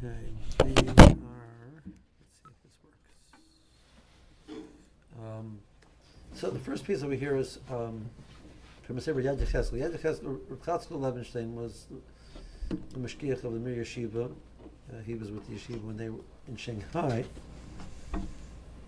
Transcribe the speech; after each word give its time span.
Okay, 0.00 0.14
we 0.64 0.70
are, 0.70 0.94
let's 1.74 1.88
see 2.36 2.46
if 2.46 2.62
this 2.62 2.76
works. 2.84 4.62
Um, 5.18 5.58
So 6.34 6.50
the 6.50 6.58
first 6.60 6.84
piece 6.84 7.02
over 7.02 7.14
here 7.14 7.36
is 7.36 7.58
um, 7.68 8.08
from 8.84 9.00
Sefer 9.00 9.20
Yad 9.20 9.38
Yecheskel. 9.38 9.72
Yad 9.72 9.98
Chatzkel 10.00 11.00
Levenstein 11.00 11.54
was 11.54 11.88
the 12.68 12.76
Mashgiach 12.96 13.42
of 13.42 13.54
the 13.54 13.58
Mir 13.58 13.82
Yeshiva. 13.82 14.30
Uh, 14.30 15.02
he 15.04 15.16
was 15.16 15.32
with 15.32 15.44
the 15.48 15.56
yeshiva 15.56 15.82
when 15.82 15.96
they 15.96 16.10
were 16.10 16.20
in 16.46 16.56
Shanghai. 16.56 17.24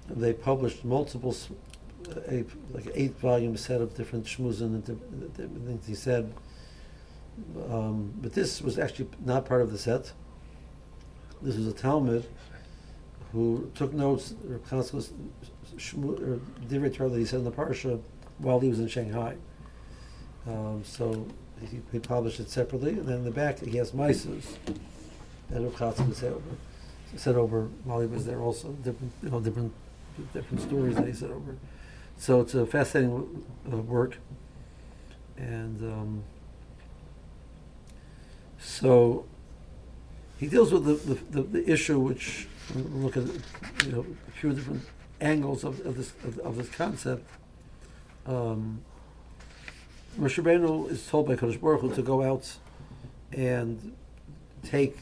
They 0.09 0.33
published 0.33 0.85
multiple, 0.85 1.37
uh, 2.09 2.21
a, 2.29 2.45
like 2.73 2.87
eight 2.95 3.19
volume 3.19 3.57
set 3.57 3.81
of 3.81 3.97
different 3.97 4.27
shmuzin 4.27 4.87
and 4.87 5.67
things 5.67 5.87
he 5.89 5.97
said. 5.97 6.33
Um, 7.69 8.15
but 8.23 8.33
this 8.33 8.63
was 8.63 8.79
actually 8.79 9.09
not 9.25 9.45
part 9.45 9.63
of 9.63 9.73
the 9.73 9.79
set. 9.79 10.13
This 11.43 11.57
was 11.57 11.67
a 11.67 11.73
Talmud 11.73 12.27
who 13.33 13.71
took 13.75 13.93
notes, 13.93 14.35
Reb 14.45 14.63
or 14.63 16.41
Divrei 16.69 17.11
that 17.11 17.19
he 17.19 17.25
said 17.25 17.39
in 17.39 17.45
the 17.45 17.53
parsha 17.53 18.01
while 18.39 18.61
he 18.61 18.69
was 18.69 18.81
in 18.81 18.89
Shanghai. 18.89 19.37
Um, 20.47 20.83
so 20.85 21.27
he, 21.61 21.81
he 21.93 21.99
published 21.99 22.41
it 22.41 22.51
separately, 22.51 22.91
and 22.91 23.07
then 23.07 23.19
in 23.19 23.25
the 23.25 23.31
back 23.31 23.61
he 23.61 23.77
has 23.79 23.93
mices 23.93 24.57
that 25.51 25.63
Reb 25.63 25.73
Chatzkel 25.73 26.15
said 26.15 26.33
over, 26.33 26.57
said 27.17 27.37
over 27.37 27.69
while 27.85 28.01
he 28.01 28.07
was 28.07 28.27
there. 28.27 28.41
Also, 28.41 28.69
different, 28.73 29.13
you 29.23 29.31
know, 29.31 29.41
different, 29.41 29.73
different 30.33 30.61
stories 30.61 30.97
that 30.97 31.07
he 31.07 31.13
said 31.13 31.31
over. 31.31 31.57
So 32.17 32.41
it's 32.41 32.55
a 32.55 32.67
fascinating 32.67 33.45
uh, 33.73 33.77
work, 33.77 34.19
and 35.37 35.81
um, 35.83 36.23
so 38.59 39.25
he 40.41 40.47
deals 40.47 40.73
with 40.73 40.87
the, 40.87 40.95
the, 40.95 41.43
the, 41.43 41.43
the 41.43 41.71
issue 41.71 42.01
which 42.01 42.49
we'll 42.75 42.85
look 42.85 43.17
at 43.19 43.25
you 43.85 43.93
know 43.93 44.07
a 44.27 44.31
few 44.31 44.55
different 44.55 44.83
angles 45.21 45.65
of, 45.65 45.85
of 45.85 45.99
this 45.99 46.15
of, 46.25 46.39
of 46.39 46.57
this 46.57 46.71
concept. 46.71 47.29
Um, 48.25 48.81
Moshe 50.19 50.43
Rabbeinu 50.43 50.91
is 50.91 51.07
told 51.07 51.29
by 51.29 51.37
Kodesh 51.37 51.61
Baruch 51.61 51.83
Hu 51.83 51.95
to 51.95 52.03
go 52.03 52.23
out 52.23 52.57
and 53.33 53.95
take 54.63 54.97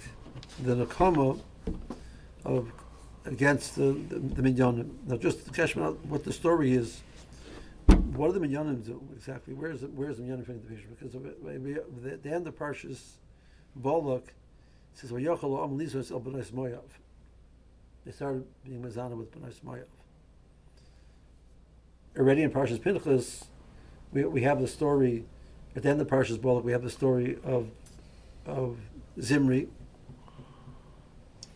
the 0.61 0.75
nakama 0.75 1.41
of 2.45 2.73
against 3.25 3.77
the 3.77 3.93
the, 3.93 4.19
the 4.19 4.43
Midyanim. 4.43 4.91
Now, 5.07 5.19
just 5.19 5.47
to 5.47 5.53
cash 5.53 5.77
out 5.77 6.05
what 6.07 6.25
the 6.25 6.33
story 6.33 6.73
is. 6.75 7.03
What 7.87 8.33
do 8.33 8.41
the 8.41 8.45
Midyanim 8.45 8.85
do 8.85 9.01
exactly? 9.17 9.55
Where's 9.55 9.83
the, 9.83 9.87
where's 9.87 10.17
the 10.17 10.25
Midyanim 10.25 10.45
fitting 10.45 10.63
the 10.63 10.75
picture? 10.75 10.89
Because 10.89 11.15
of 11.15 11.25
it, 11.27 11.43
the, 11.45 12.17
the 12.21 12.35
end 12.35 12.49
of 12.49 12.59
Parshas 12.59 13.13
Balak 13.77 14.35
says, 14.99 15.13
"Vayachal 15.13 15.63
am 15.63 15.79
lizos 15.79 16.11
el 16.11 16.21
moyav." 16.21 16.81
They 18.05 18.11
started 18.11 18.45
being 18.65 18.83
mazana 18.83 19.17
with 19.17 19.33
b'nais 19.33 19.61
moyav. 19.65 19.85
Already 22.17 22.43
in 22.43 22.51
Parshas 22.51 22.83
Pinchas, 22.83 23.45
we, 24.13 24.25
we 24.25 24.43
have 24.43 24.61
the 24.61 24.67
story 24.67 25.25
at 25.77 25.85
the 25.85 25.89
end 25.89 26.01
of 26.01 26.09
Parshas 26.09 26.41
Balak. 26.41 26.65
We 26.65 26.73
have 26.73 26.83
the 26.83 26.91
story 26.91 27.39
of 27.45 27.71
of 28.45 28.79
Zimri. 29.21 29.69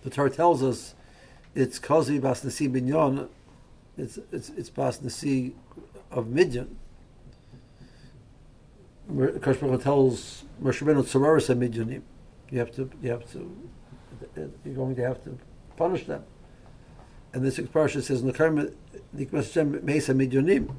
The 0.03 0.11
Torah 0.11 0.31
tells 0.31 0.63
us 0.63 0.95
it's 1.55 1.81
Kazi 1.81 2.21
Bas 2.21 2.45
Nasi 2.45 2.69
Binyon. 2.69 3.29
It's 3.99 4.19
it's 4.31 4.51
it's 4.51 4.71
Bas 4.71 5.03
Nasi 5.03 5.57
of 6.13 6.29
Midian. 6.29 6.77
Kosh 9.41 9.59
tells 9.83 10.45
Moshe 10.63 10.83
Rabbeinu 10.83 11.03
Tzoraris 11.03 11.53
Midyanim. 11.57 12.03
You 12.53 12.59
have 12.59 12.71
to 12.73 12.91
you 13.03 13.11
have 13.11 13.33
to 13.33 13.71
you're 14.37 14.75
going 14.75 14.95
to 14.95 15.03
have 15.03 15.25
to 15.25 15.39
punish 15.77 16.05
them. 16.05 16.23
And 17.33 17.43
this 17.43 17.59
parsha 17.59 18.03
says 18.03 18.23
Nikmas 18.23 19.83
Mesa 19.83 20.13
Midyanim. 20.13 20.75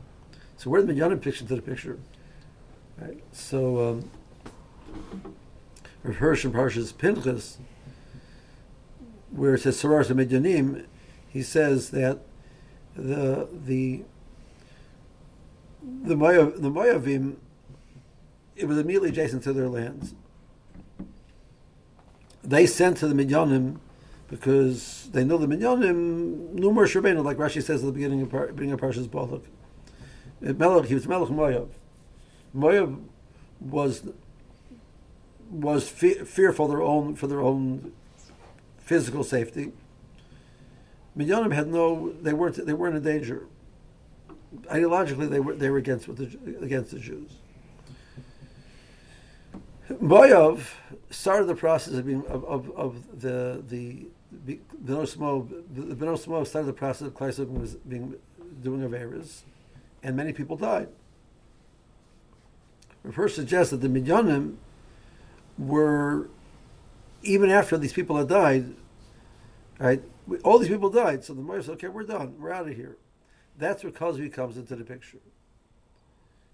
So 0.56 0.70
where 0.70 0.83
the 0.83 0.94
Midyanim 0.94 1.20
picture 1.20 1.45
to 1.45 1.56
the 1.56 1.62
picture? 1.64 1.98
Right. 3.02 3.23
So 3.32 3.89
um, 3.89 4.12
Rav 6.04 6.17
Hirsch 6.17 6.45
in 6.45 6.54
Parshas 6.54 6.95
Pinchas, 6.95 7.58
where 9.32 9.56
it 9.56 9.62
says 9.62 9.80
Sorar 9.80 10.04
Midyanim, 10.04 10.86
he 11.28 11.42
says 11.42 11.89
that 11.89 12.20
the 12.95 13.50
the 13.52 14.04
the 16.04 16.14
Moav, 16.14 16.62
the 16.62 16.70
Moavim, 16.70 17.38
it 18.56 18.66
was 18.66 18.78
immediately 18.78 19.10
adjacent 19.10 19.42
to 19.44 19.54
their 19.54 19.67
lands. 19.67 20.14
They 22.43 22.65
sent 22.65 22.98
to 22.98 23.08
the 23.08 23.15
Midyanim 23.15 23.80
because 24.30 25.09
they 25.11 25.23
know 25.23 25.37
the 25.37 25.48
Midyanim 25.48 26.55
Moshe 26.55 26.99
Rabbeinu, 26.99 27.23
like 27.23 27.37
Rashi 27.37 27.64
says 27.64 27.81
at 27.81 27.86
the 27.86 27.92
beginning 27.92 28.21
of, 28.21 28.31
Par- 28.31 28.48
beginning 28.48 28.73
of 28.73 28.81
Parshas 28.81 29.09
Balak. 29.09 29.43
Melech, 30.42 30.86
he 30.86 30.93
was 30.93 31.08
Melech 31.08 31.30
Moav. 31.30 31.70
Moav 32.55 33.02
was 33.59 34.03
was 35.49 35.87
fe- 35.87 36.23
fearful 36.26 36.67
their 36.67 36.82
own 36.82 37.15
for 37.15 37.27
their 37.27 37.42
own 37.42 37.93
physical 38.80 39.23
safety. 39.23 39.71
Midyanim 41.17 41.53
had 41.53 41.67
no; 41.67 42.14
they 42.21 42.33
weren't 42.33 42.65
they 42.65 42.73
weren't 42.73 42.95
in 42.95 43.03
danger. 43.03 43.45
Ideologically, 44.64 45.30
they 45.30 45.39
were 45.39 45.55
they 45.55 45.70
were 45.70 45.77
against 45.77 46.08
the, 46.08 46.58
against 46.61 46.92
the 46.92 46.99
Jews. 46.99 47.37
Moav 50.02 50.65
started 51.09 51.45
the 51.45 51.55
process 51.55 51.93
of 51.93 52.05
being 52.05 52.26
of, 52.27 52.43
of, 52.45 52.71
of 52.71 53.21
the 53.21 53.61
the 53.67 54.08
Benos 54.83 56.48
started 56.48 56.67
the 56.67 56.73
process 56.73 57.08
of 57.08 57.14
Klaisuk 57.14 57.49
was 57.49 57.76
being 57.76 58.15
doing 58.61 58.82
averas, 58.82 59.42
and 60.02 60.15
many 60.15 60.33
people 60.33 60.58
died. 60.58 60.89
First 63.11 63.36
suggests 63.36 63.71
that 63.71 63.82
the 63.82 63.87
Midyanim 63.87 64.55
were 65.58 66.30
even 67.21 67.49
after 67.49 67.77
these 67.77 67.93
people 67.93 68.17
had 68.17 68.27
died, 68.27 68.76
right? 69.77 70.02
All 70.43 70.58
these 70.58 70.70
people 70.70 70.89
died, 70.89 71.23
so 71.23 71.33
the 71.33 71.42
Moav 71.42 71.64
said, 71.65 71.73
"Okay, 71.73 71.89
we're 71.89 72.03
done. 72.03 72.36
We're 72.39 72.52
out 72.52 72.67
of 72.67 72.76
here." 72.76 72.98
That's 73.58 73.83
where 73.83 73.92
Cozbi 73.92 74.32
comes 74.32 74.58
into 74.58 74.76
the 74.76 74.83
picture. 74.83 75.20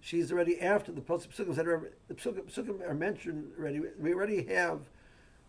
She's 0.01 0.31
already 0.31 0.59
after 0.61 0.91
the 0.91 1.01
Psukim 1.01 1.55
said 1.55 1.65
the 1.65 2.13
Psukim, 2.13 2.87
are 2.87 2.93
mentioned 2.93 3.51
already. 3.59 3.81
We 3.99 4.13
already 4.13 4.43
have 4.43 4.81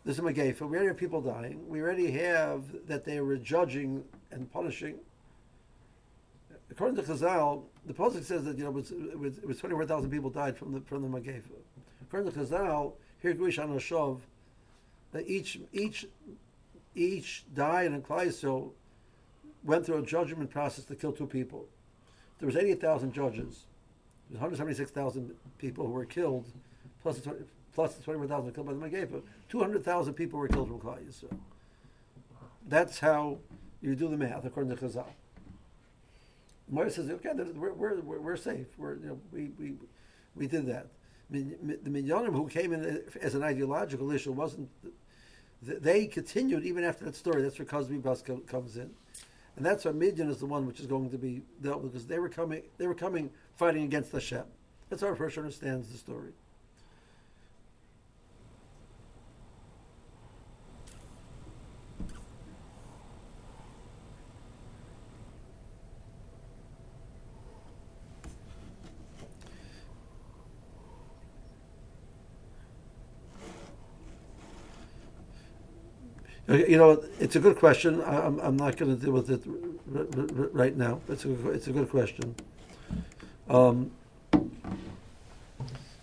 this 0.04 0.18
is 0.18 0.24
Megefa. 0.24 0.62
We 0.62 0.76
already 0.76 0.88
have 0.88 0.96
people 0.96 1.20
dying. 1.20 1.68
We 1.68 1.80
already 1.80 2.10
have 2.12 2.64
that 2.86 3.04
they 3.04 3.20
were 3.20 3.36
judging 3.36 4.04
and 4.30 4.50
punishing. 4.50 4.96
According 6.70 6.96
to 6.96 7.02
Chazal, 7.02 7.64
the 7.84 7.92
Pasuk 7.92 8.24
says 8.24 8.44
that 8.44 8.56
you 8.56 8.64
know 8.64 8.70
it 8.70 8.74
was, 8.74 8.90
it 8.92 9.18
was, 9.18 9.40
was 9.40 9.58
twenty 9.58 9.74
four 9.74 9.84
thousand 9.84 10.10
people 10.10 10.30
died 10.30 10.56
from 10.56 10.72
the 10.72 10.80
from 10.80 11.02
the 11.02 11.08
Megefa. 11.08 11.42
According 12.02 12.32
to 12.32 12.38
Chazal, 12.38 12.94
here 13.20 13.34
Guish 13.34 13.58
Shov, 13.58 14.20
that 15.12 15.28
each 15.28 15.60
each 15.72 16.06
each 16.94 17.44
died 17.54 17.90
and 17.92 18.02
Klaiso 18.04 18.70
went 19.64 19.84
through 19.84 19.98
a 19.98 20.02
judgment 20.02 20.50
process 20.50 20.84
to 20.86 20.94
kill 20.96 21.12
two 21.12 21.26
people. 21.26 21.66
There 22.38 22.46
was 22.46 22.56
eighty 22.56 22.74
thousand 22.74 23.12
judges. 23.12 23.66
There's 24.30 24.40
176,000 24.40 25.34
people 25.58 25.86
who 25.86 25.92
were 25.92 26.04
killed, 26.04 26.46
plus 27.02 27.16
the, 27.16 27.22
20, 27.22 27.40
plus 27.74 27.94
the 27.94 28.02
24,000 28.04 28.54
killed 28.54 28.66
by 28.66 28.72
the 28.74 28.78
Megefa. 28.78 29.22
200,000 29.48 30.14
people 30.14 30.38
were 30.38 30.46
killed 30.46 30.68
from 30.68 30.78
Klal 30.78 30.98
Yisrael. 31.04 31.36
That's 32.68 33.00
how 33.00 33.38
you 33.82 33.96
do 33.96 34.08
the 34.08 34.16
math, 34.16 34.44
according 34.44 34.76
to 34.76 34.82
Chazal. 34.82 35.06
Moira 36.68 36.90
says, 36.92 37.10
okay, 37.10 37.30
we're, 37.34 37.72
we're, 37.72 38.20
we're, 38.20 38.36
safe. 38.36 38.66
We're, 38.78 38.94
you 38.94 39.06
know, 39.06 39.20
we, 39.32 39.50
we, 39.58 39.72
we 40.36 40.46
did 40.46 40.66
that. 40.66 40.86
The 41.28 41.42
Midyanim 41.64 42.32
who 42.32 42.48
came 42.48 42.72
in 42.72 43.02
as 43.20 43.34
an 43.34 43.42
ideological 43.42 44.12
issue 44.12 44.30
wasn't, 44.30 44.68
they 45.62 46.06
continued 46.06 46.64
even 46.64 46.84
after 46.84 47.04
that 47.04 47.16
story. 47.16 47.42
That's 47.42 47.58
where 47.58 47.66
Cozbi 47.66 48.00
Bus 48.00 48.22
comes 48.46 48.76
in. 48.76 48.90
And 49.56 49.66
that's 49.66 49.84
why 49.84 49.92
Midian 49.92 50.30
is 50.30 50.38
the 50.38 50.46
one 50.46 50.66
which 50.66 50.80
is 50.80 50.86
going 50.86 51.10
to 51.10 51.18
be 51.18 51.42
dealt 51.60 51.82
with 51.82 51.92
because 51.92 52.06
they 52.06 52.18
were 52.18 52.28
coming, 52.28 52.62
they 52.78 52.86
were 52.86 52.94
coming 52.94 53.30
fighting 53.60 53.84
against 53.84 54.10
Hashem. 54.10 54.44
That's 54.88 55.02
how 55.02 55.08
a 55.08 55.14
person 55.14 55.42
understands 55.42 55.92
the 55.92 55.98
story. 55.98 56.32
You 76.48 76.78
know, 76.78 77.04
it's 77.20 77.36
a 77.36 77.40
good 77.40 77.58
question. 77.58 78.02
I'm, 78.04 78.40
I'm 78.40 78.56
not 78.56 78.78
going 78.78 78.96
to 78.96 79.04
deal 79.04 79.12
with 79.12 79.28
it 79.30 79.42
r- 79.94 80.06
r- 80.16 80.48
right 80.52 80.74
now. 80.74 81.00
It's 81.10 81.26
a, 81.26 81.50
it's 81.50 81.68
a 81.68 81.72
good 81.72 81.90
question. 81.90 82.34
Um, 83.50 83.90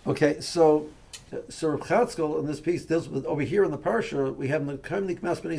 okay, 0.05 0.41
so 0.41 0.89
so 1.47 1.69
Reb 1.69 1.79
Chatzkel 1.79 2.39
in 2.39 2.45
this 2.45 2.59
piece 2.59 2.83
deals 2.83 3.07
with 3.07 3.25
over 3.25 3.41
here 3.41 3.63
in 3.63 3.71
the 3.71 3.77
parsha 3.77 4.35
we 4.35 4.49
have 4.49 4.65
the 4.65 4.77
Kamnik 4.77 5.21
Masbani 5.21 5.55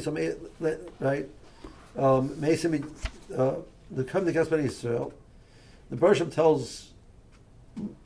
right 1.00 1.26
um, 1.96 2.30
uh, 3.34 3.54
the 3.90 4.04
Kamnik 4.04 4.34
Masbani 4.34 4.64
Israel. 4.66 5.14
The 5.88 5.96
Bershom 5.96 6.30
tells 6.30 6.90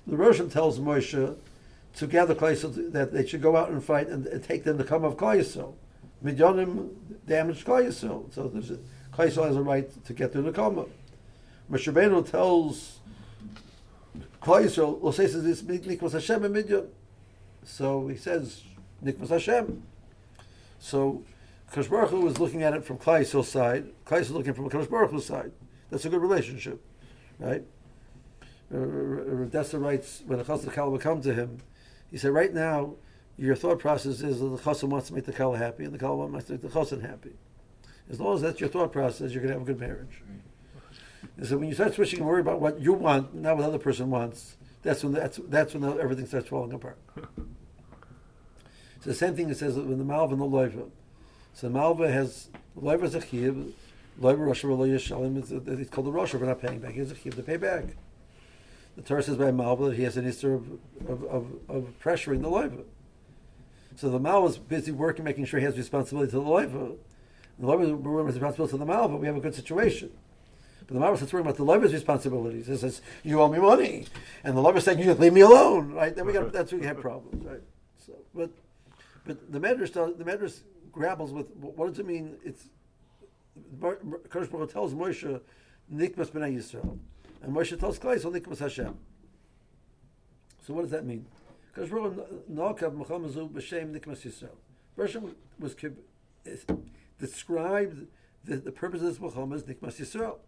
the 0.07 0.17
Bershom 0.17 0.49
tells 0.49 0.79
Moshe 0.79 1.35
to 1.97 2.07
gather 2.07 2.37
Klai 2.37 2.93
that 2.93 3.13
they 3.13 3.27
should 3.27 3.43
go 3.43 3.57
out 3.57 3.71
and 3.71 3.83
fight 3.83 4.07
and, 4.07 4.45
take 4.45 4.63
them 4.63 4.79
to 4.79 4.85
come 4.85 5.03
of 5.03 5.17
Klai 5.17 5.41
Yisrael. 5.41 5.75
Midyanim 6.25 6.91
damaged 7.27 7.67
Klai 7.67 7.93
so 7.93 8.29
there's 8.33 8.71
a, 8.71 8.79
has 9.17 9.57
a 9.57 9.63
right 9.63 10.05
to 10.05 10.13
get 10.13 10.33
the 10.33 10.53
Kama. 10.53 10.87
Moshe 11.69 12.31
tells 12.31 13.01
Yisrael, 14.45 14.99
well, 14.99 15.13
says 15.13 15.43
this 15.43 15.63
Nikmas 15.63 16.13
Hashem 16.13 16.45
and 16.45 16.55
Midyan. 16.55 16.89
So 17.65 18.09
he 18.09 18.17
says 18.17 18.63
Nikmas 19.05 19.29
Hashem. 19.29 19.83
So 20.79 21.23
Kosh 21.71 21.87
Baruch 21.87 22.11
Hu 22.11 22.21
was 22.21 22.39
looking 22.39 22.63
at 22.63 22.75
it 22.75 22.85
from 22.85 22.99
Klai 22.99 23.23
Yisrael's 23.23 23.49
side. 23.49 23.87
Klai 24.05 24.21
Yisrael 24.21 24.33
looking 24.33 24.55
from 24.55 24.69
Kosh 24.69 24.87
Baruch 24.87 25.11
Hu's 25.11 25.27
side. 25.27 25.53
That's 25.91 26.05
a 26.05 26.09
good 26.09 26.23
relationship, 26.23 26.83
right? 27.39 27.63
That's 28.71 29.71
the 29.71 29.79
rights 29.79 30.23
when 30.27 30.39
the 30.39 30.45
Chassid 30.45 30.73
Kala 30.73 30.91
would 30.91 31.03
come 31.03 31.21
to 31.21 31.35
him. 31.35 31.59
He 32.11 32.17
said, 32.17 32.31
right 32.31 32.55
now, 32.55 32.95
your 33.37 33.55
thought 33.55 33.79
process 33.79 34.23
is 34.23 34.41
that 34.41 34.47
the 34.47 34.57
Chassid 34.57 34.89
wants 34.89 35.09
to 35.09 35.15
make 35.15 35.27
the 35.27 35.33
Kala 35.33 35.59
happy 35.59 35.85
and 35.85 35.93
the 35.93 35.99
Kala 35.99 36.27
wants 36.27 36.47
to 36.47 36.53
make 36.53 36.63
the 36.63 36.69
Chassid 36.69 37.03
happy. 37.03 37.33
As 38.11 38.19
long 38.19 38.35
as 38.37 38.41
that's 38.41 38.61
your 38.61 38.71
thought 38.71 38.91
process, 38.91 39.33
you're 39.33 39.43
going 39.43 39.53
to 39.53 39.59
have 39.59 39.69
a 39.69 39.73
good 39.73 39.81
marriage. 39.81 40.23
And 41.37 41.47
so 41.47 41.59
when 41.59 41.69
you 41.69 41.75
start 41.75 41.95
switching 41.95 42.21
and 42.21 42.29
worry 42.29 42.41
about 42.41 42.61
what 42.61 42.81
you 42.81 42.93
want, 42.93 43.35
not 43.35 43.57
what 43.57 43.63
the 43.63 43.69
other 43.69 43.79
person 43.79 44.11
wants, 44.11 44.57
that's 44.83 45.05
when 45.05 45.13
that's 45.13 45.41
that's 45.49 45.75
when 45.75 45.85
everything 46.01 46.27
starts 46.27 46.49
falling 46.49 46.73
apart. 46.73 46.99
so 47.17 47.25
the 49.05 49.15
same 49.15 49.37
thing 49.37 49.49
it 49.49 49.57
says 49.57 49.77
when 49.77 49.99
the 49.99 50.05
Malva 50.05 50.35
and 50.35 50.43
the 50.43 50.47
Loiva. 50.47 50.91
So 51.55 51.69
the 51.69 51.71
Malva 51.71 52.11
has 52.11 52.49
Loiva 52.81 53.05
is 53.05 53.15
a 53.15 53.21
chiyuv, 53.21 53.73
Loiva 54.21 54.47
Rosh 54.47 54.65
Hashanah 54.65 55.81
it's 55.81 55.91
called 55.91 56.07
the 56.07 56.13
Rosh 56.13 56.31
for 56.31 56.39
not 56.39 56.61
paying 56.61 56.81
back. 56.81 56.93
He 56.93 56.99
has 56.99 57.13
a 57.13 57.15
chiyuv 57.15 57.37
to 57.37 57.43
pay 57.43 57.57
back. 57.57 57.85
The 58.97 59.03
Torah 59.03 59.23
says 59.23 59.37
by 59.37 59.51
Malva 59.51 59.91
that 59.91 59.97
he 59.97 60.03
has 60.03 60.17
an 60.17 60.27
issue 60.27 60.53
of, 60.53 61.09
of, 61.09 61.25
of, 61.25 61.47
of 61.69 61.95
pressuring 62.03 62.43
the 62.43 62.49
Loiva. 62.49 62.85
So 63.97 64.11
the 64.11 64.19
Malva 64.19 64.49
is 64.49 64.59
busy 64.59 64.93
working, 64.93 65.25
making 65.25 65.45
sure 65.47 65.61
he 65.61 65.67
has 65.67 65.77
responsibility 65.77 66.31
to 66.33 66.37
the 66.39 66.43
Loiva. 66.43 66.97
The 67.59 67.67
Loiva 67.67 68.29
is 68.29 68.35
responsible 68.35 68.69
to 68.69 68.77
the 68.77 68.85
Malva. 68.85 69.17
We 69.17 69.27
have 69.27 69.37
a 69.37 69.41
good 69.41 69.55
situation. 69.55 70.11
But 70.87 70.95
the 70.95 71.01
Mara 71.01 71.17
starts 71.17 71.33
worrying 71.33 71.47
about 71.47 71.57
the 71.57 71.65
lover's 71.65 71.93
responsibilities. 71.93 72.69
It 72.69 72.79
says, 72.79 73.03
"You 73.23 73.41
owe 73.41 73.49
me 73.49 73.59
money," 73.59 74.07
and 74.45 74.57
the 74.57 74.61
lover 74.61 74.81
saying, 74.81 74.99
"You 74.99 75.15
leave 75.15 75.33
me 75.33 75.41
alone." 75.41 75.93
Right? 75.93 76.15
Then 76.15 76.27
we 76.27 76.33
got 76.33 76.53
that's 76.53 76.73
where 76.73 76.81
we 76.81 76.87
have 76.87 77.01
problems, 77.01 77.45
right? 77.45 77.63
So, 77.99 78.15
but 78.35 78.51
but 79.25 79.53
the 79.53 79.61
Medrash 79.61 79.93
the 79.93 80.25
Medrash 80.25 80.61
grapples 80.91 81.33
with 81.33 81.55
what 81.57 81.89
does 81.89 81.99
it 81.99 82.07
mean? 82.07 82.37
It's 82.45 82.69
Kodesh 83.81 84.51
Baruch 84.51 84.73
tells 84.73 84.95
Moshe, 84.95 85.41
"Nikmas 85.93 86.31
b'nei 86.31 86.57
Yisrael," 86.57 86.99
and 87.43 87.55
Moshe 87.55 87.79
tells 87.79 87.99
Klai, 87.99 88.21
"So 88.21 88.31
Nikmas 88.31 88.59
Hashem." 88.59 88.99
So 90.67 90.75
what 90.75 90.83
does 90.83 90.91
that 90.91 91.05
mean? 91.05 91.27
Kodesh 91.77 91.91
Baruch 91.91 92.49
Nakav 92.51 92.97
Mechamazu 92.97 93.51
b'Shem 93.51 93.95
Nikmas 93.95 94.23
Yisrael. 94.23 94.57
Bershom 94.97 95.35
was 95.59 95.75
described 97.19 98.07
the, 98.45 98.57
the 98.57 98.73
purpose 98.73 99.01
of 99.01 99.07
this 99.07 99.21
Mecham 99.21 99.53
as 99.53 99.63
Nikmas 99.65 100.01
Yisrael. 100.01 100.39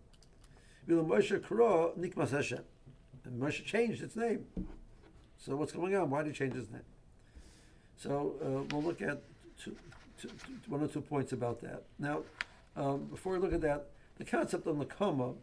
Moshe 0.89 1.41
Kra 1.41 1.97
Nikmas 1.99 2.31
Hashem. 2.31 2.61
And 3.25 3.43
Moshe 3.43 3.65
changed 3.65 4.03
its 4.03 4.17
name. 4.17 4.45
So 5.39 5.57
what's 5.57 5.73
going 5.73 5.95
on? 5.95 6.11
Why 6.11 6.23
did 6.23 6.33
he 6.33 6.39
change 6.39 6.55
his 6.55 6.71
name? 6.71 6.83
So 7.97 8.35
uh, 8.43 8.75
we'll 8.75 8.83
look 8.83 9.03
at 9.03 9.23
two, 9.63 9.77
two, 10.21 10.31
one 10.69 10.83
or 10.83 10.89
two 10.89 11.01
points 11.01 11.33
about 11.33 11.61
that. 11.63 11.85
Now, 11.99 12.23
um, 12.77 13.05
before 13.05 13.35
we 13.35 13.39
look 13.39 13.53
at 13.53 13.61
that, 13.63 13.91
the 14.19 14.25
concept 14.25 14.67
of 14.67 14.77
Nakama, 14.77 15.35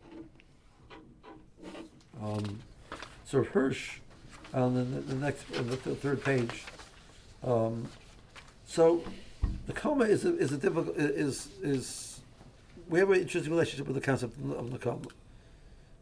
um, 2.22 2.60
so 3.26 3.44
Hirsch 3.44 4.00
on 4.54 4.76
the, 4.76 4.84
the 4.84 5.16
next, 5.16 5.52
the 5.52 5.96
third 5.96 6.24
page. 6.24 6.66
Um, 7.44 7.88
so 8.66 9.04
the 9.68 9.74
coma 9.74 10.06
is 10.06 10.26
a, 10.26 10.38
is 10.38 10.52
a 10.52 10.58
difficult 10.58 10.96
is 10.98 11.50
is 11.62 12.22
we 12.90 13.00
have 13.00 13.10
an 13.10 13.20
interesting 13.20 13.52
relationship 13.52 13.88
with 13.88 13.96
the 13.96 14.02
concept 14.02 14.34
of 14.40 14.72
the 14.72 14.78
coma. 14.78 15.08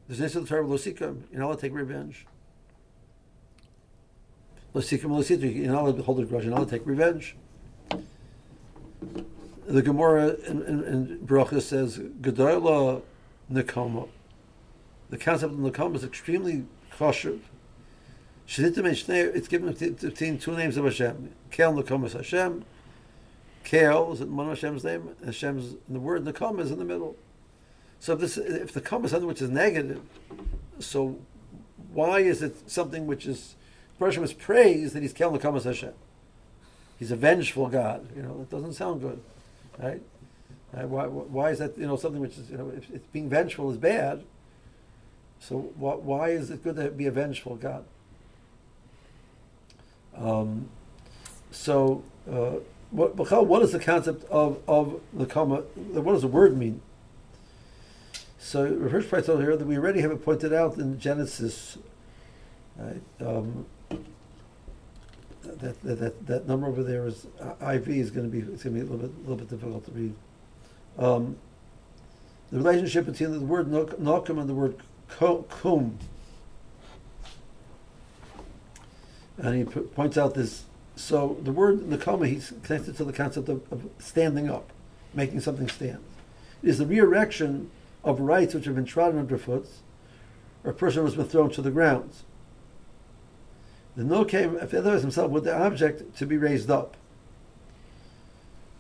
There's 0.10 0.34
the 0.34 0.44
Torah, 0.44 0.66
Losikum, 0.66 1.22
you're 1.32 1.40
not 1.40 1.46
allowed 1.46 1.56
to 1.58 1.62
take 1.62 1.74
revenge. 1.76 2.26
Losikum, 4.74 5.12
Lositri, 5.12 5.56
you're 5.56 5.72
not 5.72 5.84
allowed 5.84 5.98
hold 6.02 6.20
a 6.20 6.26
grudge, 6.26 6.46
you're 6.46 6.66
take 6.66 6.86
revenge. 6.86 7.36
The 9.68 9.84
Gemara 9.84 10.30
in, 10.48 10.64
in, 10.64 10.84
in 10.84 11.26
Baruch 11.26 11.62
says, 11.62 12.00
Gedoyla 12.00 13.04
Nekoma. 13.54 14.10
The 15.12 15.18
concept 15.20 15.54
of 15.54 15.60
Nekoma 15.60 15.96
is 15.98 16.04
extremely 16.04 16.66
kosher. 16.90 17.38
It's 18.48 19.48
given 19.48 19.72
between 19.74 20.40
two 20.40 20.58
names 20.58 20.76
of 20.78 20.86
Hashem. 20.86 21.36
Kel 21.52 21.72
Nekoma 21.76 22.08
is 22.08 22.14
Hashem. 22.14 22.66
Kel 23.64 24.14
is 24.14 24.22
one 24.24 24.50
of 24.50 24.58
Hashem's 24.58 24.84
name. 24.84 25.16
Hashem's, 25.24 25.76
the 25.88 26.00
word 26.00 26.26
Nekoma 26.26 26.62
is 26.62 26.72
in 26.72 26.80
the 26.80 26.86
middle. 26.86 27.16
So 28.00 28.14
if 28.14 28.20
this, 28.20 28.38
if 28.38 28.72
the 28.72 28.82
come 28.82 29.04
is 29.06 29.12
something 29.12 29.28
which 29.28 29.42
is 29.42 29.50
negative, 29.50 30.02
so 30.80 31.20
why 31.92 32.20
is 32.20 32.42
it 32.42 32.70
something 32.70 33.08
which 33.08 33.26
is 33.26 33.56
person 33.98 34.22
was 34.22 34.32
praised 34.32 34.96
that 34.96 35.02
he's 35.02 35.14
Kel 35.14 35.32
Nekamas 35.32 35.66
Hashem? 35.66 35.94
He's 36.98 37.12
a 37.12 37.16
vengeful 37.16 37.68
God. 37.68 38.08
You 38.16 38.22
know, 38.22 38.38
that 38.40 38.50
doesn't 38.50 38.74
sound 38.74 39.02
good, 39.02 39.22
right? 39.78 40.02
right? 40.74 40.88
Why, 40.88 41.06
why 41.08 41.52
is 41.52 41.60
that? 41.60 41.78
You 41.78 41.88
know, 41.88 41.96
something 41.96 42.22
which 42.22 42.38
is 42.38 42.50
you 42.50 42.58
know, 42.58 42.72
if, 42.76 42.90
if 42.92 43.12
being 43.12 43.30
vengeful 43.30 43.72
is 43.72 43.78
bad, 43.78 44.24
so 45.40 45.72
why, 45.76 45.96
why 45.96 46.30
is 46.30 46.50
it 46.50 46.64
good 46.64 46.76
to 46.78 46.90
be 46.92 47.06
a 47.06 47.12
vengeful 47.12 47.56
God? 47.56 47.86
Um, 50.16 50.70
so, 51.52 52.04
uh, 52.30 52.56
what, 52.92 53.16
what 53.16 53.62
is 53.62 53.72
the 53.72 53.80
concept 53.80 54.26
of, 54.26 54.60
of 54.68 55.00
the 55.14 55.26
kama? 55.26 55.58
What 55.58 56.14
does 56.14 56.22
the 56.22 56.28
word 56.28 56.58
mean? 56.58 56.82
So 58.40 58.66
Rav 58.66 58.92
Hirsch 58.92 59.26
told 59.26 59.42
here 59.42 59.56
that 59.58 59.68
we 59.68 59.78
already 59.78 60.00
have 60.02 60.12
it 60.12 60.24
pointed 60.24 60.54
out 60.54 60.78
in 60.78 60.98
Genesis. 60.98 61.78
Right? 62.78 63.02
Um, 63.20 63.66
that, 65.44 65.82
that, 65.82 66.00
that, 66.00 66.28
that 66.28 66.48
number 66.48 66.68
over 66.68 66.82
there 66.82 67.06
is 67.06 67.28
uh, 67.42 67.72
IV 67.74 67.90
is 67.90 68.12
going 68.12 68.30
to 68.30 68.32
be 68.32 68.40
it's 68.52 68.64
going 68.64 68.76
to 68.76 68.82
be 68.82 68.88
a 68.88 68.90
little 68.90 68.98
bit 68.98 69.12
a 69.16 69.20
little 69.22 69.36
bit 69.36 69.50
difficult 69.50 69.86
to 69.86 69.92
read. 69.92 70.14
Um, 70.98 71.38
the 72.52 72.58
relationship 72.58 73.06
between 73.06 73.32
the 73.32 73.42
word 73.42 73.70
nokum 73.70 74.40
and 74.40 74.50
the 74.50 74.54
word 74.54 74.78
kum. 75.10 76.00
And 79.38 79.56
he 79.56 79.64
p- 79.66 79.82
points 79.82 80.18
out 80.18 80.34
this. 80.34 80.64
So 80.96 81.38
the 81.44 81.52
word 81.52 81.82
nakama, 81.82 82.28
he's 82.28 82.54
connected 82.64 82.98
to 82.98 83.04
the 83.04 83.14
concept 83.14 83.50
of, 83.50 83.62
of 83.72 83.90
standing 84.00 84.50
up, 84.50 84.70
making 85.14 85.42
something 85.42 85.68
stand. 85.68 86.00
It 86.64 86.70
is 86.70 86.78
the 86.78 86.86
re-erection 86.86 87.72
of 88.04 88.20
rights 88.20 88.54
which 88.54 88.66
have 88.66 88.76
been 88.76 88.86
trodden 88.86 89.20
underfoot, 89.20 89.68
or 90.64 90.72
a 90.72 90.74
person 90.74 91.04
who's 91.04 91.16
been 91.16 91.26
thrown 91.26 91.50
to 91.52 91.62
the 91.62 91.72
ground. 91.72 92.12
The 93.96 94.04
no 94.04 94.24
came 94.24 94.56
if 94.58 94.74
otherwise 94.74 95.02
himself 95.02 95.32
with 95.32 95.44
the 95.44 95.56
object 95.56 96.16
to 96.18 96.26
be 96.26 96.38
raised 96.38 96.72
up. 96.72 96.96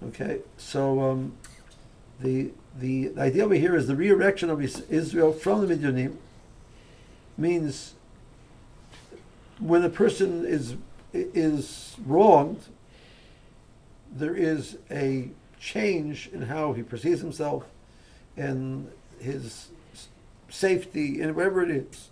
Okay, 0.07 0.39
so 0.55 1.01
um, 1.01 1.33
the, 2.21 2.51
the 2.79 3.09
the 3.09 3.21
idea 3.21 3.43
over 3.43 3.55
here 3.55 3.75
is 3.75 3.87
the 3.87 3.95
re-erection 3.95 4.49
of 4.49 4.61
Israel 4.61 5.33
from 5.33 5.59
the 5.61 5.67
Midianim 5.67 6.17
means 7.37 7.95
when 9.59 9.83
a 9.83 9.89
person 9.89 10.45
is 10.45 10.75
is 11.11 11.97
wronged, 12.05 12.61
there 14.11 14.35
is 14.35 14.77
a 14.89 15.29
change 15.59 16.29
in 16.31 16.43
how 16.43 16.71
he 16.73 16.83
perceives 16.83 17.19
himself, 17.19 17.65
and 18.37 18.89
his 19.21 19.69
safety 20.49 21.21
and 21.21 21.35
whatever 21.35 21.63
it 21.63 21.71
is. 21.71 22.09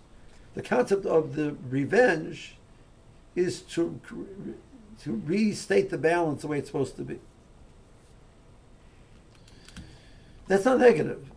The 0.54 0.62
concept 0.62 1.06
of 1.06 1.34
the 1.34 1.56
revenge 1.68 2.56
is 3.36 3.62
to 3.62 4.00
to 5.02 5.22
restate 5.24 5.90
the 5.90 5.98
balance 5.98 6.42
the 6.42 6.48
way 6.48 6.58
it's 6.58 6.68
supposed 6.68 6.96
to 6.96 7.02
be. 7.02 7.20
That's 10.48 10.64
not 10.64 10.78
negative. 10.78 11.30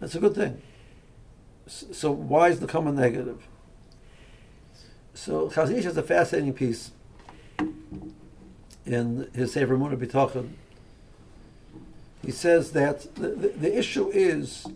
That's 0.00 0.14
a 0.14 0.20
good 0.20 0.34
thing. 0.34 0.60
So 1.66 2.10
why 2.10 2.48
is 2.48 2.60
the 2.60 2.66
common 2.66 2.96
negative? 2.96 3.46
So 5.14 5.48
Chazon 5.48 5.78
Ish 5.78 5.84
has 5.84 5.96
a 5.96 6.02
fascinating 6.02 6.52
piece 6.52 6.90
in 8.84 9.30
his 9.34 9.52
Sefer 9.52 9.76
Munah 9.76 9.96
B'Tachon. 9.96 10.50
He 12.24 12.32
says 12.32 12.72
that 12.72 13.14
the, 13.14 13.28
the, 13.28 13.48
the 13.48 13.78
issue 13.78 14.10
is 14.12 14.66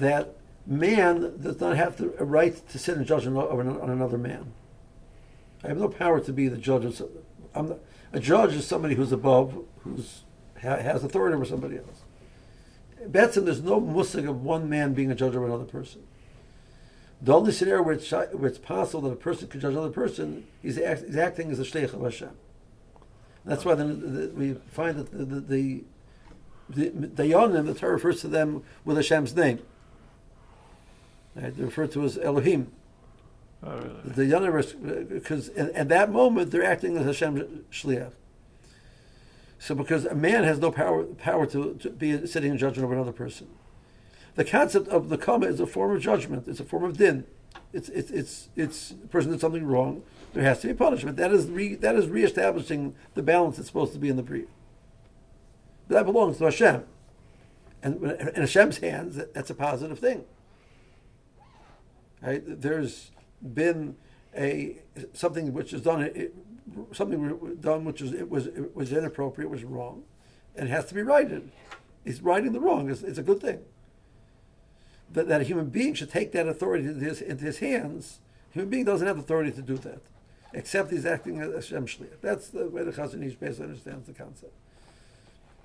that 0.00 0.36
man 0.66 1.40
does 1.40 1.60
not 1.60 1.76
have 1.76 1.96
the 1.96 2.08
right 2.24 2.68
to 2.68 2.78
sit 2.78 2.96
and 2.96 3.06
judge 3.06 3.26
on, 3.26 3.36
another 3.36 4.18
man. 4.18 4.52
I 5.64 5.68
have 5.68 5.78
no 5.78 5.88
power 5.88 6.20
to 6.20 6.32
be 6.32 6.48
the 6.48 6.56
judge 6.56 6.84
of, 6.84 7.02
I'm 7.54 7.70
not, 7.70 7.78
a 8.12 8.20
judge 8.20 8.54
is 8.54 8.66
somebody 8.66 8.94
who's 8.94 9.12
above, 9.12 9.64
who's 9.80 10.22
ha, 10.62 10.76
has 10.76 11.04
authority 11.04 11.34
over 11.34 11.44
somebody 11.44 11.78
else. 11.78 12.02
Betsim, 13.06 13.44
there's 13.44 13.62
no 13.62 13.80
musig 13.80 14.28
of 14.28 14.42
one 14.42 14.68
man 14.68 14.94
being 14.94 15.10
a 15.10 15.14
judge 15.14 15.34
of 15.34 15.42
another 15.42 15.64
person. 15.64 16.02
The 17.20 17.34
only 17.34 17.52
scenario 17.52 17.82
where 17.82 17.94
it's, 17.94 18.10
where 18.10 18.46
it's 18.46 18.58
possible 18.58 19.02
that 19.02 19.12
a 19.12 19.16
person 19.16 19.48
can 19.48 19.60
judge 19.60 19.72
another 19.72 19.90
person, 19.90 20.46
is, 20.62 20.78
act, 20.78 21.04
acting 21.16 21.50
as 21.50 21.58
a 21.58 21.64
sheikh 21.64 21.92
of 21.92 22.02
Hashem. 22.02 22.30
That's 23.44 23.64
why 23.64 23.74
the, 23.74 23.84
the, 23.84 24.28
we 24.34 24.54
find 24.70 24.98
that 24.98 25.10
the 25.10 25.24
the, 25.24 25.84
the, 26.68 26.90
the 26.90 27.22
Yonim, 27.22 27.66
the 27.66 27.74
Torah 27.74 27.94
refers 27.94 28.20
to 28.20 28.28
them 28.28 28.62
with 28.84 28.98
Hashem's 28.98 29.34
name. 29.34 29.60
Right? 31.40 31.54
Referred 31.56 31.92
to 31.92 32.04
as 32.04 32.18
Elohim. 32.18 32.72
Oh, 33.62 33.76
really? 33.76 33.94
The 34.04 34.26
universe, 34.26 34.74
uh, 34.74 35.04
because 35.08 35.48
at 35.50 35.88
that 35.88 36.10
moment 36.10 36.50
they're 36.50 36.64
acting 36.64 36.96
as 36.96 37.06
Hashem's 37.06 37.64
shliach. 37.70 38.12
So 39.58 39.74
because 39.74 40.04
a 40.04 40.14
man 40.14 40.44
has 40.44 40.58
no 40.58 40.70
power 40.70 41.04
power 41.04 41.46
to, 41.46 41.74
to 41.74 41.90
be 41.90 42.26
sitting 42.26 42.52
in 42.52 42.58
judgment 42.58 42.84
over 42.84 42.94
another 42.94 43.12
person. 43.12 43.48
The 44.36 44.44
concept 44.44 44.86
of 44.88 45.08
the 45.08 45.18
kama 45.18 45.46
is 45.46 45.58
a 45.58 45.66
form 45.66 45.96
of 45.96 46.00
judgment. 46.00 46.46
It's 46.46 46.60
a 46.60 46.64
form 46.64 46.84
of 46.84 46.96
din. 46.96 47.26
It's 47.72 47.88
it's 47.88 48.10
it's 48.10 48.48
it's 48.54 48.90
a 48.92 49.08
person 49.08 49.32
did 49.32 49.40
something 49.40 49.66
wrong. 49.66 50.02
There 50.32 50.44
has 50.44 50.60
to 50.60 50.68
be 50.68 50.74
punishment. 50.74 51.16
That 51.16 51.32
is 51.32 51.48
re, 51.48 51.74
that 51.76 51.96
is 51.96 52.06
reestablishing 52.06 52.94
the 53.14 53.22
balance 53.22 53.56
that's 53.56 53.68
supposed 53.68 53.92
to 53.94 53.98
be 53.98 54.08
in 54.08 54.16
the 54.16 54.22
brief. 54.22 54.46
But 55.88 55.94
that 55.96 56.04
belongs 56.04 56.38
to 56.38 56.44
Hashem, 56.44 56.84
and 57.82 58.04
in 58.04 58.42
Hashem's 58.42 58.78
hands, 58.78 59.20
that's 59.34 59.50
a 59.50 59.54
positive 59.54 59.98
thing. 59.98 60.24
Right? 62.22 62.42
There's 62.44 63.10
been 63.42 63.96
a 64.36 64.78
something 65.12 65.52
which 65.52 65.72
is 65.72 65.82
done. 65.82 66.02
It, 66.02 66.34
something 66.92 67.56
done 67.60 67.84
which 67.84 68.00
is 68.02 68.12
it 68.12 68.28
was 68.28 68.46
it 68.46 68.74
was 68.74 68.92
inappropriate, 68.92 69.50
was 69.50 69.64
wrong, 69.64 70.02
and 70.56 70.68
has 70.68 70.86
to 70.86 70.94
be 70.94 71.02
righted. 71.02 71.50
He's 72.04 72.22
righting 72.22 72.52
the 72.52 72.60
wrong. 72.60 72.90
It's, 72.90 73.02
it's 73.02 73.18
a 73.18 73.22
good 73.22 73.40
thing. 73.40 73.60
That, 75.12 75.28
that 75.28 75.40
a 75.40 75.44
human 75.44 75.66
being 75.66 75.94
should 75.94 76.10
take 76.10 76.32
that 76.32 76.46
authority 76.46 76.86
into 76.86 77.04
his, 77.04 77.20
into 77.20 77.44
his 77.44 77.58
hands. 77.58 78.20
Human 78.52 78.70
being 78.70 78.84
doesn't 78.84 79.06
have 79.06 79.18
authority 79.18 79.50
to 79.52 79.62
do 79.62 79.76
that, 79.78 80.00
except 80.52 80.90
he's 80.90 81.06
acting 81.06 81.40
as 81.40 81.52
Hashem 81.52 81.86
Shliach. 81.86 82.20
That's 82.20 82.48
the 82.48 82.68
way 82.68 82.82
the 82.82 82.92
Chazon 82.92 83.26
Ish 83.26 83.34
basically 83.34 83.66
understands 83.66 84.06
the 84.06 84.12
concept. 84.12 84.52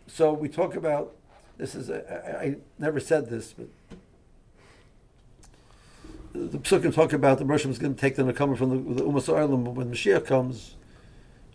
So 0.08 0.34
we 0.34 0.50
talk 0.50 0.76
about 0.76 1.16
this 1.58 1.76
is 1.76 1.90
a, 1.90 2.40
I, 2.42 2.44
I 2.44 2.56
never 2.80 3.00
said 3.00 3.30
this, 3.30 3.54
but 3.54 3.68
the 6.34 6.58
psukim 6.58 6.94
talk 6.94 7.14
about 7.14 7.38
the 7.38 7.46
Rosh 7.46 7.66
is 7.66 7.78
going 7.78 7.94
to 7.94 8.02
take 8.02 8.16
them 8.16 8.28
the 8.28 8.34
Nakama 8.34 8.58
from 8.58 8.70
the, 8.70 9.04
the 9.04 9.10
Umas 9.10 9.34
Ireland 9.34 9.76
when 9.76 9.92
Mashiach 9.92 10.26
comes. 10.26 10.76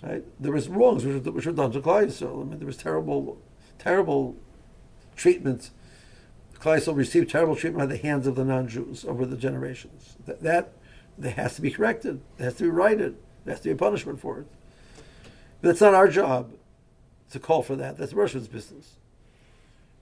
Right? 0.03 0.25
There 0.41 0.53
was 0.53 0.69
wrongs 0.69 1.05
which 1.05 1.25
were, 1.25 1.33
which 1.33 1.47
were 1.47 1.53
done 1.53 1.73
to 1.73 1.81
Klal 1.81 2.07
Yisrael. 2.07 2.43
I 2.43 2.45
mean, 2.45 2.59
there 2.59 2.67
was 2.67 2.77
terrible, 2.77 3.39
terrible 3.79 4.37
treatment. 5.17 5.71
Klal 6.61 6.79
Yisrael 6.79 6.97
received 6.97 7.31
terrible 7.31 7.57
treatment 7.57 7.89
by 7.89 7.95
the 7.95 8.01
hands 8.01 8.29
of 8.29 8.37
the 8.37 8.45
non-Jews 8.45 9.05
over 9.05 9.27
the 9.27 9.37
generations. 9.37 10.17
That, 10.27 10.43
that, 10.43 10.73
that 11.19 11.33
has 11.33 11.57
to 11.57 11.63
be 11.63 11.73
corrected. 11.73 12.21
It 12.39 12.45
has 12.45 12.55
to 12.55 12.65
be 12.65 12.71
righted. 12.71 13.17
There 13.45 13.55
has 13.55 13.61
to 13.63 13.69
be 13.69 13.73
a 13.73 13.77
punishment 13.77 14.21
for 14.21 14.41
it. 14.41 14.47
But 15.61 15.71
it's 15.71 15.81
not 15.81 15.95
our 15.95 16.09
job 16.09 16.53
to 17.33 17.41
call 17.41 17.63
for 17.63 17.75
that. 17.75 17.99
That's 17.99 18.13
Russia's 18.13 18.47
business. 18.47 18.95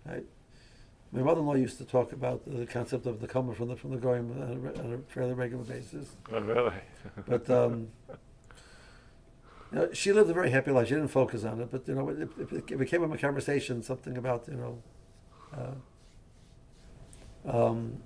Right? 0.04 0.26
My 1.16 1.22
mother-in-law 1.22 1.54
used 1.54 1.78
to 1.78 1.86
talk 1.86 2.12
about 2.12 2.42
the 2.46 2.66
concept 2.66 3.06
of 3.06 3.20
the 3.22 3.26
coming 3.26 3.54
from 3.54 3.68
the 3.68 3.76
from 3.76 3.92
the 3.92 3.96
goyim 3.96 4.30
on 4.32 4.42
a, 4.42 4.82
on 4.82 4.92
a 4.92 4.98
fairly 5.10 5.32
regular 5.32 5.64
basis. 5.64 6.14
Oh, 6.30 6.40
really? 6.40 6.74
But 7.26 7.48
um, 7.48 7.88
you 9.72 9.78
know, 9.78 9.88
she 9.94 10.12
lived 10.12 10.28
a 10.28 10.34
very 10.34 10.50
happy 10.50 10.72
life. 10.72 10.88
She 10.88 10.94
didn't 10.94 11.08
focus 11.08 11.44
on 11.44 11.62
it, 11.62 11.70
but 11.70 11.88
you 11.88 11.94
know, 11.94 12.10
it, 12.10 12.28
it, 12.38 12.52
it 12.70 12.78
became 12.78 13.02
a 13.10 13.16
conversation, 13.16 13.82
something 13.82 14.18
about 14.18 14.46
you 14.46 14.56
know, 14.56 14.82
uh, 17.48 17.66
um, 17.66 18.02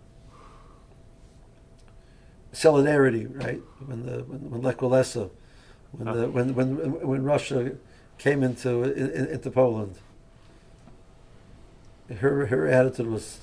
solidarity, 2.52 3.26
right? 3.26 3.60
When 3.86 4.06
the 4.06 4.22
when, 4.22 4.50
when 4.50 4.62
Lech 4.62 4.76
Walesa, 4.76 5.30
when 5.90 6.16
the 6.16 6.28
when 6.30 6.54
when 6.54 7.08
when 7.08 7.24
Russia 7.24 7.72
came 8.18 8.44
into 8.44 8.84
in, 8.84 9.26
into 9.26 9.50
Poland, 9.50 9.96
her 12.18 12.46
her 12.46 12.66
attitude 12.66 13.06
was 13.06 13.40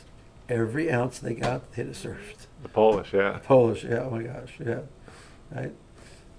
every 0.50 0.92
ounce 0.92 1.20
they 1.20 1.34
got, 1.34 1.72
they 1.74 1.84
deserved. 1.84 2.48
The 2.64 2.70
Polish, 2.70 3.14
yeah. 3.14 3.34
The 3.34 3.40
Polish, 3.40 3.84
yeah. 3.84 4.04
Oh 4.04 4.10
my 4.12 4.24
gosh, 4.24 4.54
yeah. 4.64 4.82
Right. 5.52 5.74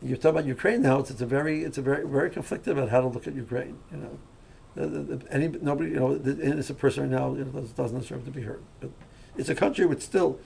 You're 0.03 0.17
talking 0.17 0.31
about 0.31 0.45
Ukraine 0.47 0.83
now. 0.83 1.01
It's, 1.01 1.11
it's 1.11 1.21
a 1.21 1.27
very 1.27 1.65
it's 1.65 1.79
a 1.79 1.83
very 1.83 2.07
very 2.07 2.31
conflicted 2.31 2.77
about 2.77 2.91
how 2.91 3.01
to 3.01 3.09
look 3.09 3.27
at 3.27 3.35
Ukraine. 3.35 3.79
You 3.91 3.97
know, 3.99 4.19
the, 4.75 4.87
the, 4.87 5.17
the, 5.17 5.33
any 5.33 5.49
nobody 5.49 5.91
you 5.91 5.97
know 5.97 6.17
the 6.17 6.41
innocent 6.43 6.79
person 6.79 7.05
right 7.05 7.21
now 7.21 7.35
you 7.35 7.45
know, 7.45 7.61
doesn't 7.77 7.99
deserve 7.99 8.25
to 8.25 8.31
be 8.31 8.43
hurt. 8.43 8.63
But 8.81 8.91
it's 9.37 9.49
a 9.49 9.55
country 9.55 9.87
which 9.87 10.03
still, 10.03 10.39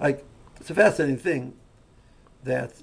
like, 0.00 0.24
it's 0.60 0.70
a 0.70 0.74
fascinating 0.74 1.18
thing 1.18 1.54
that 2.44 2.74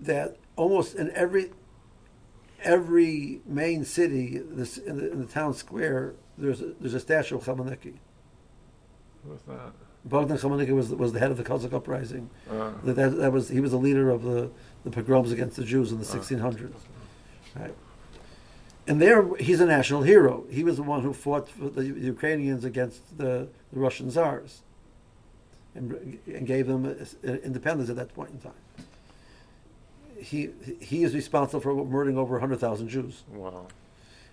that 0.00 0.36
almost 0.56 0.94
in 0.94 1.10
every 1.12 1.50
every 2.62 3.40
main 3.46 3.84
city 3.84 4.38
this 4.38 4.76
in 4.78 4.96
the, 4.98 5.12
in 5.12 5.20
the 5.20 5.26
town 5.26 5.54
square 5.54 6.14
there's 6.40 6.60
a, 6.60 6.72
there's 6.80 6.94
a 6.94 7.00
statue 7.00 7.36
of 7.36 7.44
Chmielnicki. 7.44 7.94
What's 9.24 9.42
that? 9.44 9.72
Bogdan 10.04 10.38
Chmielnicki 10.38 10.74
was 10.74 10.88
was 10.90 11.12
the 11.12 11.18
head 11.18 11.30
of 11.30 11.36
the 11.36 11.44
Cossack 11.44 11.72
uprising. 11.72 12.30
Uh, 12.50 12.70
That, 12.84 12.96
that, 12.96 13.10
that 13.18 13.32
was 13.32 13.48
he 13.48 13.60
was 13.60 13.72
the 13.72 13.76
leader 13.78 14.10
of 14.10 14.22
the, 14.22 14.50
the 14.84 14.90
pogroms 14.90 15.30
against 15.30 15.56
the 15.56 15.64
Jews 15.64 15.92
in 15.92 15.98
the 15.98 16.04
1600s. 16.04 16.72
Right. 17.54 17.74
And 18.86 19.00
there, 19.00 19.34
he's 19.36 19.60
a 19.60 19.66
national 19.66 20.02
hero. 20.02 20.44
He 20.50 20.64
was 20.64 20.76
the 20.76 20.82
one 20.82 21.02
who 21.02 21.12
fought 21.12 21.48
for 21.48 21.68
the 21.68 21.84
Ukrainians 21.84 22.64
against 22.64 23.18
the, 23.18 23.46
the 23.72 23.78
Russian 23.78 24.10
czars 24.10 24.62
and, 25.74 26.18
and 26.26 26.46
gave 26.46 26.66
them 26.66 26.86
uh, 26.86 27.28
independence 27.44 27.90
at 27.90 27.96
that 27.96 28.14
point 28.14 28.30
in 28.30 28.38
time. 28.40 28.52
He, 30.18 30.50
he 30.80 31.04
is 31.04 31.14
responsible 31.14 31.60
for 31.60 31.74
murdering 31.84 32.18
over 32.18 32.32
100,000 32.32 32.88
Jews. 32.88 33.22
wow. 33.32 33.66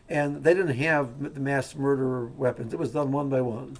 And 0.10 0.44
they 0.44 0.54
didn't 0.54 0.78
have 0.78 1.34
the 1.34 1.40
mass 1.40 1.76
murder 1.76 2.26
weapons. 2.26 2.74
It 2.74 2.80
was 2.80 2.92
done 2.92 3.12
one 3.12 3.30
by 3.30 3.42
one. 3.42 3.78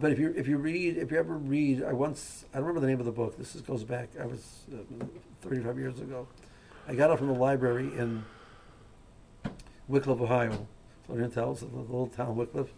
But 0.00 0.10
if 0.10 0.18
you 0.18 0.34
if 0.36 0.48
you 0.48 0.58
read 0.58 0.96
if 0.96 1.12
you 1.12 1.18
ever 1.18 1.36
read 1.36 1.84
I 1.84 1.92
once 1.92 2.44
I 2.52 2.56
don't 2.56 2.66
remember 2.66 2.80
the 2.80 2.88
name 2.88 2.98
of 2.98 3.06
the 3.06 3.12
book. 3.12 3.38
This 3.38 3.54
is, 3.54 3.62
goes 3.62 3.84
back 3.84 4.08
I 4.20 4.26
was 4.26 4.64
uh, 4.72 5.04
35 5.42 5.78
years 5.78 6.00
ago. 6.00 6.26
I 6.88 6.94
got 6.94 7.10
it 7.10 7.18
from 7.18 7.28
the 7.28 7.34
library 7.34 7.86
in 7.96 8.24
Wickliffe, 9.88 10.20
Ohio. 10.20 10.66
Florian 11.06 11.30
tells 11.30 11.60
the 11.60 11.66
little 11.66 12.08
town 12.08 12.34
Wickliffe. 12.34 12.70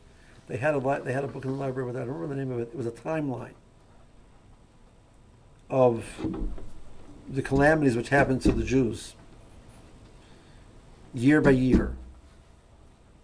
They 0.48 0.58
had 0.58 0.74
a 0.74 0.78
li- 0.78 1.00
they 1.02 1.12
had 1.12 1.24
a 1.24 1.28
book 1.28 1.44
in 1.44 1.52
the 1.52 1.56
library 1.56 1.86
with 1.86 1.96
I 1.96 2.00
don't 2.00 2.14
remember 2.14 2.34
the 2.34 2.40
name 2.40 2.52
of 2.52 2.60
it. 2.60 2.68
It 2.68 2.76
was 2.76 2.86
a 2.86 2.90
timeline 2.90 3.54
of 5.68 6.04
the 7.28 7.42
calamities 7.42 7.96
which 7.96 8.10
happened 8.10 8.42
to 8.42 8.52
the 8.52 8.62
Jews 8.62 9.14
year 11.12 11.40
by 11.40 11.50
year, 11.50 11.96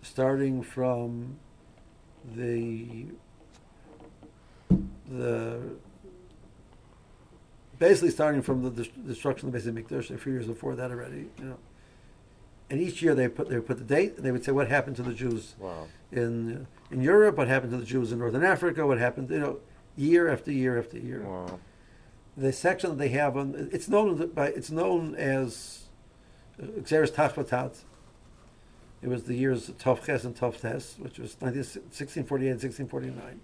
starting 0.02 0.62
from 0.62 1.36
the 2.36 3.06
the 5.08 5.60
basically 7.78 8.10
starting 8.10 8.42
from 8.42 8.62
the 8.62 8.70
destruction 9.06 9.48
of 9.48 9.52
the 9.52 9.58
basic 9.58 9.74
Mikdash 9.74 10.10
a 10.14 10.18
few 10.18 10.32
years 10.32 10.46
before 10.46 10.74
that 10.76 10.90
already, 10.90 11.28
you 11.38 11.44
know. 11.44 11.58
And 12.70 12.80
each 12.80 13.02
year 13.02 13.14
they 13.14 13.28
put 13.28 13.48
they 13.48 13.56
would 13.56 13.66
put 13.66 13.78
the 13.78 13.84
date 13.84 14.16
and 14.16 14.24
they 14.24 14.30
would 14.32 14.44
say 14.44 14.52
what 14.52 14.68
happened 14.68 14.96
to 14.96 15.02
the 15.02 15.14
Jews 15.14 15.54
Wow. 15.58 15.86
in 16.10 16.66
in 16.90 17.02
Europe, 17.02 17.36
what 17.36 17.48
happened 17.48 17.72
to 17.72 17.78
the 17.78 17.84
Jews 17.84 18.12
in 18.12 18.18
Northern 18.18 18.44
Africa, 18.44 18.86
what 18.86 18.98
happened, 18.98 19.30
you 19.30 19.38
know, 19.38 19.58
year 19.96 20.28
after 20.28 20.50
year 20.52 20.78
after 20.78 20.98
year. 20.98 21.20
Wow. 21.22 21.58
The 22.36 22.52
section 22.52 22.90
that 22.90 22.98
they 22.98 23.08
have 23.10 23.36
on 23.36 23.68
it's 23.72 23.88
known 23.88 24.28
by 24.28 24.48
it's 24.48 24.70
known 24.70 25.14
as 25.16 25.84
Xeris 26.60 27.10
Tachvatat. 27.10 27.82
It 29.02 29.08
was 29.08 29.24
the 29.24 29.34
years 29.34 29.68
Tovches 29.68 30.24
and 30.24 30.36
Tovtes, 30.36 30.98
which 30.98 31.18
was 31.18 31.36
19, 31.40 31.58
1648 31.58 32.50
and 32.50 32.62
1649. 32.62 33.40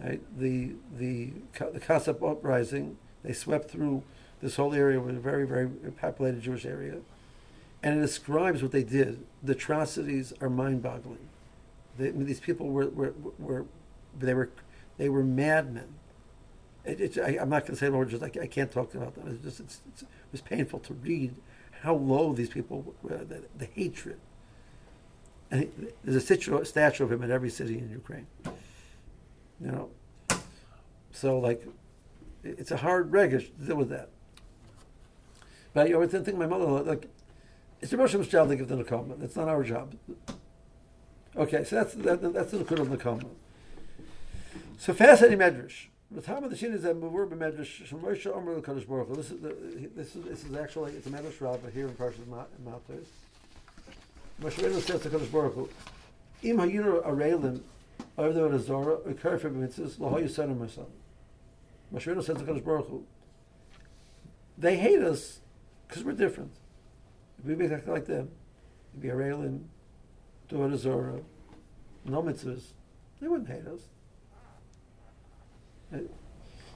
Right? 0.00 0.20
The 0.36 0.72
the 0.96 1.32
the 1.72 1.80
Cossack 1.80 2.20
uprising. 2.22 2.96
They 3.22 3.32
swept 3.32 3.70
through 3.70 4.02
this 4.40 4.56
whole 4.56 4.74
area, 4.74 4.98
was 5.00 5.16
a 5.16 5.20
very 5.20 5.46
very 5.46 5.68
populated 6.00 6.42
Jewish 6.42 6.66
area, 6.66 6.96
and 7.84 7.98
it 7.98 8.00
describes 8.00 8.62
what 8.62 8.72
they 8.72 8.82
did. 8.82 9.24
The 9.44 9.52
atrocities 9.52 10.32
are 10.40 10.50
mind-boggling. 10.50 11.28
I 12.00 12.02
mean, 12.02 12.26
these 12.26 12.40
people 12.40 12.68
were, 12.68 12.88
were 12.88 13.14
were 13.38 13.64
they 14.18 14.34
were 14.34 14.50
they 14.98 15.08
were 15.08 15.22
madmen. 15.22 15.94
It, 16.84 17.00
it, 17.00 17.18
I, 17.18 17.38
I'm 17.40 17.48
not 17.48 17.62
going 17.62 17.74
to 17.74 17.76
say 17.76 17.90
more. 17.90 18.04
Just 18.04 18.24
I, 18.24 18.30
I 18.42 18.48
can't 18.48 18.72
talk 18.72 18.92
about 18.94 19.14
them. 19.14 19.28
It's 19.28 19.44
just 19.44 19.60
it's, 19.60 19.80
it's, 19.92 20.02
it 20.02 20.08
was 20.32 20.40
painful 20.40 20.80
to 20.80 20.94
read 20.94 21.36
how 21.82 21.94
low 21.94 22.32
these 22.32 22.48
people 22.48 22.92
were. 23.02 23.18
The, 23.18 23.44
the 23.56 23.66
hatred. 23.66 24.18
And 25.52 25.60
he, 25.60 25.68
there's 26.02 26.16
a 26.16 26.26
situ, 26.26 26.64
statue 26.64 27.04
of 27.04 27.12
him 27.12 27.22
in 27.22 27.30
every 27.30 27.50
city 27.50 27.76
in 27.78 27.90
Ukraine. 27.90 28.26
You 29.60 29.70
know, 29.70 29.90
so 31.12 31.38
like, 31.38 31.62
it- 32.42 32.58
it's 32.58 32.70
a 32.70 32.78
hard 32.78 33.12
regish 33.12 33.46
to 33.54 33.66
deal 33.66 33.76
with 33.76 33.90
that. 33.90 34.08
But 35.74 35.88
you 35.88 36.00
know, 36.00 36.06
think 36.06 36.38
my 36.38 36.46
mother 36.46 36.64
like, 36.64 37.08
It's 37.82 37.90
the 37.90 37.98
Hashem's 37.98 38.28
job 38.28 38.48
to 38.48 38.56
give 38.56 38.68
the 38.68 38.76
Nakama. 38.82 39.18
That's 39.20 39.36
not 39.36 39.48
our 39.48 39.62
job. 39.62 39.94
Okay, 41.36 41.64
so 41.64 41.76
that's 41.76 41.94
that, 41.94 42.32
that's 42.32 42.50
the 42.50 42.58
Nakud 42.58 42.80
of 42.80 42.88
Nakama. 42.88 43.28
So 44.78 44.92
fascinating 44.94 45.38
medrash. 45.38 45.86
The 46.10 46.20
time 46.20 46.44
of 46.44 46.50
the 46.50 46.56
shin 46.56 46.72
is 46.72 46.82
that 46.82 46.96
we're 46.96 47.26
medrash. 47.26 47.88
Baruch 48.86 49.08
Hu. 49.08 49.16
This 49.16 49.30
is 49.30 49.40
this 49.94 50.16
is 50.16 50.24
this 50.24 50.44
is 50.44 50.56
actually 50.56 50.92
it's 50.92 51.06
a 51.06 51.10
medrash 51.10 51.40
rabba 51.40 51.70
here 51.70 51.88
in 51.88 51.94
Parshas 51.94 52.26
Matos. 52.26 53.06
Moshe 54.40 54.82
says 54.82 55.02
to 55.02 55.08
Kadosh 55.08 55.30
Baruch 55.30 55.54
Hu, 55.54 55.68
Im 56.42 56.56
hayinu 56.58 57.04
areilim 57.04 57.60
over 58.18 58.48
the 58.48 58.58
Zora 58.58 58.94
occur 59.08 59.38
for 59.38 59.50
mitzvahs 59.50 59.96
lahoyu 59.96 60.24
senu 60.24 60.56
masam. 60.56 60.86
Moshe 61.92 62.06
Rabbeinu 62.06 62.24
says 62.24 62.36
to 62.38 62.44
Kadosh 62.44 62.64
Baruch 62.64 62.88
Hu, 62.88 63.04
they 64.58 64.76
hate 64.76 65.00
us 65.00 65.40
because 65.86 66.04
we're 66.04 66.12
different. 66.12 66.52
If 67.38 67.46
we 67.46 67.54
be 67.54 67.68
like 67.68 68.06
them, 68.06 68.30
be 68.98 69.08
areilim, 69.08 69.64
do 70.48 70.62
a 70.62 70.76
Zora, 70.76 71.20
no 72.04 72.22
mitzvahs, 72.22 72.72
they 73.20 73.28
wouldn't 73.28 73.48
hate 73.48 73.66
us 73.66 73.80
uh, 75.94 75.98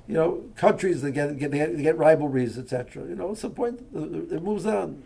you 0.09 0.15
know, 0.15 0.45
countries 0.55 1.03
that 1.03 1.13
get, 1.13 1.37
get 1.39 1.51
they, 1.51 1.83
get, 1.83 1.99
rivalries, 1.99 2.59
etc. 2.59 3.09
You 3.09 3.17
know, 3.17 3.29
what's 3.29 3.43
the 3.43 3.51
point? 3.51 3.81
It 3.93 4.43
moves 4.43 4.67
on. 4.67 5.03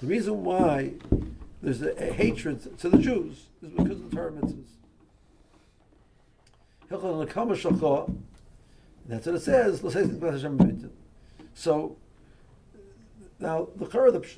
The 0.00 0.08
reason 0.08 0.44
why 0.44 0.92
there's 1.62 1.82
a, 1.82 1.90
a, 1.96 2.12
hatred 2.12 2.78
to 2.78 2.88
the 2.88 2.98
Jews 2.98 3.46
is 3.62 3.70
because 3.70 4.00
of 4.00 4.10
the 4.10 4.16
Torah 4.16 4.32
mitzvahs. 4.32 4.64
That's 9.08 9.26
what 9.26 9.34
it 9.34 9.40
says. 9.40 9.80
So 11.54 11.96
now 13.40 13.68
the 13.76 13.86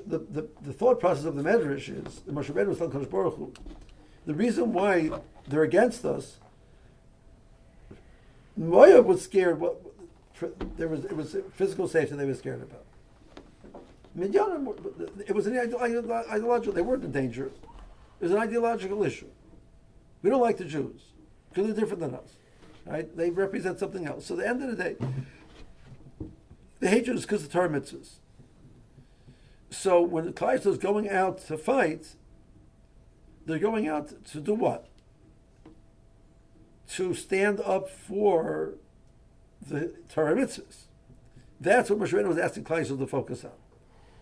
the, 0.06 0.18
the, 0.18 0.48
the, 0.62 0.72
thought 0.72 1.00
process 1.00 1.24
of 1.26 1.36
the 1.36 1.42
Medrash 1.42 1.88
is 1.88 2.20
the 2.20 2.32
Moshe 2.32 2.50
Rabbeinu 2.50 2.68
was 2.68 2.78
telling 2.78 3.04
Baruch 3.04 3.36
Hu, 3.36 3.52
the 4.24 4.34
reason 4.34 4.72
why 4.72 5.10
they're 5.46 5.64
against 5.64 6.04
us. 6.04 6.38
Moab 8.56 9.04
was 9.04 9.22
scared. 9.22 9.60
What 9.60 9.83
there 10.76 10.88
was, 10.88 11.04
it 11.04 11.16
was 11.16 11.36
physical 11.54 11.86
safety 11.88 12.16
they 12.16 12.24
were 12.24 12.34
scared 12.34 12.62
about. 12.62 12.84
Midyanim, 14.18 15.22
it 15.26 15.34
was 15.34 15.46
an 15.46 15.58
ideological. 15.58 16.72
They 16.72 16.82
weren't 16.82 17.04
in 17.04 17.12
danger. 17.12 17.46
It 17.46 18.22
was 18.22 18.30
an 18.32 18.38
ideological 18.38 19.02
issue. 19.02 19.28
We 20.22 20.30
don't 20.30 20.40
like 20.40 20.56
the 20.56 20.64
Jews 20.64 21.02
because 21.50 21.66
they're 21.66 21.74
different 21.74 22.00
than 22.00 22.14
us, 22.14 22.36
right? 22.86 23.14
They 23.16 23.30
represent 23.30 23.78
something 23.78 24.06
else. 24.06 24.26
So, 24.26 24.34
at 24.34 24.40
the 24.40 24.48
end 24.48 24.62
of 24.62 24.76
the 24.76 24.82
day, 24.82 24.96
the 26.80 26.88
hatred 26.88 27.16
is 27.16 27.22
because 27.22 27.44
of 27.44 27.52
Torah 27.52 27.68
mitzvahs. 27.68 28.14
So, 29.70 30.00
when 30.00 30.26
the 30.26 30.32
Klai 30.32 30.64
is 30.64 30.78
going 30.78 31.08
out 31.08 31.38
to 31.46 31.58
fight, 31.58 32.14
they're 33.46 33.58
going 33.58 33.88
out 33.88 34.24
to 34.26 34.40
do 34.40 34.54
what? 34.54 34.88
To 36.90 37.14
stand 37.14 37.60
up 37.60 37.90
for 37.90 38.74
the 39.68 39.92
Torah 40.08 40.34
mitzvahs. 40.34 40.84
That's 41.60 41.90
what 41.90 41.98
Moshe 41.98 42.28
was 42.28 42.38
asking 42.38 42.64
Klai 42.64 42.86
to 42.86 43.06
focus 43.06 43.44
on. 43.44 43.52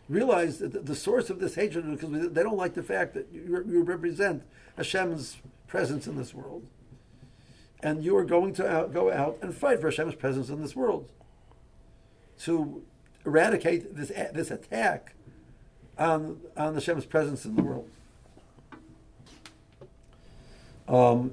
Realize 0.09 0.59
that 0.59 0.87
the 0.87 0.95
source 0.95 1.31
of 1.31 1.41
this 1.41 1.55
hatred 1.55 1.91
because 1.91 2.31
they 2.31 2.43
don't 2.43 2.57
like 2.57 2.75
the 2.75 2.83
fact 2.83 3.15
that 3.15 3.29
you, 3.33 3.83
represent 3.83 4.43
Hashem's 4.77 5.39
presence 5.67 6.07
in 6.07 6.17
this 6.17 6.35
world. 6.35 6.67
And 7.83 8.05
you 8.05 8.17
are 8.17 8.25
going 8.25 8.53
to 8.55 8.69
out, 8.69 8.93
go 8.93 9.11
out 9.11 9.39
and 9.43 9.55
fight 9.55 9.81
for 9.81 9.89
Hashem's 9.89 10.15
presence 10.15 10.49
in 10.49 10.61
this 10.61 10.77
world. 10.77 11.09
To 12.41 12.83
eradicate 13.25 13.97
this, 13.97 14.09
this 14.09 14.51
attack 14.51 15.15
on, 15.99 16.41
on 16.57 16.75
Hashem's 16.75 17.07
presence 17.07 17.45
in 17.45 17.57
the 17.57 17.63
world. 17.63 17.89
Um, 20.89 21.31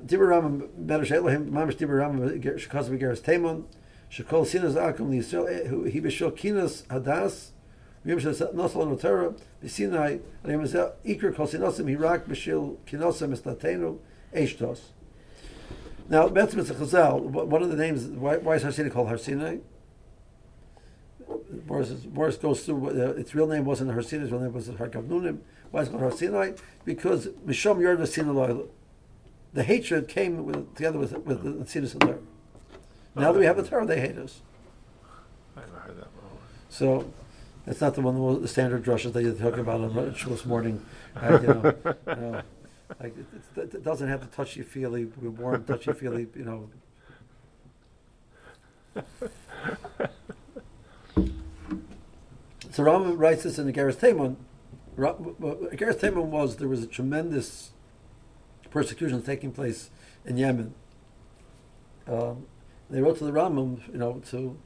Temon 3.22 3.66
Shekol 4.12 4.44
Sinas 4.44 4.76
Akum 4.76 5.12
Yisrael 5.12 5.90
He 5.90 6.02
Bishol 6.02 6.32
Kinas 6.32 6.84
Hadas 6.88 7.50
Yom 8.04 8.20
Shel 8.20 8.34
Nosal 8.34 8.88
No 8.88 8.96
Torah 8.96 9.34
B'Sinai 9.64 10.20
Yom 10.48 10.68
Shel 10.68 10.94
Iker 11.06 11.36
Kol 11.36 11.48
Sinosim 11.48 11.86
Hirak 11.86 12.28
B'Shil 12.28 12.78
Kinosam 12.88 13.38
Estatenu 13.38 14.00
Eshtos 14.34 14.80
Now, 16.10 16.28
Betzim 16.28 16.58
is 16.58 16.72
a 16.72 16.76
Chazal. 16.76 17.22
One 17.22 17.62
of 17.62 17.70
the 17.70 17.78
names, 17.78 18.06
why, 18.06 18.38
why 18.38 18.56
is 18.56 18.64
Har 18.64 18.72
Sinai 18.72 18.90
called 18.90 19.10
Har 19.10 19.18
Sinai? 19.18 19.58
Boris, 21.52 21.92
Boris 21.92 22.38
goes 22.38 22.64
through, 22.64 22.90
uh, 22.90 23.12
its 23.12 23.36
real 23.36 23.48
name 23.48 23.66
wasn't 23.66 23.92
Har 23.92 24.02
Sinai, 24.02 24.24
its 24.24 24.32
real 24.32 24.42
name 24.42 24.54
was 24.54 24.68
Har 24.68 24.88
Kavnunim. 24.88 25.40
Why 25.70 25.82
is 25.82 25.88
it 25.88 25.92
called 25.92 26.02
Har 26.02 26.12
Sinai? 26.12 26.54
Because 26.84 27.28
Mishom 27.46 27.78
Yord 27.78 28.08
Sinai 28.08 28.64
the 29.54 29.64
hatred 29.64 30.08
came 30.08 30.46
with, 30.46 30.76
together 30.76 31.00
with 31.00 31.12
with 31.26 31.44
the 31.44 31.50
Tzidus 31.66 31.96
and. 32.04 32.28
Now 33.20 33.32
that 33.32 33.40
we 33.40 33.46
have 33.46 33.58
the 33.58 33.64
Torah, 33.64 33.86
they 33.86 34.00
hate 34.00 34.18
us. 34.18 34.42
I 35.56 35.62
never 35.62 35.80
heard 35.80 35.98
that 35.98 36.14
before. 36.16 36.30
So 36.70 37.12
that's 37.66 37.82
not 37.82 37.96
the 37.96 38.02
one 38.02 38.42
the 38.42 38.48
standard 38.48 38.84
drushes 38.84 39.14
that 39.14 39.24
you're 39.24 39.34
talking 39.34 39.60
about 39.60 39.82
on 39.82 40.16
Shabbos 40.16 40.46
morning. 40.46 40.86
You 41.16 41.30
know, 41.30 41.76
you 41.86 42.16
know, 42.16 42.42
like 43.00 43.16
it, 43.18 43.76
it, 43.76 43.84
doesn't 43.84 44.08
have 44.08 44.22
the 44.22 44.28
touchy 44.28 44.62
feely, 44.62 45.06
warm 45.06 45.64
touchy 45.66 45.94
feely, 45.94 46.28
you 46.36 46.46
know. 46.46 46.70
so 52.72 52.84
Rambam 52.84 53.18
writes 53.20 53.44
this 53.44 53.60
in 53.60 53.66
the 53.66 53.74
Geras 53.74 53.98
Temon. 53.98 54.36
Geras 54.98 56.00
Temon 56.00 56.26
was 56.26 56.58
there 56.58 56.68
was 56.68 56.84
a 56.84 56.88
tremendous 56.88 57.72
persecution 58.72 59.22
taking 59.22 59.52
place 59.52 59.90
in 60.26 60.38
Yemen. 60.38 60.74
Um, 62.08 62.48
they 62.90 63.02
wrote 63.02 63.18
to 63.20 63.24
the 63.24 63.32
Rambam, 63.32 63.80
you 63.92 63.98
know, 63.98 64.22
to 64.30 64.58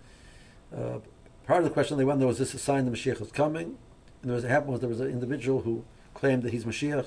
uh, 0.76 1.00
part 1.46 1.60
of 1.60 1.66
the 1.66 1.70
question 1.70 1.98
they 1.98 2.06
wondered 2.06 2.26
was 2.26 2.40
this 2.40 2.54
a 2.54 2.60
sign 2.60 2.86
the 2.86 2.92
Mashiach 2.92 3.20
was 3.20 3.32
coming? 3.32 3.78
And 4.22 4.30
there 4.30 4.36
was 4.36 4.44
what 4.44 4.52
happened 4.52 4.72
was 4.72 4.80
there 4.80 4.90
was 4.90 5.02
an 5.02 5.10
individual 5.10 5.62
who 5.62 5.84
claimed 6.14 6.44
that 6.44 6.52
he's 6.52 6.66
Mashiach, 6.66 7.06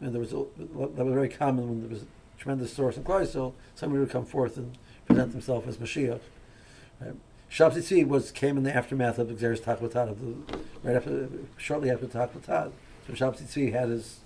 and 0.00 0.14
there 0.14 0.20
was 0.20 0.32
a, 0.32 0.44
that 0.56 1.04
was 1.04 1.14
very 1.14 1.28
common 1.28 1.68
when 1.68 1.80
there 1.80 1.90
was 1.90 2.04
tremendous 2.38 2.72
source 2.72 2.96
in 2.96 3.04
Christ. 3.04 3.32
So 3.32 3.54
somebody 3.74 4.00
would 4.00 4.10
come 4.10 4.24
forth 4.24 4.56
and 4.56 4.78
present 5.06 5.32
himself 5.32 5.66
as 5.66 5.76
Mashiach. 5.76 6.20
Right? 7.00 7.14
Shabtai 7.50 8.06
was 8.06 8.30
came 8.30 8.56
in 8.56 8.62
the 8.62 8.74
aftermath 8.74 9.18
of 9.18 9.28
Xeris 9.28 9.64
the, 9.64 10.54
right 10.84 10.96
after, 10.96 11.28
shortly 11.56 11.90
after 11.90 12.06
Tachvatad. 12.06 12.70
So 13.06 13.12
Shabtai 13.12 13.72
had 13.72 13.88
his 13.88 14.20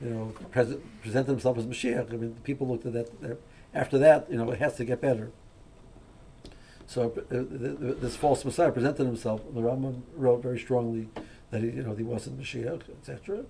you 0.00 0.10
know, 0.10 0.34
present, 0.50 0.82
present 1.02 1.28
himself 1.28 1.56
as 1.58 1.66
Mashiach. 1.66 2.12
I 2.12 2.16
mean, 2.16 2.36
people 2.42 2.66
looked 2.66 2.86
at 2.86 2.92
that. 2.94 3.38
After 3.74 3.98
that, 3.98 4.30
you 4.30 4.36
know, 4.36 4.50
it 4.50 4.58
has 4.58 4.76
to 4.76 4.84
get 4.84 5.00
better. 5.00 5.30
So 6.86 7.12
uh, 7.30 7.94
this 8.00 8.16
false 8.16 8.44
Messiah 8.44 8.72
presented 8.72 9.04
himself. 9.04 9.42
The 9.54 9.60
Rambam 9.60 10.02
wrote 10.16 10.42
very 10.42 10.58
strongly 10.58 11.08
that 11.50 11.62
he, 11.62 11.68
you 11.68 11.82
know, 11.82 11.94
he 11.94 12.02
wasn't 12.02 12.40
Mashiach, 12.40 12.82
etc. 12.88 13.44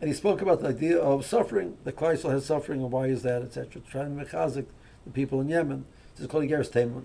And 0.00 0.08
he 0.08 0.14
spoke 0.14 0.40
about 0.40 0.60
the 0.60 0.68
idea 0.68 0.98
of 0.98 1.26
suffering. 1.26 1.76
The 1.84 1.92
Kleisel 1.92 2.30
has 2.30 2.46
suffering, 2.46 2.80
and 2.80 2.92
why 2.92 3.06
is 3.06 3.22
that, 3.22 3.42
etc. 3.42 3.82
Trying 3.90 4.16
to 4.16 4.24
mechazik 4.24 4.66
the 5.04 5.10
people 5.12 5.40
in 5.40 5.48
Yemen. 5.48 5.84
This 6.14 6.22
is 6.22 6.30
called 6.30 6.44
Geras 6.44 6.70
Temon. 6.70 7.04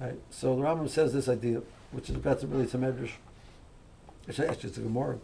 Right. 0.00 0.18
So 0.30 0.56
the 0.56 0.62
Rambam 0.62 0.88
says 0.88 1.12
this 1.12 1.28
idea, 1.28 1.62
which 1.92 2.08
is 2.08 2.16
to 2.16 2.46
really 2.46 2.66
to 2.66 2.78
Medrash. 2.78 3.12
Actually, 4.28 4.48
actually, 4.48 4.68
it's 4.70 4.78
a 4.78 4.82
Gemara. 4.82 5.18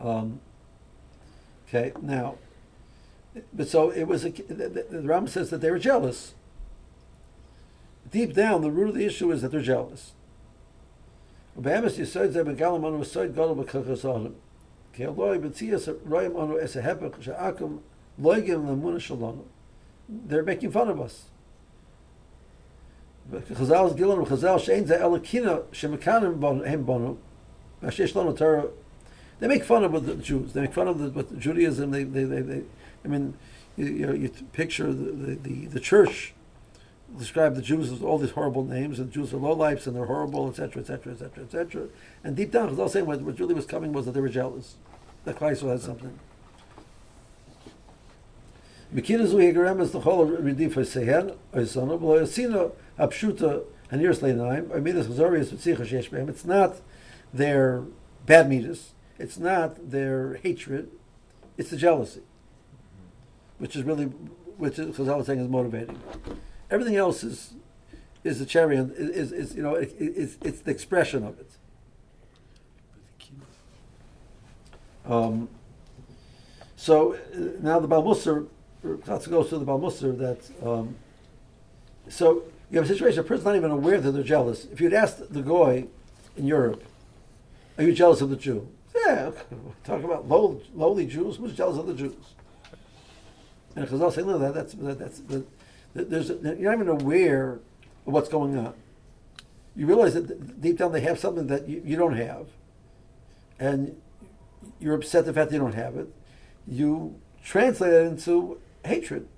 Um, 0.00 0.40
Okay, 1.68 1.92
now, 2.00 2.36
but 3.52 3.68
so 3.68 3.90
it 3.90 4.04
was. 4.04 4.24
A, 4.24 4.30
the, 4.30 4.68
the, 4.68 4.86
the 4.90 5.02
Ram 5.02 5.26
says 5.26 5.50
that 5.50 5.60
they 5.60 5.70
were 5.70 5.78
jealous. 5.78 6.34
Deep 8.10 8.32
down, 8.34 8.62
the 8.62 8.70
root 8.70 8.90
of 8.90 8.94
the 8.94 9.04
issue 9.04 9.30
is 9.30 9.42
that 9.42 9.50
they're 9.50 9.60
jealous. 9.60 10.12
They're 11.56 11.82
making 11.82 12.06
fun 20.70 20.88
of 20.88 21.00
us. 21.00 21.24
Chazal's 23.30 23.92
Gilon 23.92 24.26
Chazal 24.26 24.58
Shein 24.58 24.86
Ze 24.86 24.94
Elakina 24.94 25.64
Shemekanim 25.64 26.66
Hem 26.66 26.86
Bonu 26.86 27.18
Mashiach 27.82 28.14
Lanu 28.14 28.34
Torah 28.34 28.68
they 29.40 29.46
make 29.46 29.64
fun 29.64 29.84
of 29.84 30.04
the 30.04 30.14
Jews. 30.16 30.52
They 30.52 30.62
make 30.62 30.72
fun 30.72 30.88
of 30.88 30.98
the, 30.98 31.10
with 31.10 31.38
Judaism. 31.40 31.90
They, 31.90 32.04
they, 32.04 32.24
they, 32.24 32.40
they, 32.40 32.62
I 33.08 33.10
mean, 33.10 33.34
you, 33.76 33.86
you, 33.86 34.06
know, 34.06 34.12
you 34.12 34.28
picture 34.52 34.92
the, 34.92 35.12
the, 35.12 35.34
the, 35.34 35.66
the 35.66 35.80
church 35.80 36.34
describe 37.16 37.54
the 37.54 37.62
Jews 37.62 37.90
as 37.90 38.02
all 38.02 38.18
these 38.18 38.32
horrible 38.32 38.64
names, 38.64 38.98
and 38.98 39.10
Jews 39.10 39.32
are 39.32 39.38
lowlifes 39.38 39.86
and 39.86 39.96
they're 39.96 40.04
horrible, 40.06 40.48
etc., 40.48 40.82
etc., 40.82 41.12
etc., 41.12 41.44
etc. 41.44 41.86
And 42.22 42.36
deep 42.36 42.52
down, 42.52 42.66
because 42.66 42.78
all 42.78 42.88
saying 42.88 43.06
what, 43.06 43.22
what 43.22 43.38
really 43.38 43.54
was 43.54 43.64
coming 43.64 43.92
was 43.92 44.04
that 44.04 44.12
they 44.12 44.20
were 44.20 44.28
jealous. 44.28 44.76
That 45.24 45.38
Kleisel 45.38 45.70
had 45.70 45.80
something. 45.80 46.18
The 49.92 50.00
whole. 50.00 50.26
It's 56.28 56.44
not 56.44 56.76
their 57.32 57.84
bad 58.26 58.48
midas, 58.48 58.92
it's 59.18 59.38
not 59.38 59.90
their 59.90 60.34
hatred, 60.34 60.90
it's 61.56 61.70
the 61.70 61.76
jealousy, 61.76 62.22
which 63.58 63.76
is 63.76 63.82
really, 63.82 64.06
which 64.56 64.78
is, 64.78 64.96
Chazal 64.96 65.20
is 65.20 65.26
saying 65.26 65.40
is 65.40 65.48
motivating. 65.48 66.00
Everything 66.70 66.96
else 66.96 67.22
is 67.22 67.54
is 68.24 68.38
the 68.38 68.46
cherry, 68.46 68.76
and 68.76 68.92
is, 68.92 69.32
is 69.32 69.54
you 69.54 69.62
know, 69.62 69.74
it, 69.74 69.94
it's, 69.98 70.36
it's 70.42 70.60
the 70.60 70.70
expression 70.70 71.24
of 71.24 71.38
it. 71.38 71.50
Um, 75.06 75.48
so 76.76 77.14
uh, 77.14 77.18
now 77.60 77.78
the 77.80 77.88
Balmusar, 77.88 78.46
goes 78.82 79.48
to 79.48 79.58
the 79.58 79.64
Balmusar 79.64 80.16
that, 80.18 80.66
um, 80.66 80.96
so 82.08 82.44
you 82.70 82.78
have 82.78 82.84
a 82.84 82.92
situation, 82.92 83.20
a 83.20 83.22
person's 83.22 83.46
not 83.46 83.56
even 83.56 83.70
aware 83.70 84.00
that 84.00 84.12
they're 84.12 84.22
jealous. 84.22 84.66
If 84.66 84.80
you'd 84.80 84.92
asked 84.92 85.32
the 85.32 85.42
Goy 85.42 85.86
in 86.36 86.46
Europe, 86.46 86.84
are 87.78 87.84
you 87.84 87.92
jealous 87.92 88.20
of 88.20 88.28
the 88.30 88.36
Jew? 88.36 88.68
Yeah, 89.06 89.30
talk 89.84 90.04
about 90.04 90.28
low, 90.28 90.60
lowly 90.74 91.06
Jews, 91.06 91.36
who's 91.36 91.54
jealous 91.54 91.78
of 91.78 91.86
the 91.86 91.94
Jews? 91.94 92.34
And 93.78 93.88
Chazal 93.88 94.12
say, 94.12 94.22
no, 94.22 94.38
that, 94.38 94.54
that's, 94.54 94.74
that, 94.74 94.98
that's, 94.98 95.20
that, 95.20 96.10
there's, 96.10 96.30
you're 96.30 96.74
not 96.74 96.74
even 96.74 96.88
aware 96.88 97.60
of 98.06 98.12
what's 98.12 98.28
going 98.28 98.58
on. 98.58 98.74
You 99.76 99.86
realize 99.86 100.14
that 100.14 100.60
deep 100.60 100.78
down 100.78 100.90
they 100.90 101.00
have 101.02 101.20
something 101.20 101.46
that 101.46 101.68
you, 101.68 101.80
you 101.84 101.96
don't 101.96 102.16
have. 102.16 102.48
And 103.60 103.96
you're 104.80 104.96
upset 104.96 105.26
the 105.26 105.32
fact 105.32 105.50
that 105.50 105.56
you 105.56 105.62
don't 105.62 105.74
have 105.74 105.96
it, 105.96 106.12
you 106.66 107.20
translate 107.44 107.92
it 107.92 108.06
into 108.06 108.60
hatred. 108.84 109.28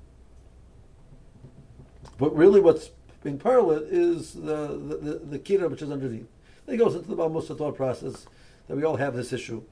But 2.16 2.34
really, 2.34 2.60
what's 2.60 2.90
being 3.22 3.38
parallel 3.38 3.82
is 3.90 4.32
the 4.32 4.68
the, 4.68 4.96
the, 4.96 5.18
the 5.18 5.38
kira 5.38 5.70
which 5.70 5.82
is 5.82 5.90
underneath. 5.90 6.28
He 6.66 6.78
goes 6.78 6.94
into 6.94 7.08
the 7.08 7.16
Balmusa 7.16 7.56
thought 7.56 7.76
process 7.76 8.26
that 8.68 8.76
we 8.76 8.84
all 8.84 8.96
have 8.96 9.14
this 9.14 9.32
issue. 9.32 9.62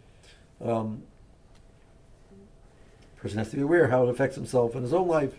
Um, 0.63 1.03
person 3.21 3.39
has 3.39 3.51
to 3.51 3.57
be 3.57 3.63
aware 3.63 3.89
how 3.89 4.05
it 4.05 4.09
affects 4.09 4.37
himself 4.37 4.75
in 4.75 4.83
his 4.83 4.93
own 4.93 5.09
life, 5.09 5.35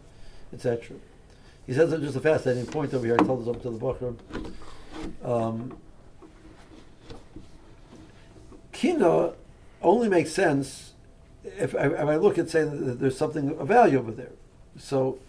etc. 0.53 0.97
He 1.65 1.73
says 1.73 1.91
just 2.01 2.15
a 2.15 2.19
fascinating 2.19 2.65
point 2.65 2.93
over 2.93 3.05
here. 3.05 3.15
I 3.19 3.23
told 3.23 3.41
this 3.41 3.47
over 3.47 3.59
to 3.59 3.69
the 3.69 3.77
Bachram. 3.77 4.17
Um, 5.23 5.77
kina 8.71 9.33
only 9.81 10.09
makes 10.09 10.31
sense 10.31 10.93
if 11.43 11.75
I, 11.75 11.87
if 11.87 12.07
I 12.07 12.15
look 12.15 12.37
at 12.37 12.49
saying 12.49 12.85
that 12.85 12.99
there's 12.99 13.17
something 13.17 13.57
of 13.57 13.67
value 13.67 13.99
over 13.99 14.11
there. 14.11 14.31
So 14.77 15.19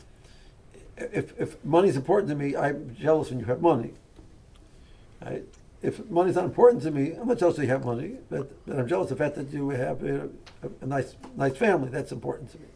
if, 0.97 1.39
if 1.39 1.63
money 1.65 1.89
is 1.89 1.97
important 1.97 2.31
to 2.31 2.37
me, 2.37 2.57
I'm 2.57 2.97
jealous 2.99 3.31
when 3.31 3.39
you 3.39 3.47
have 3.47 3.61
money. 3.61 3.93
Right? 5.23 5.45
If 5.83 6.11
money's 6.11 6.35
not 6.35 6.45
important 6.45 6.83
to 6.83 6.91
me, 6.91 7.13
I'm 7.13 7.27
not 7.27 7.39
jealous 7.39 7.57
that 7.57 7.63
you 7.63 7.69
have 7.69 7.85
money, 7.85 8.19
but, 8.29 8.67
but 8.67 8.79
I'm 8.79 8.87
jealous 8.87 9.11
of 9.11 9.17
the 9.17 9.25
fact 9.25 9.37
that 9.37 9.51
you 9.51 9.71
have 9.71 10.03
a, 10.03 10.29
a, 10.63 10.69
a 10.83 10.87
nice 10.87 11.17
nice 11.37 11.57
family. 11.57 11.89
That's 11.89 12.13
important 12.13 12.51
to 12.53 12.59
me. 12.59 12.67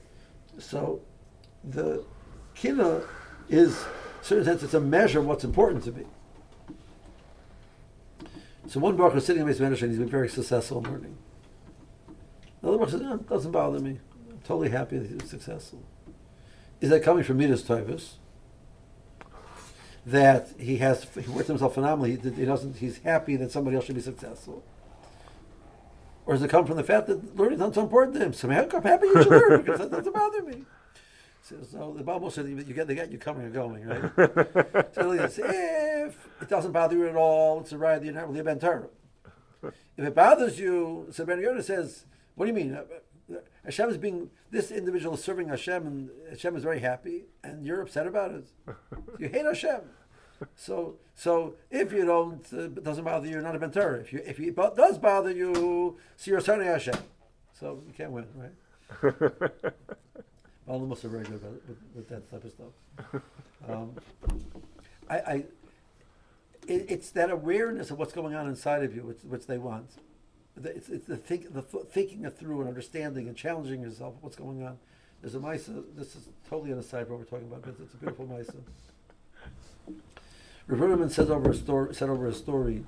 So 0.58 1.02
the 1.62 2.04
kina 2.54 3.02
is, 3.48 3.76
in 3.76 3.84
certain 4.22 4.44
sense, 4.46 4.62
it's 4.62 4.74
a 4.74 4.80
measure 4.80 5.18
of 5.18 5.26
what's 5.26 5.44
important 5.44 5.84
to 5.84 5.92
me. 5.92 6.04
So 8.66 8.80
one 8.80 8.96
Baruch 8.96 9.16
is 9.16 9.26
sitting 9.26 9.42
in 9.42 9.46
base 9.46 9.60
of 9.60 9.70
he's 9.70 9.98
been 9.98 10.08
very 10.08 10.28
successful 10.28 10.78
in 10.78 10.84
learning. 10.84 11.16
Another 12.62 12.78
one 12.78 12.88
says, 12.88 13.02
it 13.02 13.28
doesn't 13.28 13.52
bother 13.52 13.78
me. 13.78 13.98
I'm 14.30 14.38
totally 14.44 14.70
happy 14.70 14.96
that 14.96 15.20
he's 15.20 15.28
successful. 15.28 15.82
Is 16.80 16.88
that 16.88 17.02
coming 17.02 17.24
from 17.24 17.36
Midas 17.36 17.62
Toivus? 17.62 18.14
That 20.06 20.48
he 20.58 20.76
has, 20.78 21.06
he 21.14 21.30
worked 21.30 21.48
himself 21.48 21.74
phenomenally. 21.74 22.16
He, 22.16 22.30
he, 22.30 22.44
doesn't, 22.44 22.76
he's 22.76 22.98
happy 22.98 23.36
that 23.36 23.50
somebody 23.50 23.76
else 23.76 23.86
should 23.86 23.94
be 23.94 24.02
successful. 24.02 24.62
Or 26.26 26.34
does 26.34 26.42
it 26.42 26.48
come 26.50 26.66
from 26.66 26.76
the 26.76 26.84
fact 26.84 27.06
that 27.06 27.36
learning 27.36 27.54
is 27.54 27.60
not 27.60 27.74
so 27.74 27.82
important 27.82 28.16
to 28.16 28.24
him? 28.24 28.32
So 28.32 28.50
I'm 28.50 28.82
happy 28.82 29.06
you 29.06 29.22
should 29.22 29.30
learn 29.30 29.62
because 29.64 29.78
that 29.80 29.90
doesn't 29.90 30.12
bother 30.12 30.42
me. 30.42 30.64
So, 31.42 31.56
so 31.70 31.94
the 31.96 32.02
Bible 32.02 32.30
says 32.30 32.48
you 32.48 32.56
get 32.62 32.86
they 32.86 32.94
get 32.94 33.12
you 33.12 33.18
coming 33.18 33.44
and 33.44 33.52
going, 33.52 33.84
right? 33.84 34.10
so 34.94 35.14
says, 35.28 35.38
if 35.38 36.28
it 36.40 36.48
doesn't 36.48 36.72
bother 36.72 36.96
you 36.96 37.06
at 37.06 37.16
all, 37.16 37.60
it's 37.60 37.72
a 37.72 37.78
right 37.78 38.02
you're 38.02 38.14
not 38.14 38.28
really 38.28 38.40
a 38.40 38.44
ben. 38.44 38.58
If 39.62 40.04
it 40.06 40.14
bothers 40.14 40.58
you, 40.58 41.06
so 41.10 41.26
Ben 41.26 41.38
Yoda 41.38 41.62
says, 41.62 42.06
what 42.34 42.46
do 42.46 42.50
you 42.50 42.56
mean? 42.56 42.78
Hashem 43.64 43.88
is 43.88 43.96
being 43.96 44.30
this 44.50 44.70
individual 44.70 45.14
is 45.14 45.24
serving 45.24 45.48
Hashem, 45.48 45.86
and 45.86 46.10
Hashem 46.30 46.56
is 46.56 46.62
very 46.62 46.80
happy, 46.80 47.24
and 47.42 47.64
you're 47.64 47.80
upset 47.80 48.06
about 48.06 48.32
it. 48.32 48.46
You 49.18 49.28
hate 49.28 49.46
Hashem. 49.46 49.80
So, 50.56 50.96
so 51.14 51.54
if 51.70 51.92
you 51.92 52.04
don't, 52.04 52.44
uh, 52.52 52.64
it 52.64 52.84
doesn't 52.84 53.04
bother 53.04 53.26
you. 53.26 53.32
You're 53.34 53.42
not 53.42 53.54
a 53.54 53.58
mentor. 53.58 53.96
If 53.96 54.12
you, 54.12 54.20
if 54.26 54.40
it 54.40 54.56
does 54.56 54.98
bother 54.98 55.30
you, 55.30 55.96
so 56.16 56.30
you're 56.30 56.40
serving 56.40 56.66
Hashem. 56.66 56.96
So 57.58 57.82
you 57.86 57.92
can't 57.94 58.10
win, 58.10 58.26
right? 58.34 58.52
All 60.66 60.80
the 60.80 60.86
most 60.86 61.04
are 61.04 61.08
very 61.08 61.24
good 61.24 61.42
with, 61.42 61.78
with, 61.94 62.08
that 62.08 62.30
type 62.30 62.44
of 62.44 62.50
stuff. 62.50 63.22
Um, 63.66 63.94
I, 65.08 65.16
I 65.16 65.34
it, 66.68 66.84
it's 66.88 67.08
that 67.12 67.30
awareness 67.30 67.90
of 67.90 67.98
what's 67.98 68.12
going 68.12 68.34
on 68.34 68.46
inside 68.46 68.84
of 68.84 68.94
you, 68.94 69.02
which, 69.02 69.22
which 69.22 69.46
they 69.46 69.56
want 69.56 69.90
it's, 70.62 70.88
it's 70.88 71.06
the, 71.06 71.16
think, 71.16 71.52
the 71.52 71.62
thinking 71.62 72.24
it 72.24 72.38
through 72.38 72.60
and 72.60 72.68
understanding 72.68 73.28
and 73.28 73.36
challenging 73.36 73.82
yourself 73.82 74.14
what's 74.20 74.36
going 74.36 74.64
on. 74.64 74.78
There's 75.20 75.34
a 75.34 75.38
Misa, 75.38 75.78
uh, 75.78 75.82
this 75.96 76.14
is 76.14 76.28
totally 76.48 76.70
on 76.70 76.76
the 76.76 76.82
side 76.82 77.02
of 77.02 77.10
what 77.10 77.18
we're 77.18 77.24
talking 77.24 77.46
about, 77.46 77.62
but 77.62 77.74
it's 77.80 77.94
a 77.94 77.96
beautiful 77.96 78.26
Misa. 78.26 78.56
Rav 80.66 81.12
said 81.12 81.30
over 81.30 81.50
a 81.50 81.54
story. 81.54 81.94
Said 81.94 82.08
over 82.08 82.26
a 82.26 82.34
story. 82.34 82.84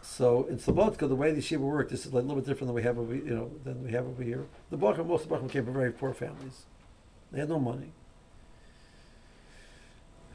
So 0.00 0.44
in 0.44 0.58
Slobodka, 0.58 1.08
the 1.08 1.16
way 1.16 1.32
the 1.32 1.40
yeshiva 1.40 1.58
worked, 1.58 1.90
this 1.90 2.06
is 2.06 2.12
a 2.12 2.14
little 2.14 2.34
bit 2.34 2.46
different 2.46 2.68
than 2.68 2.74
we 2.74 2.82
have 2.82 2.98
over, 2.98 3.14
you 3.14 3.34
know, 3.34 3.50
than 3.64 3.84
we 3.84 3.90
have 3.92 4.06
over 4.06 4.22
here. 4.22 4.46
The 4.70 4.78
Bachar, 4.78 5.06
most 5.06 5.30
of 5.30 5.30
the 5.30 5.48
came 5.48 5.64
from 5.64 5.74
very 5.74 5.92
poor 5.92 6.14
families. 6.14 6.64
They 7.32 7.40
had 7.40 7.48
no 7.48 7.58
money. 7.58 7.92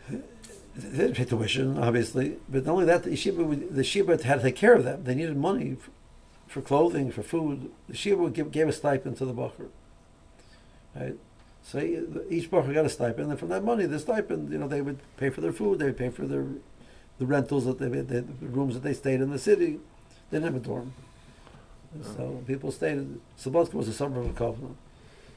They 0.09 0.97
didn't 0.97 1.15
pay 1.15 1.25
tuition, 1.25 1.77
obviously, 1.79 2.37
but 2.49 2.65
not 2.65 2.73
only 2.73 2.85
that, 2.85 3.03
the 3.03 3.11
yeshiva, 3.11 3.73
the 3.73 3.81
yeshiva 3.81 4.21
had 4.21 4.37
to 4.37 4.43
take 4.43 4.55
care 4.55 4.73
of 4.73 4.83
them. 4.83 5.03
They 5.05 5.15
needed 5.15 5.37
money 5.37 5.77
for 6.53 6.61
clothing, 6.61 7.11
for 7.11 7.23
food. 7.23 7.71
The 7.89 7.95
Shiva 7.95 8.21
would 8.21 8.33
give, 8.33 8.51
gave 8.51 8.67
a 8.67 8.71
stipend 8.71 9.17
to 9.17 9.25
the 9.25 9.33
Bacher. 9.33 9.69
Right? 10.95 11.15
So 11.63 11.79
each 11.79 12.51
Bacher 12.51 12.73
got 12.73 12.85
a 12.85 12.89
stipend, 12.89 13.31
and 13.31 13.39
from 13.39 13.49
that 13.49 13.63
money, 13.63 13.87
the 13.87 13.97
stipend, 13.97 14.51
you 14.51 14.59
know, 14.59 14.67
they 14.67 14.81
would 14.81 14.99
pay 15.17 15.31
for 15.31 15.41
their 15.41 15.51
food, 15.51 15.79
they 15.79 15.85
would 15.85 15.97
pay 15.97 16.09
for 16.09 16.27
their 16.27 16.45
the 17.19 17.25
rentals 17.25 17.65
that 17.65 17.79
they, 17.79 17.87
they 17.87 18.19
the 18.19 18.47
rooms 18.47 18.73
that 18.75 18.83
they 18.83 18.93
stayed 18.93 19.21
in 19.21 19.31
the 19.31 19.39
city. 19.39 19.79
They 20.29 20.39
didn't 20.39 20.53
have 20.53 20.55
a 20.55 20.65
dorm. 20.65 20.93
So 22.01 22.43
people 22.47 22.71
stayed. 22.71 22.93
In, 22.93 23.21
Slobodka 23.39 23.73
was 23.73 23.87
a 23.87 23.93
suburb 23.93 24.25
of 24.25 24.35
Kovna. 24.35 24.73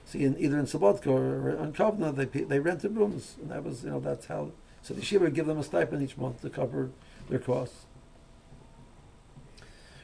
See, 0.07 0.25
in, 0.25 0.39
either 0.39 0.59
in 0.59 0.67
Slobodka 0.67 1.07
or 1.07 1.59
on 1.59 1.73
Kovna, 1.73 2.15
they 2.15 2.25
they 2.27 2.59
rented 2.59 2.97
rooms, 2.97 3.37
and 3.41 3.51
that 3.51 3.65
was 3.65 3.85
you 3.85 3.91
know 3.91 4.01
that's 4.01 4.27
how. 4.27 4.53
So 4.83 4.95
the 4.95 5.03
Shiva 5.03 5.25
would 5.25 5.35
give 5.35 5.47
them 5.47 5.59
a 5.59 5.65
stipend 5.65 6.03
each 6.03 6.17
month 6.17 6.43
to 6.43 6.51
cover 6.51 6.91
their 7.29 7.39
costs. 7.39 7.86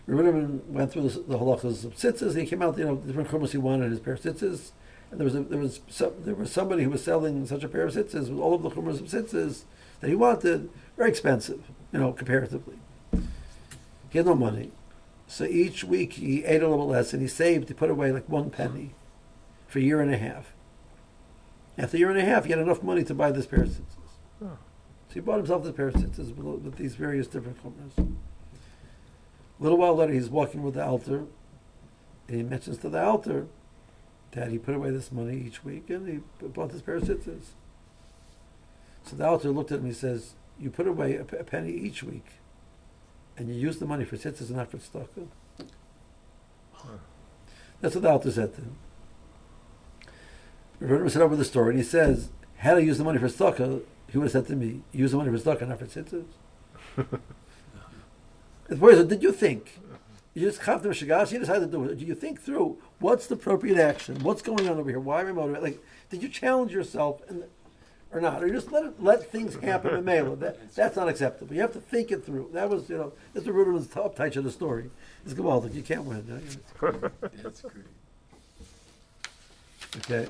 Rebbeinu 0.09 0.65
went 0.67 0.93
through 0.93 1.09
the, 1.09 1.21
the 1.21 1.39
halachas 1.39 1.85
of 1.85 1.95
tzitzis. 1.95 2.37
He 2.37 2.47
came 2.47 2.63
out, 2.63 2.77
you 2.77 2.85
know, 2.85 2.97
different 2.97 3.29
chumas 3.29 3.53
he 3.53 3.59
wanted 3.59 3.91
his 3.91 4.01
pair 4.01 4.15
of 4.15 4.21
tzitzis. 4.21 4.73
And 5.11 5.21
there 5.21 5.25
was 5.25 5.35
a, 5.35 5.41
there 5.43 5.59
was 5.59 5.81
some, 5.89 6.13
there 6.21 6.35
was 6.35 6.51
somebody 6.51 6.83
who 6.85 6.91
was 6.91 7.05
selling 7.05 7.47
such 7.47 7.63
a 7.63 7.69
pair 7.69 7.85
of 7.85 7.95
tzitzis 7.95 8.29
with 8.29 8.39
all 8.39 8.55
of 8.55 8.63
the 8.63 8.71
chumas 8.71 9.01
of 9.01 9.07
tzitzis 9.07 9.63
that 10.01 10.09
he 10.09 10.17
wanted, 10.17 10.71
very 10.97 11.11
expensive, 11.11 11.63
you 11.93 12.01
know, 12.01 12.13
comparatively. 12.13 12.77
He 14.11 14.19
had 14.19 14.27
no 14.27 14.35
money, 14.35 14.73
so 15.27 15.45
each 15.45 15.85
week 15.85 16.15
he 16.15 16.45
ate 16.45 16.63
a 16.63 16.69
little 16.69 16.89
less, 16.89 17.13
and 17.13 17.23
he 17.23 17.29
saved. 17.29 17.69
He 17.69 17.75
put 17.75 17.89
away 17.89 18.11
like 18.13 18.29
one 18.29 18.51
penny 18.51 18.95
for 19.69 19.79
a 19.79 19.83
year 19.83 20.01
and 20.01 20.13
a 20.13 20.19
half. 20.19 20.53
After 21.79 21.97
a 21.97 22.01
year 22.01 22.11
and 22.11 22.19
a 22.19 22.25
half, 22.25 22.45
he 22.45 22.51
had 22.51 22.59
enough 22.59 22.83
money 22.83 23.05
to 23.05 23.15
buy 23.15 23.31
this 23.31 23.47
pair 23.47 23.63
of 23.63 23.69
tzitzis. 23.69 24.11
Oh. 24.43 24.59
So 25.09 25.15
he 25.15 25.21
bought 25.21 25.39
himself 25.39 25.65
this 25.65 25.75
pair 25.75 25.89
of 25.89 25.95
tzitzis 25.95 26.35
with, 26.37 26.63
with 26.63 26.77
these 26.77 26.97
various 26.97 27.27
different 27.29 27.63
chumas. 27.63 28.17
A 29.63 29.71
little 29.71 29.79
while 29.79 29.95
later, 29.95 30.13
he's 30.13 30.29
walking 30.29 30.65
with 30.65 30.75
the 30.75 30.85
altar, 30.85 31.27
and 32.27 32.37
he 32.37 32.43
mentions 32.43 32.79
to 32.79 32.89
the 32.89 33.01
altar 33.01 33.47
that 34.33 34.51
he 34.51 34.59
put 34.59 34.75
away 34.75 34.91
this 34.91 35.13
money 35.13 35.37
each 35.37 35.63
week 35.63 35.89
and 35.89 36.09
he 36.09 36.47
bought 36.49 36.73
this 36.73 36.83
pair 36.83 36.97
of 36.97 37.05
tzitzis. 37.05 37.51
So 39.05 39.15
the 39.15 39.25
altar 39.25 39.51
looked 39.51 39.71
at 39.71 39.79
him 39.79 39.85
and 39.85 39.95
he 39.95 39.99
says, 39.99 40.35
You 40.59 40.69
put 40.69 40.89
away 40.89 41.15
a, 41.15 41.25
penny 41.25 41.71
each 41.71 42.03
week, 42.03 42.27
and 43.37 43.49
you 43.49 43.55
use 43.55 43.79
the 43.79 43.87
money 43.87 44.05
for 44.05 44.17
tzitzis 44.17 44.49
and 44.49 44.57
not 44.57 44.69
for 44.73 44.79
tzedakah. 44.79 45.29
Huh. 46.73 46.89
That's 47.81 47.95
what 47.95 48.03
the 48.03 48.11
altar 48.11 48.33
said 48.33 48.57
to 48.57 48.63
him. 48.63 48.77
Rebbe 50.81 51.09
said 51.09 51.23
over 51.23 51.37
the 51.37 51.45
story, 51.45 51.71
and 51.71 51.79
he 51.79 51.85
says, 51.85 52.31
Had 52.57 52.79
I 52.79 52.81
used 52.81 52.99
the 52.99 53.05
money 53.05 53.21
for 53.21 53.29
tzedakah, 53.29 53.83
he 54.11 54.19
would 54.19 54.25
have 54.25 54.33
said 54.33 54.49
to 54.49 54.57
me, 54.57 54.83
Use 54.91 55.13
the 55.13 55.19
money 55.19 55.31
for 55.31 55.39
tzedakah, 55.39 55.69
not 55.69 55.79
for 55.79 55.87
tzitzis. 55.87 56.25
The 58.73 58.79
boy 58.79 58.95
said, 58.95 59.09
Did 59.09 59.23
you 59.23 59.33
think 59.33 59.79
You 60.33 60.49
just 60.49 60.63
have 60.63 60.83
to 60.83 60.89
you 60.89 61.39
decide 61.39 61.59
to 61.59 61.67
do 61.67 61.85
it. 61.85 61.99
Do 61.99 62.07
you 62.07 62.15
think 62.15 62.41
through 62.41 62.79
what's 63.01 63.27
the 63.27 63.35
appropriate 63.35 63.77
action? 63.77 64.17
What's 64.23 64.41
going 64.41 64.67
on 64.67 64.79
over 64.79 64.89
here? 64.89 64.99
Why 64.99 65.21
am 65.21 65.29
I 65.29 65.33
motivated? 65.33 65.63
Like, 65.63 65.85
did 66.09 66.23
you 66.23 66.31
challenge 66.31 66.73
yourself 66.73 67.21
and, 67.29 67.45
or 68.13 68.21
not? 68.23 68.43
Or 68.43 68.47
you 68.47 68.55
just 68.55 68.73
let 68.73 68.85
it, 68.85 69.03
let 69.03 69.31
things 69.31 69.57
happen 69.57 69.95
in 69.95 70.05
Mela? 70.07 70.37
That, 70.37 70.75
that's 70.75 70.97
not 70.97 71.07
acceptable. 71.07 71.55
You 71.55 71.61
have 71.61 71.75
to 71.75 71.81
think 71.81 72.11
it 72.11 72.25
through. 72.25 72.49
That 72.55 72.71
was, 72.71 72.89
you 72.89 72.97
know, 72.97 73.13
that's 73.35 73.45
the 73.45 73.53
Ruderman's 73.53 73.89
top 73.89 74.17
touch 74.17 74.37
of 74.37 74.45
the 74.45 74.51
story. 74.51 74.91
It's 75.27 75.35
Gavaldic. 75.35 75.75
You 75.75 75.83
can't 75.83 76.05
win. 76.05 76.25
That's 77.43 77.61
great. 77.61 77.85
Okay. 79.99 80.29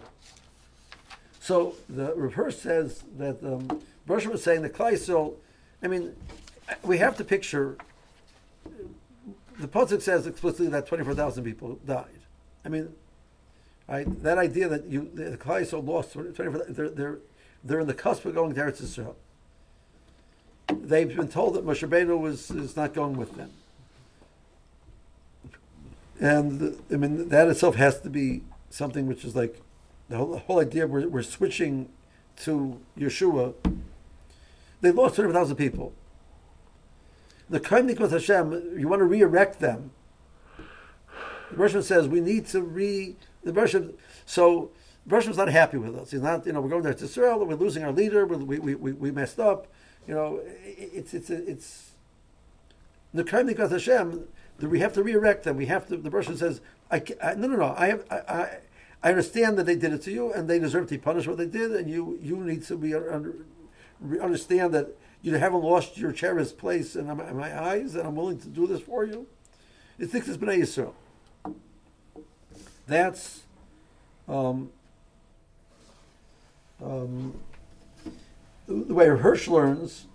So 1.39 1.77
the 1.89 2.13
reverse 2.17 2.61
says 2.61 3.05
that 3.19 3.41
um, 3.45 3.81
Bershom 4.05 4.33
was 4.33 4.43
saying 4.43 4.63
that 4.63 4.75
Kleisel, 4.75 5.35
I 5.81 5.87
mean, 5.87 6.17
we 6.83 6.99
have 6.99 7.17
to 7.19 7.25
picture. 7.25 7.77
The 9.63 9.69
Pasuk 9.69 10.03
says 10.03 10.27
explicitly 10.27 10.67
that 10.69 10.89
twenty-four 10.89 11.15
thousand 11.15 11.45
people 11.45 11.79
died. 11.87 12.27
I 12.65 12.69
mean, 12.69 12.93
right, 13.89 14.23
that 14.25 14.37
idea 14.37 14.69
that 14.69 14.87
you 14.87 15.09
the 15.15 15.37
Kleisel 15.37 15.87
lost 15.87 16.15
twenty-four, 16.15 16.67
they're 16.69 16.89
they're 16.89 17.19
they're 17.63 17.79
in 17.79 17.87
the 17.87 17.95
cusp 17.95 18.25
of 18.25 18.35
going 18.35 18.53
to 18.55 18.61
Eretz 18.61 18.83
Yisrael. 18.83 19.15
They've 20.67 21.17
been 21.17 21.29
told 21.29 21.55
that 21.55 21.65
Moshe 21.65 21.89
Rabbeinu 21.89 22.19
was 22.19 22.51
is 22.51 22.75
not 22.75 22.93
going 22.93 23.17
with 23.17 23.37
them, 23.37 23.53
and 26.19 26.83
I 26.93 26.97
mean 26.97 27.29
that 27.29 27.47
itself 27.47 27.77
has 27.77 28.01
to 28.01 28.11
be 28.11 28.43
something 28.69 29.07
which 29.07 29.25
is 29.25 29.37
like 29.37 29.61
the 30.09 30.17
whole, 30.17 30.33
the 30.33 30.39
whole 30.39 30.59
idea 30.59 30.89
we're, 30.89 31.07
we're 31.07 31.23
switching 31.23 31.89
to 32.39 32.81
Yeshua. 32.99 33.55
They 34.81 34.91
lost 34.91 35.15
200,000 35.15 35.55
people. 35.55 35.93
The 37.53 37.61
Kaimnik 37.61 38.01
with 38.01 38.13
Hashem, 38.13 38.79
you 38.79 38.89
want 38.89 39.01
to 39.01 39.05
re-erect 39.05 39.61
them. 39.61 39.91
The 41.51 41.57
Russian 41.59 41.83
says 41.83 42.09
we 42.09 42.21
need 42.21 42.47
to 42.47 42.63
re 42.63 43.15
the 43.45 43.53
Russian. 43.53 43.93
So 44.25 44.71
Russian's 45.07 45.37
not 45.37 45.49
happy 45.49 45.77
with 45.77 45.95
us. 45.95 46.13
He's 46.13 46.23
not. 46.23 46.47
You 46.47 46.55
know, 46.55 46.63
we're 46.63 46.71
going 46.71 46.83
there 46.83 46.95
to 46.95 47.05
Israel. 47.05 47.45
We're 47.45 47.57
losing 47.57 47.85
our 47.85 47.93
leader. 47.93 48.25
We 48.25 48.59
we, 48.59 48.75
we, 48.75 48.93
we 48.93 49.11
messed 49.11 49.39
up. 49.39 49.67
You 50.09 50.15
know, 50.15 50.41
it's 50.65 51.13
it's 51.13 51.29
it's 51.29 51.91
the 53.13 53.23
Kaimnik 53.23 53.59
with 53.59 53.71
Hashem. 53.71 54.25
that 54.59 54.69
We 54.71 54.79
have 54.79 54.95
to 54.95 55.03
re-erect 55.03 55.45
them. 55.45 55.59
We 55.59 55.67
have 55.67 55.87
to. 55.89 55.99
The 55.99 56.09
Russian 56.09 56.39
says, 56.39 56.63
I, 56.91 57.03
I 57.23 57.35
no 57.35 57.49
no 57.49 57.57
no. 57.57 57.75
I 57.77 57.89
have 57.89 58.05
I, 58.11 58.17
I 58.17 58.59
I 59.03 59.09
understand 59.11 59.59
that 59.59 59.67
they 59.67 59.77
did 59.77 59.93
it 59.93 60.01
to 60.05 60.11
you 60.11 60.33
and 60.33 60.49
they 60.49 60.59
deserve 60.59 60.87
to 60.87 60.95
be 60.95 60.99
punished 60.99 61.29
what 61.29 61.37
they 61.37 61.45
did, 61.45 61.73
and 61.73 61.91
you 61.91 62.19
you 62.23 62.39
need 62.39 62.63
to 62.65 62.79
be 62.79 62.95
under, 62.95 63.35
understand 64.23 64.73
that 64.73 64.97
you 65.23 65.35
haven't 65.37 65.63
lost 65.63 65.97
your 65.97 66.13
cherished 66.13 66.59
place 66.59 66.97
in 66.97 67.07
my, 67.07 67.61
eyes, 67.61 67.95
and 67.95 68.07
I'm 68.07 68.17
willing 68.17 68.39
to 68.41 68.49
do 68.49 68.67
this 68.67 68.81
for 68.81 69.05
you. 69.05 69.27
It 69.99 70.09
thinks 70.09 70.29
it's 70.29 70.37
Bnei 70.37 70.59
Yisrael. 70.59 70.95
That's 72.89 73.43
um, 74.29 74.71
um, 76.83 77.41
the 78.67 78.95
way 78.95 79.07
Hirsch 79.07 79.47
learns. 79.49 80.07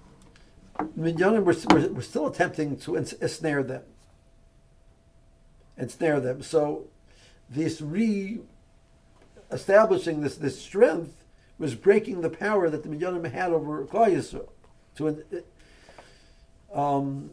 Were, 0.95 1.11
were, 1.41 1.87
were 1.87 2.01
still 2.01 2.27
attempting 2.27 2.77
to 2.81 2.97
ensnare 2.97 3.63
them, 3.63 3.81
ensnare 5.75 6.19
them. 6.19 6.43
So 6.43 6.85
this 7.49 7.81
re 7.81 8.41
establishing 9.51 10.21
this, 10.21 10.35
this 10.35 10.61
strength 10.61 11.23
was 11.57 11.73
breaking 11.73 12.21
the 12.21 12.29
power 12.29 12.69
that 12.69 12.83
the 12.83 12.89
Midyanim 12.89 13.31
had 13.31 13.51
over 13.51 13.85
Klal 13.85 14.11
Yisrael. 14.11 14.49
To, 14.97 15.43
um, 16.73 17.29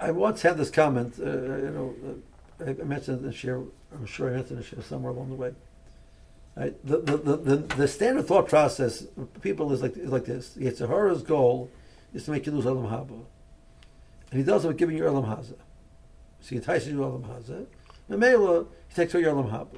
I 0.00 0.10
once 0.10 0.42
had 0.42 0.56
this 0.56 0.70
comment, 0.70 1.14
uh, 1.18 1.24
you 1.24 1.70
know, 1.70 1.94
uh, 2.60 2.70
I 2.70 2.84
mentioned 2.84 3.20
it 3.20 3.28
this 3.28 3.44
year, 3.44 3.62
I'm 3.92 4.06
sure 4.06 4.28
I 4.28 4.32
mentioned 4.32 4.58
it 4.58 4.62
this 4.62 4.72
year 4.72 4.82
somewhere 4.82 5.12
along 5.12 5.30
the 5.30 5.34
way. 5.36 5.52
The, 6.56 6.72
the, 6.84 7.36
the, 7.36 7.56
the, 7.56 7.86
standard 7.88 8.26
thought 8.26 8.48
process 8.48 9.02
of 9.02 9.42
people 9.42 9.72
is 9.74 9.82
like, 9.82 9.94
is 9.96 10.10
like 10.10 10.24
this. 10.24 10.56
Yetzer 10.56 10.88
Hara's 10.88 11.22
goal 11.22 11.70
is 12.14 12.24
to 12.24 12.30
make 12.30 12.46
you 12.46 12.52
lose 12.52 12.64
Olam 12.64 12.90
Haba. 12.90 13.24
And 14.30 14.40
he 14.40 14.42
does 14.42 14.64
it 14.64 14.68
by 14.68 14.74
giving 14.74 14.96
you 14.96 15.04
Olam 15.04 15.26
Haza. 15.26 15.54
So 16.40 16.48
he 16.48 16.56
entices 16.56 16.88
you 16.88 16.98
Olam 17.00 17.24
Haza. 17.24 17.66
Memela, 18.10 18.66
he 18.88 18.94
takes 18.94 19.12
away 19.12 19.24
your 19.24 19.34
Olam 19.34 19.50
Haba. 19.50 19.76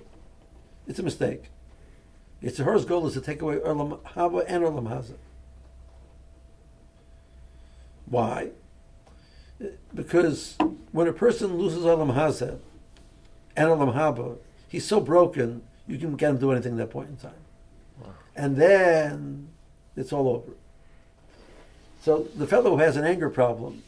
It's 0.88 0.98
a 0.98 1.02
mistake. 1.02 1.44
Yetzer 2.42 2.64
Hara's 2.64 2.84
goal 2.84 3.06
is 3.06 3.12
to 3.14 3.20
take 3.20 3.42
away 3.42 3.56
Olam 3.56 4.00
Haba 4.00 4.44
and 4.48 4.64
Olam 4.64 4.88
Haza. 4.88 5.14
Why? 8.06 8.50
Because 9.94 10.56
when 10.92 11.06
a 11.06 11.12
person 11.12 11.58
loses 11.58 11.82
Olam 11.82 12.14
Haza 12.14 12.58
and 13.56 13.68
Olam 13.68 13.94
Haba, 13.94 14.38
he's 14.68 14.86
so 14.86 15.00
broken, 15.00 15.62
you 15.86 15.98
can 15.98 16.16
get 16.16 16.30
him 16.30 16.36
to 16.36 16.40
do 16.40 16.52
anything 16.52 16.72
at 16.72 16.78
that 16.78 16.90
point 16.90 17.10
in 17.10 17.16
time. 17.16 18.14
And 18.34 18.56
then 18.56 19.48
it's 19.96 20.12
all 20.12 20.28
over. 20.28 20.52
So 22.00 22.28
the 22.36 22.46
fellow 22.46 22.70
who 22.70 22.78
has 22.78 22.96
an 22.96 23.04
anger 23.04 23.28
problem, 23.28 23.82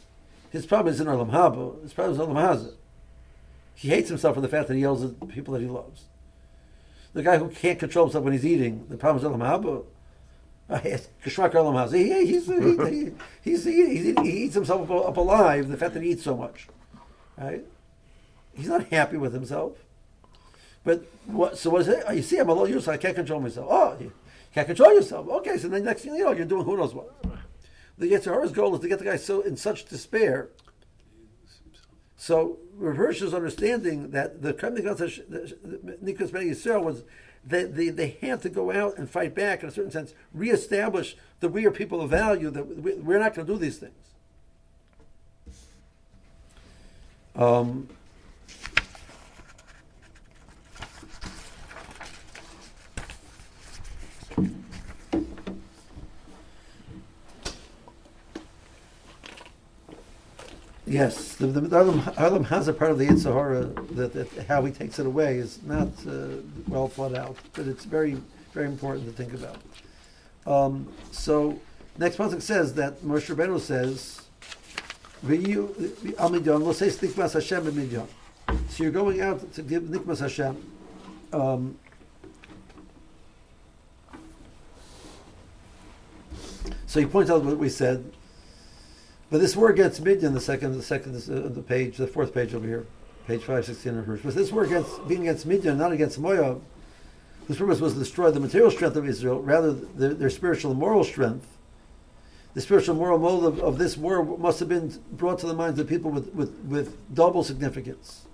his 0.50 0.66
problem 0.66 0.92
isn't 0.92 1.06
Olam 1.06 1.30
Haba, 1.30 1.80
his 1.82 1.94
problem 1.94 2.20
is 2.20 2.26
Olam 2.26 2.34
Haza. 2.34 2.74
He 3.74 3.88
hates 3.88 4.08
himself 4.10 4.34
for 4.34 4.42
the 4.42 4.48
fact 4.48 4.68
that 4.68 4.74
he 4.74 4.80
yells 4.80 5.02
at 5.02 5.28
people 5.28 5.54
that 5.54 5.62
he 5.62 5.68
loves. 5.68 6.04
The 7.12 7.22
guy 7.22 7.38
who 7.38 7.48
can't 7.48 7.78
control 7.78 8.06
himself 8.06 8.24
when 8.24 8.32
he's 8.32 8.46
eating, 8.46 8.86
the 8.88 8.96
problem 8.96 9.24
is 9.24 9.30
Olam 9.30 9.40
Haba. 9.44 9.84
Kishmak 11.24 11.52
Olam. 11.52 11.92
He, 11.92 12.26
he's, 12.26 12.46
he, 12.46 13.12
he's, 13.50 13.64
he, 13.64 14.14
he 14.22 14.44
eats 14.44 14.54
himself 14.54 14.88
up, 14.90 15.08
up 15.08 15.16
alive, 15.16 15.68
the 15.68 15.76
fact 15.76 15.94
that 15.94 16.02
he 16.02 16.10
eats 16.10 16.22
so 16.22 16.36
much. 16.36 16.68
Right? 17.36 17.64
He's 18.54 18.68
not 18.68 18.86
happy 18.88 19.16
with 19.16 19.32
himself. 19.32 19.72
But 20.84 21.04
what? 21.26 21.58
So 21.58 21.70
what 21.70 21.82
is 21.82 21.88
it? 21.88 22.04
Oh, 22.06 22.12
you 22.12 22.22
see, 22.22 22.38
I'm 22.38 22.48
a 22.48 22.52
little 22.52 22.68
useless. 22.68 22.88
I 22.88 22.96
can't 22.96 23.14
control 23.14 23.40
myself. 23.40 23.66
Oh, 23.70 23.96
you 24.00 24.12
can't 24.54 24.66
control 24.66 24.94
yourself. 24.94 25.28
Okay, 25.28 25.58
so 25.58 25.68
then 25.68 25.84
next 25.84 26.02
thing 26.02 26.14
you 26.14 26.24
know, 26.24 26.32
you're 26.32 26.46
doing 26.46 26.64
who 26.64 26.76
knows 26.76 26.94
what. 26.94 27.14
The 27.98 28.06
Yetzer 28.06 28.26
Hara's 28.26 28.52
goal 28.52 28.74
is 28.74 28.80
to 28.80 28.88
get 28.88 28.98
the 28.98 29.04
guy 29.04 29.16
so 29.16 29.42
in 29.42 29.56
such 29.56 29.84
despair. 29.84 30.48
So 32.20 32.59
Rav 32.76 32.96
Hirsch's 32.96 33.33
understanding 33.33 34.11
that 34.11 34.42
the 34.42 34.52
Nikas 34.52 36.30
Ben 36.30 36.50
Yisrael 36.50 36.85
was 36.85 37.02
that 37.46 37.74
they, 37.74 37.88
they 37.88 38.18
had 38.20 38.42
to 38.42 38.50
go 38.50 38.70
out 38.70 38.98
and 38.98 39.09
fight 39.09 39.35
back 39.35 39.62
in 39.62 39.70
a 39.70 39.72
certain 39.72 39.90
sense, 39.90 40.12
reestablish 40.35 41.16
that 41.40 41.48
we 41.48 41.64
are 41.64 41.70
people 41.70 42.02
of 42.02 42.11
value, 42.11 42.50
that 42.50 42.76
we, 42.76 42.92
we're 42.96 43.18
not 43.18 43.35
going 43.35 43.46
to 43.46 43.52
do 43.54 43.59
these 43.59 43.78
things. 43.78 43.94
Um, 47.35 47.88
Yes, 60.90 61.37
the, 61.37 61.46
the, 61.46 61.61
the 61.61 61.76
Olam 61.76 62.44
has 62.46 62.66
a 62.66 62.72
part 62.72 62.90
of 62.90 62.98
the 62.98 63.07
Yetzer 63.07 63.33
Hara 63.33 63.66
that, 63.94 64.12
that 64.12 64.46
how 64.48 64.64
he 64.64 64.72
takes 64.72 64.98
it 64.98 65.07
away 65.07 65.37
is 65.37 65.62
not 65.62 65.87
uh, 66.05 66.38
well 66.66 66.88
thought 66.88 67.14
out, 67.14 67.37
but 67.53 67.68
it's 67.68 67.85
very, 67.85 68.16
very 68.53 68.66
important 68.66 69.07
to 69.07 69.12
think 69.12 69.33
about. 69.33 69.59
Um, 70.53 70.92
so, 71.12 71.61
next 71.96 72.16
pasuk 72.16 72.42
says 72.42 72.74
that 72.74 73.03
Moshe 73.03 73.33
Rabbeinu 73.33 73.61
says. 73.61 74.22
So 78.68 78.83
you're 78.83 78.90
going 78.90 79.20
out 79.20 79.53
to 79.53 79.62
give 79.62 79.85
nikmas 79.85 80.18
Hashem. 80.18 80.72
Um, 81.33 81.79
so 86.88 86.98
he 86.98 87.07
points 87.07 87.31
out 87.31 87.44
what 87.44 87.59
we 87.59 87.68
said. 87.68 88.12
But 89.30 89.40
this 89.40 89.54
word 89.54 89.78
against 89.78 90.02
Midian, 90.02 90.34
the 90.34 90.40
second, 90.40 90.76
the 90.76 90.82
second, 90.82 91.14
uh, 91.14 91.48
the 91.48 91.62
page, 91.62 91.96
the 91.96 92.06
fourth 92.06 92.34
page 92.34 92.52
over 92.52 92.66
here, 92.66 92.86
page 93.26 93.42
five 93.44 93.64
sixteen 93.64 93.96
of 93.96 94.04
Hirsch. 94.04 94.22
But 94.24 94.34
this 94.34 94.50
word 94.50 94.66
against 94.66 95.06
being 95.06 95.22
against 95.22 95.46
Midian, 95.46 95.78
not 95.78 95.92
against 95.92 96.18
Moab, 96.18 96.62
whose 97.46 97.56
purpose 97.56 97.80
was 97.80 97.92
to 97.92 97.98
destroy 98.00 98.30
the 98.30 98.40
material 98.40 98.70
strength 98.70 98.96
of 98.96 99.06
Israel, 99.06 99.40
rather 99.40 99.72
their, 99.72 100.14
their 100.14 100.30
spiritual 100.30 100.72
and 100.72 100.80
moral 100.80 101.04
strength. 101.04 101.46
The 102.54 102.60
spiritual 102.60 102.94
and 102.94 103.00
moral 103.00 103.18
mode 103.18 103.44
of, 103.44 103.60
of 103.60 103.78
this 103.78 103.96
war 103.96 104.24
must 104.24 104.58
have 104.58 104.68
been 104.68 104.92
brought 105.12 105.38
to 105.38 105.46
the 105.46 105.54
minds 105.54 105.78
of 105.78 105.88
people 105.88 106.10
with, 106.10 106.34
with, 106.34 106.50
with 106.64 107.14
double 107.14 107.44
significance. 107.44 108.26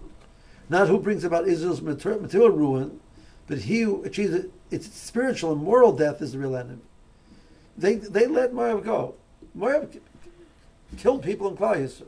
Not 0.70 0.88
who 0.88 0.98
brings 0.98 1.22
about 1.22 1.46
Israel's 1.46 1.82
material 1.82 2.50
ruin, 2.50 3.00
but 3.46 3.58
he 3.58 3.82
who 3.82 4.02
achieves 4.04 4.32
it, 4.32 4.50
its 4.70 4.86
spiritual 4.86 5.52
and 5.52 5.62
moral 5.62 5.92
death 5.92 6.22
is 6.22 6.32
the 6.32 6.38
real 6.38 6.56
enemy. 6.56 6.80
They, 7.76 7.96
they 7.96 8.26
let 8.26 8.54
Moab 8.54 8.84
go. 8.84 9.16
Moab 9.54 9.94
killed 10.98 11.22
people 11.22 11.48
in 11.48 11.56
Klal. 11.56 12.02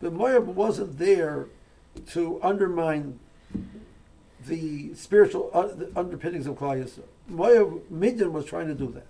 But 0.00 0.12
Moab 0.12 0.46
wasn't 0.46 0.98
there 0.98 1.46
to 2.10 2.40
undermine 2.42 3.18
the 4.46 4.94
spiritual 4.94 5.50
uh, 5.54 5.68
the 5.68 5.90
underpinnings 5.96 6.46
of 6.46 6.56
Klal. 6.56 6.88
Moab 7.28 7.90
Midian 7.90 8.32
was 8.32 8.44
trying 8.44 8.68
to 8.68 8.74
do 8.74 8.92
that. 8.92 9.06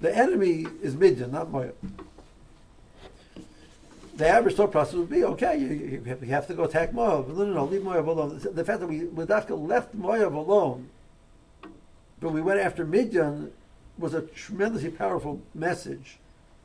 the 0.00 0.16
enemy 0.16 0.66
is 0.82 0.96
Midian, 0.96 1.32
not 1.32 1.50
Moab. 1.50 1.74
The 4.16 4.26
average 4.26 4.56
thought 4.56 4.72
process 4.72 4.94
would 4.94 5.10
be, 5.10 5.24
okay, 5.24 5.58
you, 5.58 5.68
you, 5.68 6.28
have, 6.30 6.46
to 6.46 6.54
go 6.54 6.64
attack 6.64 6.94
Moab. 6.94 7.28
No, 7.28 7.44
no, 7.44 7.52
no, 7.52 7.64
leave 7.66 7.84
Moab 7.84 8.08
alone. 8.08 8.40
The 8.42 8.64
fact 8.64 8.80
that 8.80 8.86
we 8.86 9.00
Ladafka 9.00 9.56
left 9.68 9.94
Moab 9.94 10.34
alone, 10.34 10.88
but 12.18 12.30
we 12.32 12.40
went 12.40 12.58
after 12.58 12.84
Midian, 12.86 13.52
was 13.98 14.14
a 14.14 14.22
tremendously 14.22 14.90
powerful 14.90 15.40
message 15.54 16.18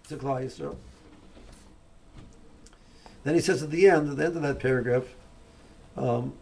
to 0.08 0.18
Klal 0.18 0.46
Yisrael. 0.46 0.76
Then 3.24 3.36
he 3.36 3.42
says 3.42 3.62
at 3.62 3.72
the 3.72 3.88
end, 3.88 4.10
at 4.10 4.18
the 4.18 4.26
end 4.26 4.36
of 4.36 4.42
that 4.42 4.60
paragraph, 4.60 5.06
um, 5.96 6.34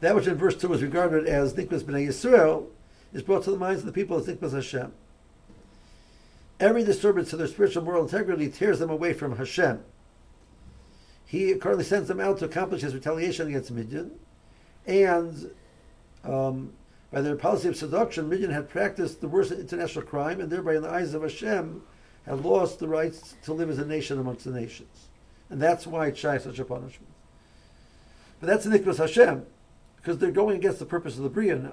that 0.00 0.14
which 0.14 0.26
in 0.26 0.34
verse 0.34 0.56
2 0.56 0.68
was 0.68 0.82
regarded 0.82 1.26
as 1.26 1.54
Nikmas 1.54 1.84
B'nai 1.84 2.08
Yisrael 2.08 2.66
is 3.12 3.22
brought 3.22 3.44
to 3.44 3.50
the 3.50 3.56
minds 3.56 3.80
of 3.80 3.86
the 3.86 3.92
people 3.92 4.18
as 4.18 4.26
Nikmas 4.26 4.52
Hashem. 4.52 4.92
Every 6.58 6.84
disturbance 6.84 7.30
to 7.30 7.36
their 7.36 7.46
spiritual 7.46 7.84
moral 7.84 8.02
integrity 8.02 8.48
tears 8.48 8.78
them 8.78 8.90
away 8.90 9.12
from 9.12 9.36
Hashem. 9.36 9.82
He 11.24 11.54
currently 11.54 11.84
sends 11.84 12.08
them 12.08 12.20
out 12.20 12.38
to 12.38 12.44
accomplish 12.44 12.82
his 12.82 12.94
retaliation 12.94 13.48
against 13.48 13.70
Midian, 13.70 14.10
and 14.86 15.50
um, 16.24 16.72
by 17.10 17.20
their 17.20 17.36
policy 17.36 17.68
of 17.68 17.76
seduction, 17.76 18.28
Midian 18.28 18.50
had 18.50 18.68
practiced 18.68 19.20
the 19.20 19.28
worst 19.28 19.52
international 19.52 20.04
crime, 20.04 20.40
and 20.40 20.50
thereby, 20.50 20.76
in 20.76 20.82
the 20.82 20.90
eyes 20.90 21.14
of 21.14 21.22
Hashem, 21.22 21.82
had 22.26 22.44
lost 22.44 22.78
the 22.78 22.88
rights 22.88 23.34
to 23.44 23.52
live 23.52 23.70
as 23.70 23.78
a 23.78 23.86
nation 23.86 24.18
amongst 24.18 24.44
the 24.44 24.50
nations. 24.50 25.08
And 25.50 25.60
that's 25.60 25.86
why 25.86 26.06
it 26.06 26.16
shy 26.16 26.38
such 26.38 26.58
a 26.58 26.64
punishment. 26.64 27.12
But 28.40 28.48
that's 28.48 28.66
Nikmas 28.66 28.98
Hashem, 28.98 29.44
because 29.96 30.18
they're 30.18 30.30
going 30.30 30.56
against 30.56 30.78
the 30.78 30.86
purpose 30.86 31.16
of 31.16 31.22
the 31.22 31.28
Bria 31.28 31.56
now. 31.56 31.72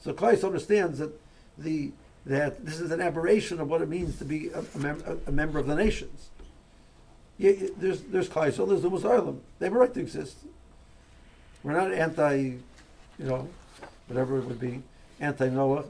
So 0.00 0.12
Kleist 0.12 0.44
understands 0.44 0.98
that 0.98 1.18
the 1.58 1.92
that 2.26 2.66
this 2.66 2.80
is 2.80 2.90
an 2.90 3.00
aberration 3.00 3.60
of 3.60 3.68
what 3.68 3.80
it 3.80 3.88
means 3.88 4.18
to 4.18 4.24
be 4.24 4.48
a, 4.48 4.58
a, 4.74 4.78
mem- 4.78 5.20
a 5.28 5.30
member 5.30 5.60
of 5.60 5.66
the 5.68 5.76
nations. 5.76 6.28
Yeah, 7.38 7.52
there's 7.78 8.02
there's 8.02 8.28
Kleist, 8.28 8.66
there's 8.68 8.82
the 8.82 8.90
Muslim. 8.90 9.40
They 9.58 9.66
have 9.66 9.74
a 9.74 9.78
right 9.78 9.94
to 9.94 10.00
exist. 10.00 10.36
We're 11.62 11.72
not 11.72 11.92
anti, 11.92 12.36
you 12.36 12.60
know, 13.18 13.48
whatever 14.08 14.38
it 14.38 14.44
would 14.44 14.60
be, 14.60 14.82
anti 15.20 15.48
Noah, 15.48 15.84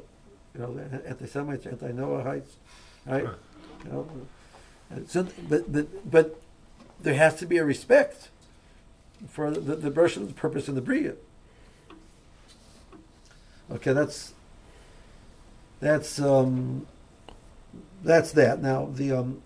you 0.54 0.60
know, 0.60 0.80
anti 1.06 1.26
Semites, 1.26 1.66
anti 1.66 1.88
Noahites, 1.88 2.52
right? 3.06 3.26
Know, 3.84 4.08
so, 5.06 5.26
but, 5.48 5.72
but, 5.72 6.10
but 6.10 6.40
there 7.00 7.14
has 7.14 7.36
to 7.36 7.46
be 7.46 7.58
a 7.58 7.64
respect 7.64 8.30
for 9.28 9.50
the, 9.50 9.60
the, 9.60 9.90
the 9.90 10.32
purpose 10.34 10.68
of 10.68 10.74
the 10.74 10.80
Bria. 10.80 11.14
Okay, 13.70 13.92
that's 13.92 14.32
that's 15.80 16.20
um, 16.20 16.86
that's 18.02 18.32
that. 18.32 18.62
Now 18.62 18.88
the 18.92 19.12
um, 19.12 19.42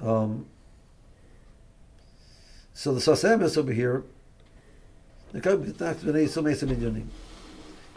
um, 0.00 0.46
so 2.72 2.94
the 2.94 3.00
Sfas 3.00 3.24
Emes 3.24 3.58
over 3.58 3.72
here, 3.72 4.04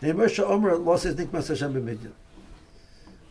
the 0.01 0.07
Moshe 0.07 0.39
Omer 0.39 0.77
losses 0.77 1.15
Nikmas 1.15 1.47
Hashem 1.49 1.73
b'Midyan. 1.73 2.13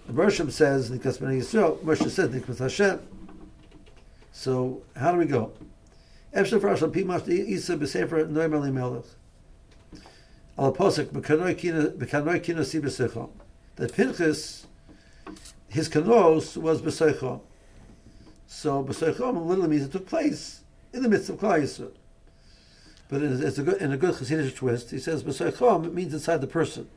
The 0.06 0.12
Moshe 0.12 0.50
says 0.50 0.90
Nikmas 0.90 1.18
B'nai 1.18 1.38
Yisrael. 1.40 1.78
Moshe 1.80 2.08
says 2.10 2.30
Nikmas 2.30 2.58
Hashem. 2.58 3.00
So 4.32 4.82
how 4.96 5.12
do 5.12 5.18
we 5.18 5.24
go? 5.24 5.52
Efshel 6.34 6.60
Farash 6.60 6.82
Al 6.82 6.90
Pimash 6.90 7.28
Isa 7.28 7.76
B'Sefer 7.76 8.28
Noam 8.30 8.54
Elimelech. 8.54 9.04
Al 10.58 10.72
Posek 10.72 11.06
B'Kanoi 11.06 12.42
Kino 12.42 12.62
Si 12.62 12.80
B'Seichom. 12.80 13.30
That 13.76 13.92
Pinchas, 13.94 14.66
his 15.68 15.88
kanos 15.88 16.56
was 16.56 16.82
B'Seichom. 16.82 17.40
So 18.46 18.82
B'Seichom 18.84 19.46
literally 19.46 19.68
means 19.68 19.84
it 19.84 19.92
took 19.92 20.06
place 20.06 20.60
in 20.92 21.02
the 21.02 21.08
midst 21.08 21.28
of 21.28 21.36
Klal 21.36 21.60
Yisrael. 21.62 21.92
But 23.08 23.22
it's 23.22 23.58
a 23.58 23.62
good, 23.62 23.80
in 23.80 23.92
a 23.92 23.96
good 23.96 24.14
Hasidic 24.14 24.54
twist, 24.54 24.90
he 24.90 24.98
says 24.98 25.22
it 25.22 25.94
means 25.94 26.12
inside 26.12 26.40
the 26.40 26.46
person. 26.46 26.88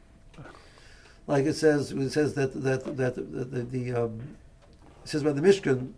Like 1.27 1.45
it 1.45 1.53
says, 1.53 1.91
it 1.91 2.09
says 2.09 2.33
that 2.33 2.53
that 2.63 2.97
that 2.97 3.15
the, 3.15 3.21
the, 3.21 3.63
the 3.63 3.93
um, 3.93 4.21
it 5.03 5.09
says 5.09 5.23
by 5.23 5.31
the 5.31 5.41
Mishkan 5.41 5.93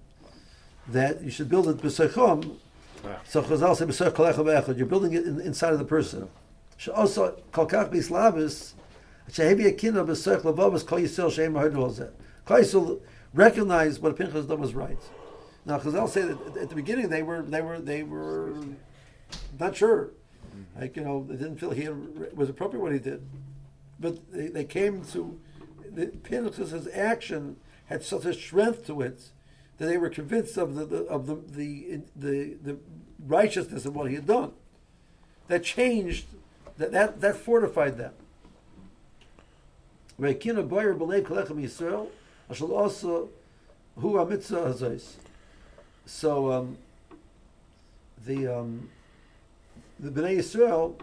that 0.87 1.21
you 1.21 1.31
should 1.31 1.49
build 1.49 1.67
it 1.67 1.77
B'Seichom 1.77 2.57
so 3.25 3.41
Chazal 3.41 3.75
say 3.75 3.85
b'soich 3.85 4.77
You're 4.77 4.85
building 4.85 5.13
it 5.13 5.25
in, 5.25 5.41
inside 5.41 5.73
of 5.73 5.79
the 5.79 5.85
person. 5.85 6.29
Also, 6.93 7.41
kol 7.51 7.67
kach 7.67 7.91
b'islavus, 7.91 8.73
shehebi 9.29 9.65
akina 9.65 10.05
b'soich 10.05 10.41
lavavus 10.41 10.85
kol 10.85 10.99
yisrael 10.99 11.29
sheim 11.29 11.53
ha'od 11.53 11.91
zeh. 11.91 12.09
Kol 12.45 12.59
yisrael 12.59 13.01
recognize 13.33 13.99
what 13.99 14.15
Pinchas 14.15 14.45
done 14.45 14.59
was 14.59 14.73
right. 14.73 14.99
Now 15.65 15.79
Chazal 15.79 16.09
say 16.09 16.21
that 16.23 16.57
at 16.57 16.69
the 16.69 16.75
beginning 16.75 17.09
they 17.09 17.23
were 17.23 17.41
they 17.41 17.61
were 17.61 17.79
they 17.79 18.03
were 18.03 18.53
not 19.59 19.75
sure. 19.75 20.11
Like 20.79 20.95
you 20.95 21.03
know, 21.03 21.25
they 21.27 21.35
didn't 21.35 21.57
feel 21.57 21.71
he 21.71 21.89
was 22.33 22.49
appropriate 22.49 22.81
what 22.81 22.93
he 22.93 22.99
did, 22.99 23.25
but 23.99 24.31
they, 24.31 24.47
they 24.47 24.63
came 24.63 25.03
to 25.05 25.39
the, 25.89 26.07
Pinchas's 26.07 26.87
action 26.93 27.57
had 27.85 28.03
such 28.03 28.25
a 28.25 28.33
strength 28.33 28.85
to 28.87 29.01
it 29.01 29.29
that 29.77 29.85
they 29.85 29.97
were 29.97 30.09
convinced 30.09 30.57
of 30.57 30.75
the, 30.75 30.85
the 30.85 31.03
of 31.05 31.27
the, 31.27 31.35
the 31.35 32.01
the 32.15 32.57
the 32.63 32.77
righteousness 33.25 33.85
of 33.85 33.95
what 33.95 34.09
he 34.09 34.15
had 34.15 34.27
done. 34.27 34.53
That 35.47 35.63
changed 35.63 36.27
that 36.77 36.91
that, 36.91 37.21
that 37.21 37.35
fortified 37.35 37.97
them. 37.97 38.13
So 46.05 46.51
um, 46.51 46.77
the 48.25 48.47
um, 48.47 48.89
the 50.03 50.11
Bnei 50.11 50.37
Yisrael, 50.37 50.99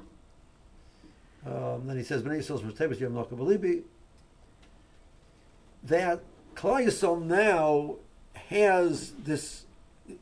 um, 1.46 1.86
then 1.86 1.96
he 1.96 2.02
says 2.02 2.22
Bnei 2.22 2.38
Yisrael's 2.38 2.62
Mertebes 2.62 3.00
Yom 3.00 3.14
Belibi. 3.14 3.82
That 5.82 6.20
Klal 6.54 6.86
Yisrael 6.86 7.22
now 7.22 7.96
has 8.34 9.12
this. 9.12 9.64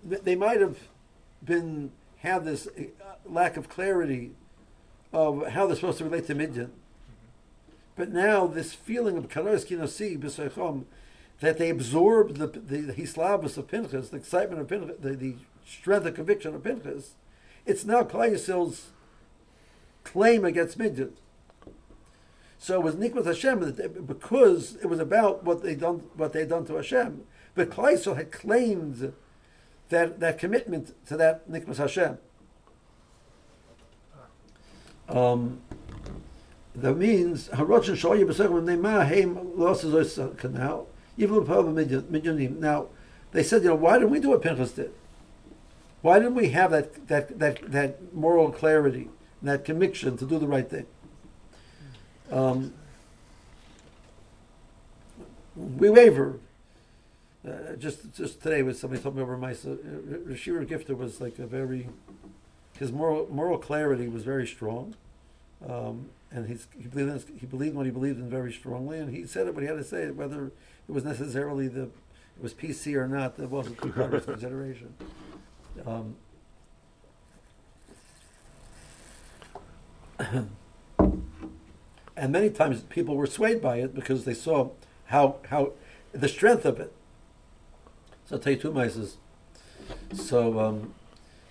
They 0.05 0.37
might 0.37 0.61
have 0.61 0.79
been 1.45 1.91
have 2.19 2.45
this 2.45 2.67
uh, 2.67 2.83
lack 3.25 3.57
of 3.57 3.69
clarity 3.69 4.33
of 5.12 5.49
how 5.49 5.67
they're 5.67 5.77
supposed 5.77 5.99
to 5.99 6.05
relate 6.05 6.27
to 6.27 6.35
Midian. 6.35 6.73
But 7.97 8.11
now 8.11 8.47
this 8.47 8.73
feeling 8.73 9.17
of 9.17 9.29
kinosi 9.29 10.19
b'soichom 10.19 10.85
that 11.41 11.59
they 11.59 11.71
absorb 11.71 12.37
the 12.37 12.47
the, 12.47 12.93
hislavus 12.93 13.57
of 13.57 13.67
Pinchas, 13.67 14.11
the 14.11 14.19
excitement 14.19 14.61
of 14.61 14.69
Pinchas, 14.69 14.97
the, 15.01 15.14
the 15.14 15.35
strength 15.67 16.07
of 16.07 16.14
conviction 16.14 16.55
of 16.55 16.62
Pinchas, 16.62 17.14
it's 17.68 17.85
now 17.85 18.02
Klal 18.02 18.81
claim 20.02 20.44
against 20.44 20.78
Midian. 20.78 21.12
So 22.59 22.81
it 22.81 22.83
was 22.83 22.96
Nikmat 22.96 23.26
Hashem 23.26 24.04
because 24.07 24.76
it 24.76 24.87
was 24.87 24.98
about 24.98 25.44
what 25.44 25.62
they 25.62 25.76
done 25.76 26.02
what 26.16 26.33
they 26.33 26.44
done 26.44 26.66
to 26.66 26.74
Hashem. 26.74 27.24
But 27.54 27.70
Kleisel 27.70 28.16
had 28.16 28.33
claimed 28.33 29.12
that, 29.90 30.20
that 30.20 30.38
commitment 30.38 30.94
to 31.07 31.16
that 31.16 31.48
Nikmas 31.48 31.76
Hashem. 31.76 32.18
Um, 35.09 35.61
that 36.74 36.94
means 36.94 37.48
Harochin 37.48 37.96
Shoya 37.96 38.24
B'Sechem 38.24 38.64
Neima 38.64 39.07
Heim 39.07 39.57
Losses 39.59 40.18
Canal 40.37 40.88
even. 41.16 42.61
Now 42.61 42.87
they 43.33 43.42
said, 43.42 43.62
you 43.62 43.68
know, 43.68 43.74
why 43.74 43.94
didn't 43.98 44.11
we 44.11 44.20
do 44.20 44.31
what 44.31 44.42
Pinchas 44.42 44.72
did? 44.72 44.92
Why 46.02 46.18
didn't 46.18 46.34
we 46.34 46.50
have 46.50 46.70
that 46.70 47.08
that 47.08 47.38
that 47.38 47.72
that 47.72 48.14
moral 48.14 48.50
clarity, 48.52 49.08
and 49.40 49.48
that 49.50 49.64
conviction 49.64 50.16
to 50.16 50.24
do 50.24 50.38
the 50.38 50.46
right 50.46 50.68
thing? 50.68 50.87
Um, 52.30 52.74
we 55.56 55.90
waver. 55.90 56.38
Uh, 57.46 57.76
just 57.78 58.12
just 58.14 58.42
today, 58.42 58.62
was 58.62 58.78
somebody 58.78 59.02
told 59.02 59.16
me 59.16 59.22
over 59.22 59.37
my 59.37 59.52
uh, 59.52 59.54
Rashir 59.54 60.64
Gifter 60.66 60.96
was 60.96 61.20
like 61.20 61.38
a 61.38 61.46
very 61.46 61.88
his 62.78 62.92
moral 62.92 63.28
moral 63.30 63.59
clarity 63.59 64.09
was 64.09 64.22
very 64.22 64.46
strong, 64.46 64.94
um, 65.68 66.11
and 66.30 66.49
he's, 66.49 66.68
he 66.76 66.86
believed 66.88 67.28
in, 67.28 67.38
he 67.38 67.46
believed 67.46 67.74
what 67.74 67.86
he 67.86 67.92
believed 67.92 68.18
in 68.18 68.30
very 68.30 68.53
strongly, 68.53 68.99
and 68.99 69.14
he 69.14 69.26
said 69.26 69.46
it, 69.49 69.55
but 69.55 69.62
he 69.62 69.68
had 69.68 69.76
to 69.76 69.84
say 69.84 70.03
it 70.03 70.16
whether 70.16 70.46
it 70.46 70.92
was 70.92 71.05
necessarily 71.05 71.66
the 71.68 71.82
it 71.82 72.42
was 72.42 72.55
PC 72.55 72.94
or 72.94 73.09
not. 73.09 73.36
That 73.36 73.51
wasn't 73.51 73.82
of 73.96 74.26
consideration. 74.26 74.94
Um, 75.87 76.16
and 82.16 82.33
many 82.33 82.51
times 82.51 82.81
people 82.83 83.16
were 83.16 83.26
swayed 83.26 83.62
by 83.62 83.76
it 83.76 83.95
because 83.95 84.24
they 84.24 84.35
saw 84.35 84.70
how 85.07 85.37
how 85.49 85.72
the 86.12 86.29
strength 86.29 86.64
of 86.64 86.81
it 86.81 86.93
so 88.29 88.37
two 88.37 88.70
mices. 88.70 89.14
So 90.12 90.61
um, 90.61 90.95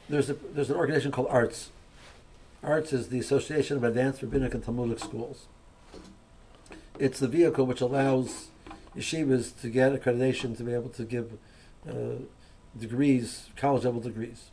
there's 0.10 0.30
a 0.30 0.34
there's 0.34 0.70
an 0.70 0.76
organization 0.76 1.12
called 1.12 1.28
AARTS, 1.30 1.70
AARTS 2.64 2.94
is 2.94 3.10
the 3.10 3.20
Association 3.20 3.78
of 3.78 3.84
Advanced 3.84 4.22
Rabbinic 4.22 4.54
and 4.54 4.64
Talmudic 4.64 5.00
Schools. 5.00 5.48
It's 7.00 7.20
the 7.20 7.28
vehicle 7.28 7.66
which 7.66 7.82
allows 7.82 8.50
yeshivas 8.96 9.60
to 9.62 9.70
get 9.70 9.94
accreditation 9.94 10.56
to 10.58 10.64
be 10.64 10.74
able 10.74 10.90
to 10.90 11.04
give 11.04 11.34
uh, 11.90 12.24
degrees, 12.80 13.48
college 13.56 13.86
level 13.86 14.02
degrees. 14.02 14.50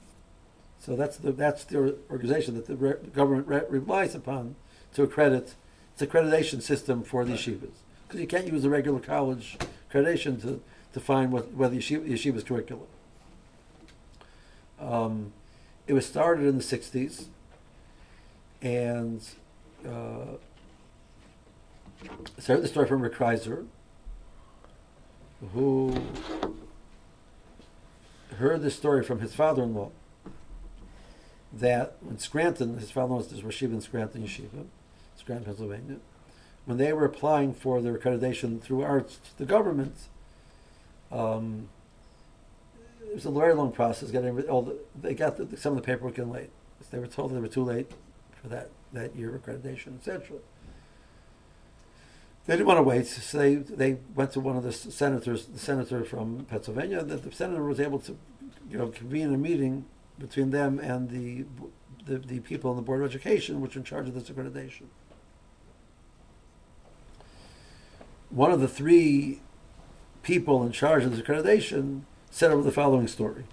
So 0.78 0.96
that's 0.96 1.16
the 1.16 1.32
that's 1.32 1.64
the 1.64 1.96
organization 2.10 2.54
that 2.54 2.66
the 2.66 2.76
re- 2.76 2.96
government 3.14 3.48
re- 3.48 3.62
relies 3.68 4.14
upon 4.14 4.56
to 4.94 5.02
accredit. 5.02 5.54
It's 5.94 6.02
accreditation 6.02 6.60
system 6.60 7.02
for 7.02 7.24
the 7.24 7.34
yeshivas 7.34 7.70
because 8.06 8.20
you 8.20 8.26
can't 8.26 8.46
use 8.46 8.64
a 8.64 8.70
regular 8.70 9.00
college 9.00 9.56
accreditation 9.90 10.40
to, 10.42 10.60
to 10.92 11.00
find 11.00 11.32
what, 11.32 11.52
whether 11.52 11.76
yeshiva, 11.76 12.08
yeshiva's 12.08 12.44
curriculum. 12.44 12.86
Um, 14.80 15.32
it 15.86 15.92
was 15.92 16.06
started 16.06 16.46
in 16.46 16.58
the 16.58 16.64
60s 16.64 17.26
and 18.62 19.26
uh, 19.86 20.36
started 22.38 22.62
the 22.62 22.68
story 22.68 22.86
from 22.86 23.02
Rick 23.02 23.14
Kreiser, 23.14 23.66
who 25.52 25.94
heard 28.36 28.62
the 28.62 28.70
story 28.70 29.02
from 29.02 29.20
his 29.20 29.34
father-in-law 29.34 29.90
that 31.52 31.96
when 32.00 32.18
Scranton, 32.18 32.78
his 32.78 32.90
father-in-law 32.90 33.28
was 33.30 33.42
Rashiva 33.42 33.72
in 33.72 33.80
Scranton 33.80 34.22
Yeshiva, 34.22 34.66
Scranton, 35.16 35.44
Pennsylvania, 35.44 35.96
when 36.64 36.78
they 36.78 36.92
were 36.92 37.04
applying 37.04 37.54
for 37.54 37.80
their 37.80 37.96
accreditation 37.96 38.60
through 38.60 38.82
AARTS 38.82 39.18
the 39.36 39.44
government, 39.44 39.94
um, 41.12 41.68
it 43.06 43.14
was 43.14 43.26
a 43.26 43.30
very 43.30 43.54
long 43.54 43.70
process 43.70 44.10
getting 44.10 44.40
all 44.48 44.62
the, 44.62 44.76
they 45.00 45.14
got 45.14 45.36
the, 45.36 45.56
some 45.56 45.76
of 45.76 45.82
the 45.82 45.86
paperwork 45.86 46.18
in 46.18 46.30
late. 46.30 46.50
They 46.90 46.98
were 46.98 47.06
told 47.06 47.32
they 47.32 47.40
were 47.40 47.48
too 47.48 47.64
late 47.64 47.90
for 48.40 48.48
that, 48.48 48.70
that 48.92 49.16
year 49.16 49.34
of 49.34 49.42
accreditation, 49.42 49.96
etc. 49.96 50.36
They 52.46 52.54
didn't 52.54 52.66
want 52.66 52.78
to 52.78 52.82
wait, 52.82 53.06
so 53.06 53.38
they, 53.38 53.54
they 53.54 53.98
went 54.14 54.32
to 54.32 54.40
one 54.40 54.56
of 54.56 54.64
the 54.64 54.72
senators, 54.72 55.46
the 55.46 55.58
senator 55.58 56.04
from 56.04 56.44
Pennsylvania, 56.44 57.02
that 57.02 57.22
the 57.22 57.32
senator 57.32 57.64
was 57.64 57.80
able 57.80 57.98
to, 58.00 58.18
you 58.70 58.76
know, 58.76 58.88
convene 58.88 59.32
a 59.32 59.38
meeting 59.38 59.86
between 60.18 60.50
them 60.50 60.78
and 60.78 61.08
the, 61.08 61.46
the, 62.04 62.18
the 62.18 62.40
people 62.40 62.70
in 62.70 62.76
the 62.76 62.82
Board 62.82 63.00
of 63.00 63.10
Education, 63.10 63.62
which 63.62 63.74
were 63.74 63.78
in 63.78 63.84
charge 63.84 64.08
of 64.08 64.14
this 64.14 64.28
accreditation. 64.28 64.84
One 68.28 68.52
of 68.52 68.60
the 68.60 68.68
three 68.68 69.40
people 70.22 70.64
in 70.64 70.72
charge 70.72 71.04
of 71.04 71.16
this 71.16 71.20
accreditation 71.20 72.02
set 72.30 72.50
up 72.50 72.62
the 72.62 72.72
following 72.72 73.08
story. 73.08 73.44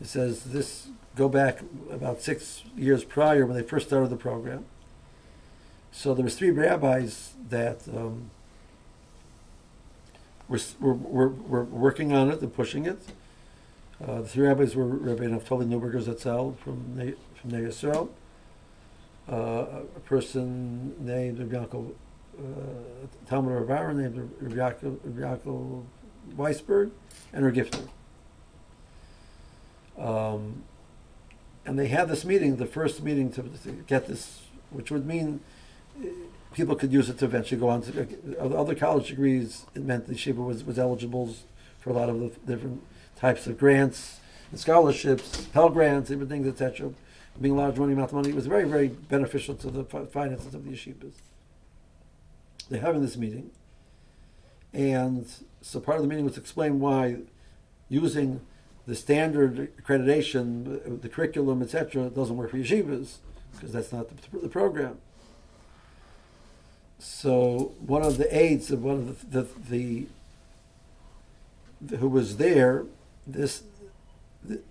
It 0.00 0.06
says 0.06 0.44
this 0.44 0.88
go 1.16 1.28
back 1.28 1.60
about 1.90 2.22
six 2.22 2.62
years 2.76 3.04
prior 3.04 3.44
when 3.44 3.56
they 3.56 3.62
first 3.62 3.88
started 3.88 4.10
the 4.10 4.16
program. 4.16 4.64
So 5.92 6.14
there 6.14 6.24
was 6.24 6.36
three 6.36 6.50
rabbis 6.50 7.34
that 7.50 7.86
um, 7.88 8.30
were, 10.48 10.58
were, 10.80 11.28
were, 11.28 11.64
working 11.64 12.12
on 12.14 12.30
it 12.30 12.40
and 12.40 12.52
pushing 12.52 12.86
it. 12.86 12.98
Uh, 14.02 14.22
the 14.22 14.28
three 14.28 14.46
rabbis 14.46 14.74
were 14.74 14.86
Rabbi 14.86 15.24
Naftali 15.24 15.66
Neuberger 15.66 16.02
Zetzel 16.02 16.56
from 16.58 16.96
ne- 16.96 17.14
from 17.40 17.50
Ner 17.50 17.68
Yisrael, 17.68 18.08
uh, 19.30 19.34
a 19.34 20.00
person 20.04 20.94
named 20.98 21.38
Rabbi 21.38 21.66
Yaakov, 21.66 21.92
uh, 22.38 22.42
Talmud 23.28 23.68
Rav 23.68 23.94
named 23.94 24.30
Rabbi 24.40 24.54
Yaakov, 24.54 24.98
Rabbi 25.04 25.20
Yaakov 25.20 25.84
Weisberg, 26.36 26.90
and 27.32 27.44
her 27.44 27.52
gifter. 27.52 27.86
Um, 29.98 30.64
and 31.64 31.78
they 31.78 31.88
had 31.88 32.08
this 32.08 32.24
meeting, 32.24 32.56
the 32.56 32.66
first 32.66 33.02
meeting 33.02 33.30
to, 33.32 33.42
to, 33.42 33.70
get 33.86 34.08
this, 34.08 34.42
which 34.70 34.90
would 34.90 35.06
mean 35.06 35.40
people 36.54 36.74
could 36.74 36.92
use 36.92 37.08
it 37.08 37.18
to 37.18 37.24
eventually 37.24 37.60
go 37.60 37.68
on 37.68 37.82
to 37.82 38.06
uh, 38.38 38.48
other 38.48 38.74
college 38.74 39.08
degrees. 39.08 39.66
It 39.74 39.82
meant 39.82 40.06
the 40.06 40.16
Shiva 40.16 40.42
was, 40.42 40.64
was 40.64 40.78
eligible 40.78 41.34
for 41.80 41.90
a 41.90 41.92
lot 41.92 42.08
of 42.08 42.20
the 42.20 42.28
different 42.46 42.82
types 43.16 43.46
of 43.46 43.58
grants 43.58 44.20
and 44.50 44.60
scholarships, 44.60 45.46
Pell 45.46 45.70
grants, 45.70 46.10
different 46.10 46.30
things, 46.30 46.46
etc. 46.46 46.92
Being 47.40 47.54
a 47.54 47.58
large 47.58 47.78
money 47.78 47.94
amount 47.94 48.10
of 48.10 48.16
money, 48.16 48.28
it 48.28 48.34
was 48.34 48.46
very, 48.46 48.64
very 48.64 48.88
beneficial 48.88 49.54
to 49.56 49.70
the 49.70 49.84
finances 49.84 50.54
of 50.54 50.64
the 50.64 50.70
yeshivas. 50.70 51.14
They're 52.68 52.80
having 52.80 53.02
this 53.02 53.16
meeting, 53.16 53.50
and 54.72 55.26
so 55.60 55.80
part 55.80 55.96
of 55.96 56.02
the 56.02 56.08
meeting 56.08 56.24
was 56.24 56.34
to 56.34 56.40
explain 56.40 56.80
why 56.80 57.16
using 57.88 58.40
the 58.86 58.94
standard 58.94 59.70
accreditation, 59.76 61.00
the 61.00 61.08
curriculum, 61.08 61.62
etc., 61.62 62.10
doesn't 62.10 62.36
work 62.36 62.50
for 62.50 62.58
yeshivas 62.58 63.16
because 63.52 63.72
that's 63.72 63.92
not 63.92 64.08
the, 64.08 64.38
the, 64.38 64.48
program. 64.48 64.98
So 67.02 67.74
one 67.84 68.02
of 68.02 68.16
the 68.16 68.34
aides 68.34 68.70
of 68.70 68.84
one 68.84 68.94
of 68.94 69.32
the, 69.32 69.48
the, 69.68 70.06
the 71.80 71.96
who 71.96 72.08
was 72.08 72.36
there, 72.36 72.84
this 73.26 73.64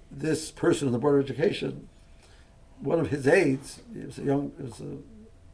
this 0.09 0.49
person 0.49 0.87
in 0.87 0.93
the 0.93 0.97
board 0.97 1.19
of 1.19 1.25
education, 1.25 1.89
one 2.79 3.01
of 3.01 3.09
his 3.09 3.27
aides, 3.27 3.81
he 3.93 4.05
was 4.05 4.17
a 4.17 4.23
young, 4.23 4.53
was 4.57 4.79
a, 4.79 4.97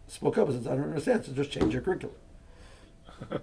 spoke 0.08 0.38
up 0.38 0.50
and 0.50 0.64
said, 0.64 0.72
"I 0.72 0.76
don't 0.76 0.90
understand. 0.90 1.26
So 1.26 1.32
just 1.32 1.50
change 1.50 1.74
your 1.74 1.82
curriculum." 1.82 2.16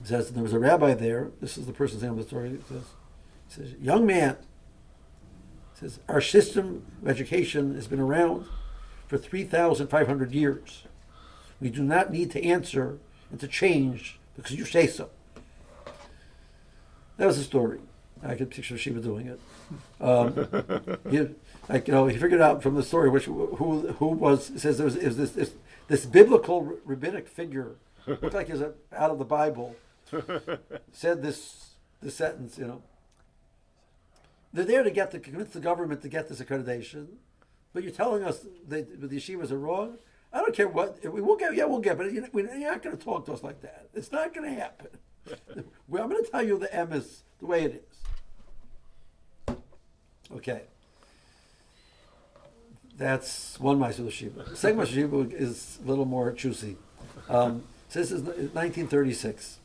He 0.00 0.08
says 0.08 0.32
there 0.32 0.42
was 0.42 0.52
a 0.52 0.58
rabbi 0.58 0.94
there. 0.94 1.30
This 1.40 1.56
is 1.56 1.66
the 1.66 1.72
person's 1.72 2.02
name 2.02 2.10
of 2.10 2.18
the 2.18 2.24
story. 2.24 2.50
He 2.50 2.56
says, 2.68 2.82
he 3.46 3.54
says 3.54 3.72
young 3.80 4.04
man. 4.04 4.36
He 5.74 5.78
says 5.78 6.00
our 6.08 6.20
system 6.20 6.84
of 7.00 7.08
education 7.08 7.76
has 7.76 7.86
been 7.86 8.00
around 8.00 8.46
for 9.12 9.18
three 9.18 9.44
thousand 9.44 9.88
five 9.88 10.06
hundred 10.06 10.32
years. 10.32 10.84
We 11.60 11.68
do 11.68 11.82
not 11.82 12.10
need 12.10 12.30
to 12.30 12.42
answer 12.42 12.98
and 13.30 13.38
to 13.40 13.46
change 13.46 14.18
because 14.36 14.52
you 14.52 14.64
say 14.64 14.86
so. 14.86 15.10
That 17.18 17.26
was 17.26 17.36
the 17.36 17.44
story. 17.44 17.80
I 18.22 18.36
could 18.36 18.50
picture 18.50 18.78
Shiva 18.78 19.00
doing 19.00 19.26
it. 19.26 19.40
Um, 20.00 20.48
he, 21.10 21.28
like 21.68 21.88
you 21.88 21.92
know, 21.92 22.06
he 22.06 22.16
figured 22.16 22.40
out 22.40 22.62
from 22.62 22.74
the 22.74 22.82
story 22.82 23.10
which 23.10 23.26
who 23.26 23.92
who 23.98 24.06
was 24.06 24.50
says 24.56 24.78
there 24.78 24.86
was 24.86 24.96
is 24.96 25.18
this, 25.18 25.32
this 25.32 25.52
this 25.88 26.06
biblical 26.06 26.78
rabbinic 26.86 27.28
figure 27.28 27.72
looked 28.06 28.32
like 28.32 28.48
he's 28.48 28.62
out 28.62 29.10
of 29.10 29.18
the 29.18 29.26
Bible 29.26 29.76
said 30.90 31.20
this 31.20 31.74
this 32.00 32.14
sentence, 32.14 32.56
you 32.56 32.66
know. 32.66 32.82
They're 34.54 34.64
there 34.64 34.82
to 34.82 34.90
get 34.90 35.10
to 35.10 35.20
convince 35.20 35.52
the 35.52 35.60
government 35.60 36.00
to 36.00 36.08
get 36.08 36.30
this 36.30 36.40
accreditation, 36.40 37.08
but 37.72 37.82
you're 37.82 37.92
telling 37.92 38.22
us 38.22 38.46
that 38.68 39.00
the 39.00 39.08
yeshivas 39.08 39.50
are 39.50 39.58
wrong. 39.58 39.98
I 40.32 40.38
don't 40.38 40.54
care 40.54 40.68
what 40.68 40.98
we 41.04 41.20
will 41.20 41.36
get. 41.36 41.54
Yeah, 41.54 41.64
we'll 41.64 41.80
get, 41.80 41.98
but 41.98 42.12
you're 42.12 42.22
not 42.22 42.82
going 42.82 42.96
to 42.96 43.04
talk 43.04 43.26
to 43.26 43.32
us 43.32 43.42
like 43.42 43.60
that. 43.62 43.88
It's 43.94 44.10
not 44.12 44.34
going 44.34 44.48
to 44.48 44.60
happen. 44.60 44.88
well, 45.88 46.02
I'm 46.02 46.10
going 46.10 46.24
to 46.24 46.30
tell 46.30 46.42
you 46.42 46.58
the 46.58 46.74
M 46.74 46.92
is 46.92 47.22
the 47.38 47.46
way 47.46 47.64
it 47.64 47.84
is. 49.48 49.56
Okay. 50.34 50.62
That's 52.96 53.58
one 53.60 53.78
Meister 53.78 54.10
Shiva. 54.10 54.56
Second 54.56 54.78
Meister 54.78 54.94
Shiva 54.94 55.20
is 55.30 55.78
a 55.84 55.88
little 55.88 56.04
more 56.04 56.32
juicy. 56.32 56.76
Um, 57.28 57.64
so 57.88 58.00
this 58.00 58.10
is 58.10 58.22
1936. 58.22 59.58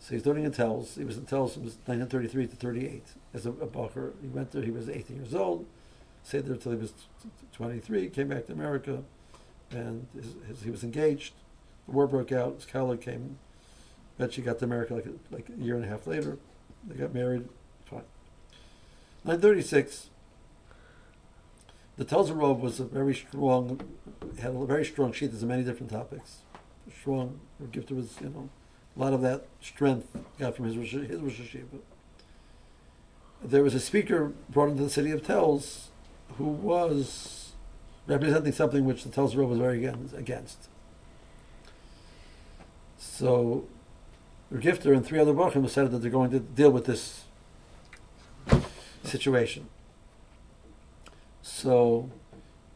So 0.00 0.14
he's 0.14 0.26
learning 0.26 0.44
in 0.44 0.52
Telz. 0.52 0.96
He 0.96 1.04
was 1.04 1.16
in 1.16 1.24
Telz 1.24 1.54
from 1.54 1.62
1933 1.64 2.46
to 2.46 2.56
38 2.56 3.02
as 3.34 3.46
a, 3.46 3.50
a 3.50 3.66
Bacher. 3.66 4.12
He 4.20 4.28
went 4.28 4.52
there, 4.52 4.62
he 4.62 4.70
was 4.70 4.88
18 4.88 5.16
years 5.16 5.34
old, 5.34 5.66
stayed 6.28 6.44
there 6.44 6.52
until 6.52 6.72
he 6.72 6.78
was 6.78 6.92
23, 7.52 8.10
came 8.10 8.28
back 8.28 8.44
to 8.46 8.52
America, 8.52 9.02
and 9.70 10.06
his, 10.14 10.34
his, 10.46 10.62
he 10.62 10.70
was 10.70 10.84
engaged. 10.84 11.32
The 11.86 11.92
war 11.92 12.06
broke 12.06 12.32
out, 12.32 12.56
his 12.56 12.66
colleague 12.66 13.00
came, 13.00 13.38
eventually 14.18 14.44
got 14.44 14.58
to 14.58 14.66
America 14.66 14.94
like 14.94 15.06
a, 15.06 15.34
like 15.34 15.48
a 15.48 15.62
year 15.62 15.76
and 15.76 15.86
a 15.86 15.88
half 15.88 16.06
later. 16.06 16.36
They 16.86 16.96
got 16.96 17.14
married, 17.14 17.48
fine. 17.86 18.04
1936, 19.22 20.10
the 21.96 22.04
Telzerov 22.04 22.60
was 22.60 22.78
a 22.78 22.84
very 22.84 23.14
strong, 23.14 23.80
had 24.38 24.54
a 24.54 24.66
very 24.66 24.84
strong 24.84 25.12
sheet 25.12 25.32
on 25.32 25.48
many 25.48 25.64
different 25.64 25.90
topics. 25.90 26.42
Strong, 27.00 27.40
Gifter 27.72 27.92
was, 27.92 28.18
you 28.20 28.28
know, 28.28 28.50
a 28.94 29.00
lot 29.00 29.14
of 29.14 29.22
that 29.22 29.46
strength 29.62 30.14
got 30.38 30.56
from 30.56 30.66
his 30.66 30.74
his 30.74 31.20
Rosh 31.20 31.40
Hashiva. 31.40 31.80
There 33.42 33.62
was 33.62 33.74
a 33.74 33.80
speaker 33.80 34.32
brought 34.50 34.68
into 34.68 34.82
the 34.82 34.90
city 34.90 35.10
of 35.10 35.22
Telz 35.22 35.88
who 36.36 36.44
was 36.44 37.52
representing 38.06 38.52
something 38.52 38.84
which 38.84 39.04
the 39.04 39.22
Rebbe 39.22 39.46
was 39.46 39.58
very 39.58 39.84
against. 39.84 40.68
So, 42.96 43.66
Gifter 44.52 44.94
and 44.94 45.04
three 45.04 45.18
other 45.18 45.32
Bachim 45.32 45.62
decided 45.62 45.92
that 45.92 45.98
they're 45.98 46.10
going 46.10 46.30
to 46.30 46.40
deal 46.40 46.70
with 46.70 46.86
this 46.86 47.24
situation. 49.04 49.68
So, 51.42 52.10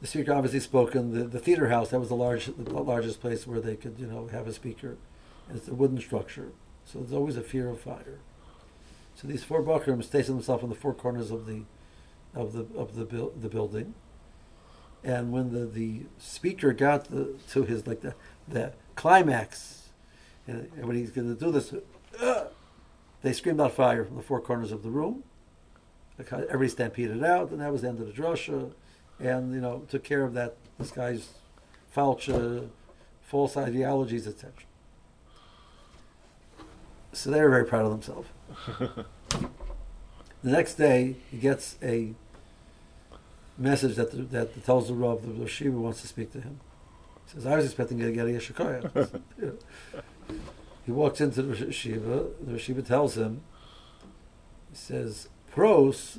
the 0.01 0.07
speaker 0.07 0.33
obviously 0.33 0.61
spoke 0.61 0.95
in 0.95 1.15
the, 1.15 1.25
the 1.25 1.39
theater 1.39 1.69
house. 1.69 1.91
That 1.91 2.01
was 2.01 2.09
the 2.09 2.17
large, 2.17 2.47
the 2.47 2.73
largest 2.73 3.21
place 3.21 3.47
where 3.47 3.61
they 3.61 3.77
could, 3.77 3.99
you 3.99 4.07
know, 4.07 4.27
have 4.29 4.49
a 4.49 4.53
speaker 4.53 4.97
and 5.49 5.57
it's 5.57 5.69
a 5.69 5.75
wooden 5.75 6.01
structure. 6.01 6.53
So 6.85 6.99
there's 6.99 7.13
always 7.13 7.37
a 7.37 7.43
fear 7.43 7.69
of 7.69 7.81
fire. 7.81 8.19
So 9.15 9.29
these 9.29 9.45
four 9.45 9.63
Bakrim 9.63 10.03
stationed 10.03 10.39
themselves 10.39 10.65
in 10.65 10.71
the 10.71 10.75
four 10.75 10.95
corners 10.95 11.31
of 11.31 11.47
the 11.47 11.63
of 12.35 12.53
the 12.53 12.67
of 12.77 12.97
the 12.97 13.05
buil- 13.05 13.33
the 13.41 13.49
building. 13.49 13.95
And 15.05 15.33
when 15.33 15.53
the, 15.53 15.67
the 15.67 16.03
speaker 16.19 16.73
got 16.73 17.07
the, 17.07 17.35
to 17.51 17.65
his 17.65 17.87
like 17.87 18.01
the 18.01 18.15
the 18.49 18.73
climax, 18.95 19.91
and, 20.47 20.71
when 20.85 20.97
he's 20.97 21.11
going 21.11 21.35
to 21.35 21.39
do 21.39 21.51
this, 21.51 21.75
uh, 22.21 22.45
they 23.23 23.33
screamed 23.33 23.61
out 23.61 23.73
fire 23.73 24.05
from 24.05 24.17
the 24.17 24.23
four 24.23 24.41
corners 24.41 24.73
of 24.73 24.83
the 24.83 24.91
room. 24.91 25.25
Everybody 26.19 26.69
stampeded 26.69 27.25
out, 27.25 27.51
and 27.51 27.61
that 27.61 27.73
was 27.73 27.83
the 27.83 27.89
end 27.89 28.01
of 28.01 28.07
the 28.07 28.13
drasha, 28.13 28.73
and 29.19 29.53
you 29.53 29.61
know 29.61 29.85
took 29.89 30.05
care 30.05 30.23
of 30.23 30.35
that 30.35 30.57
this 30.79 30.91
guy's 30.91 31.31
uh, 31.97 32.61
false 33.23 33.57
ideologies, 33.57 34.27
etc. 34.27 34.53
So 37.13 37.31
they 37.31 37.41
were 37.43 37.51
very 37.51 37.67
proud 37.67 37.85
of 37.85 37.91
themselves. 37.91 38.29
the 40.43 40.51
next 40.51 40.75
day, 40.75 41.17
he 41.31 41.39
gets 41.39 41.77
a 41.83 42.15
message 43.57 43.97
that 43.97 44.11
the, 44.11 44.23
that 44.23 44.65
tells 44.65 44.89
the 44.89 44.95
Rav 44.95 45.23
that 45.23 45.39
the 45.39 45.49
Shiva 45.49 45.79
wants 45.79 46.01
to 46.03 46.09
speak 46.09 46.33
to 46.33 46.41
him. 46.41 46.61
He 47.27 47.35
says, 47.35 47.47
"I 47.47 47.57
was 47.57 47.65
expecting 47.65 47.99
to 47.99 48.11
get 48.11 48.27
a 48.27 48.31
yasher 48.31 48.53
koach." 48.53 49.21
he 50.87 50.93
walks 50.93 51.21
into 51.21 51.43
the 51.43 51.73
Shiva. 51.73 52.27
The 52.41 52.59
Shiva 52.59 52.83
tells 52.83 53.17
him, 53.17 53.43
he 54.71 54.77
says, 54.77 55.29
"Pros, 55.51 56.19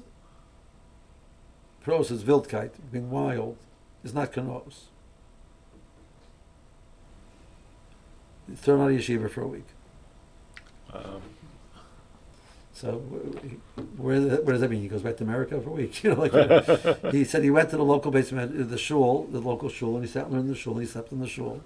pros 1.82 2.12
is 2.12 2.24
wildkeit, 2.24 2.72
being 2.92 3.12
wild, 3.12 3.58
is 4.04 4.14
not 4.14 4.32
kanos." 4.32 4.86
He's 8.48 8.60
thrown 8.60 8.82
out 8.82 8.92
of 8.92 8.98
yeshiva 8.98 9.30
for 9.30 9.42
a 9.42 9.48
week. 9.48 9.68
Um, 10.94 11.22
So 12.74 12.98
wh- 13.00 14.00
where, 14.00 14.20
what 14.22 14.48
does 14.48 14.62
that 14.62 14.70
mean? 14.72 14.82
He 14.82 14.88
goes 14.88 15.04
back 15.04 15.18
to 15.18 15.24
America 15.24 15.62
for 15.62 15.70
a 15.70 15.74
week. 15.74 16.04
You 16.04 16.16
know, 16.16 16.22
like 16.22 17.12
he 17.14 17.24
said, 17.24 17.44
he 17.44 17.52
went 17.52 17.70
to 17.70 17.78
the 17.78 17.84
local 17.84 18.12
basement, 18.12 18.60
uh, 18.60 18.64
the 18.66 18.78
shul, 18.78 19.28
the 19.32 19.40
local 19.40 19.70
shul, 19.70 19.96
and 19.96 20.04
he 20.06 20.10
sat 20.12 20.26
and 20.26 20.34
learned 20.34 20.46
in 20.46 20.52
the 20.54 20.58
shul. 20.58 20.74
And 20.74 20.82
he 20.82 20.88
slept 20.88 21.12
in 21.12 21.20
the 21.20 21.28
shul, 21.28 21.62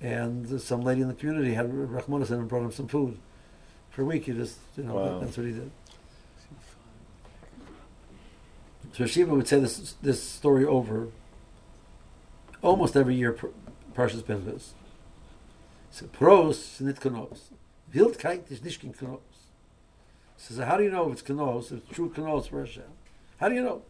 and 0.00 0.60
some 0.60 0.82
lady 0.82 1.00
in 1.02 1.08
the 1.08 1.14
community 1.14 1.54
had 1.54 1.70
Rachmanis 1.72 2.30
and 2.30 2.48
brought 2.48 2.62
him 2.62 2.72
some 2.72 2.86
food 2.88 3.18
for 3.90 4.02
a 4.02 4.04
week. 4.04 4.26
He 4.26 4.32
just, 4.32 4.58
you 4.76 4.84
know, 4.84 4.94
Wow. 4.94 5.18
that's 5.18 5.36
what 5.36 5.46
he 5.46 5.52
did. 5.52 5.70
So 8.92 9.06
Shiva 9.06 9.34
would 9.34 9.48
say 9.48 9.58
this 9.60 9.94
this 10.00 10.22
story 10.22 10.64
over 10.64 11.08
almost 12.62 12.96
every 12.96 13.14
year. 13.16 13.36
Parshas 13.94 14.22
Pinchas. 14.24 14.72
So 15.90 16.06
pros 16.06 16.80
nit 16.80 17.00
kanos. 17.00 17.50
Wildkeit 17.92 18.50
is 18.50 18.62
nicht 18.62 18.80
kanos. 20.38 20.56
So 20.56 20.64
how 20.64 20.76
do 20.76 20.84
you 20.84 20.90
know 20.90 21.06
if 21.06 21.12
it's 21.14 21.22
kanos, 21.22 21.66
if 21.66 21.78
it's 21.78 21.94
true 21.94 22.10
kanos 22.10 22.48
for 22.48 22.60
Hashem? 22.60 22.84
How 23.38 23.48
do 23.48 23.54
you 23.54 23.62
know? 23.62 23.82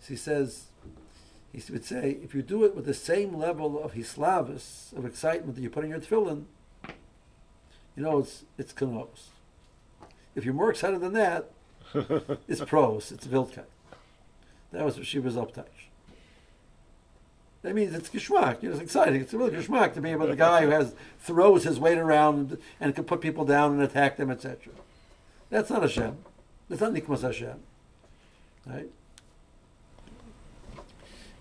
So 0.00 0.08
he 0.08 0.16
says, 0.16 0.66
he 1.52 1.62
would 1.72 1.84
say, 1.84 2.18
if 2.22 2.34
you 2.34 2.42
do 2.42 2.64
it 2.64 2.76
with 2.76 2.84
the 2.84 2.94
same 2.94 3.36
level 3.36 3.82
of 3.82 3.94
hislavis, 3.94 4.96
of 4.96 5.04
excitement 5.04 5.56
that 5.56 5.62
you 5.62 5.70
put 5.70 5.84
in 5.84 5.90
your 5.90 6.00
tefillin, 6.00 6.44
you 7.96 8.02
know 8.02 8.18
it's 8.18 8.44
it's 8.56 8.72
kanos. 8.72 9.30
If 10.34 10.44
you're 10.44 10.54
more 10.54 10.70
excited 10.70 11.00
than 11.00 11.14
that, 11.14 11.50
it's 12.48 12.60
pros, 12.60 13.10
it's 13.10 13.26
wildkeit. 13.26 13.64
That 14.70 14.84
was 14.84 14.96
what 14.96 15.06
she 15.06 15.18
was 15.18 15.34
uptight. 15.34 15.64
That 17.62 17.74
means 17.74 17.92
it's 17.92 18.08
geschmack. 18.08 18.62
You 18.62 18.68
know, 18.68 18.74
it's 18.74 18.84
exciting. 18.84 19.20
It's 19.20 19.34
really 19.34 19.50
geschmack 19.50 19.94
to 19.94 20.00
be 20.00 20.10
able 20.10 20.28
the 20.28 20.36
guy 20.36 20.62
who 20.62 20.70
has 20.70 20.94
throws 21.18 21.64
his 21.64 21.80
weight 21.80 21.98
around 21.98 22.58
and 22.78 22.94
can 22.94 23.04
put 23.04 23.20
people 23.20 23.44
down 23.44 23.72
and 23.72 23.82
attack 23.82 24.16
them, 24.16 24.30
etc. 24.30 24.72
That's 25.50 25.70
not 25.70 25.82
Hashem. 25.82 26.16
That's 26.68 26.80
not 26.80 26.92
Nikmas 26.92 27.22
Hashem. 27.22 27.60
Right? 28.66 28.90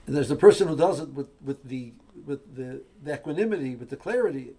And 0.05 0.16
there's 0.16 0.32
a 0.32 0.36
person 0.36 0.70
who 0.70 0.78
does 0.78 1.01
it 1.01 1.10
with, 1.10 1.30
with 1.43 1.64
the 1.64 1.91
with 2.26 2.55
the, 2.55 2.82
the 3.03 3.14
equanimity, 3.14 3.76
with 3.76 3.89
the 3.89 3.95
clarity. 3.95 4.53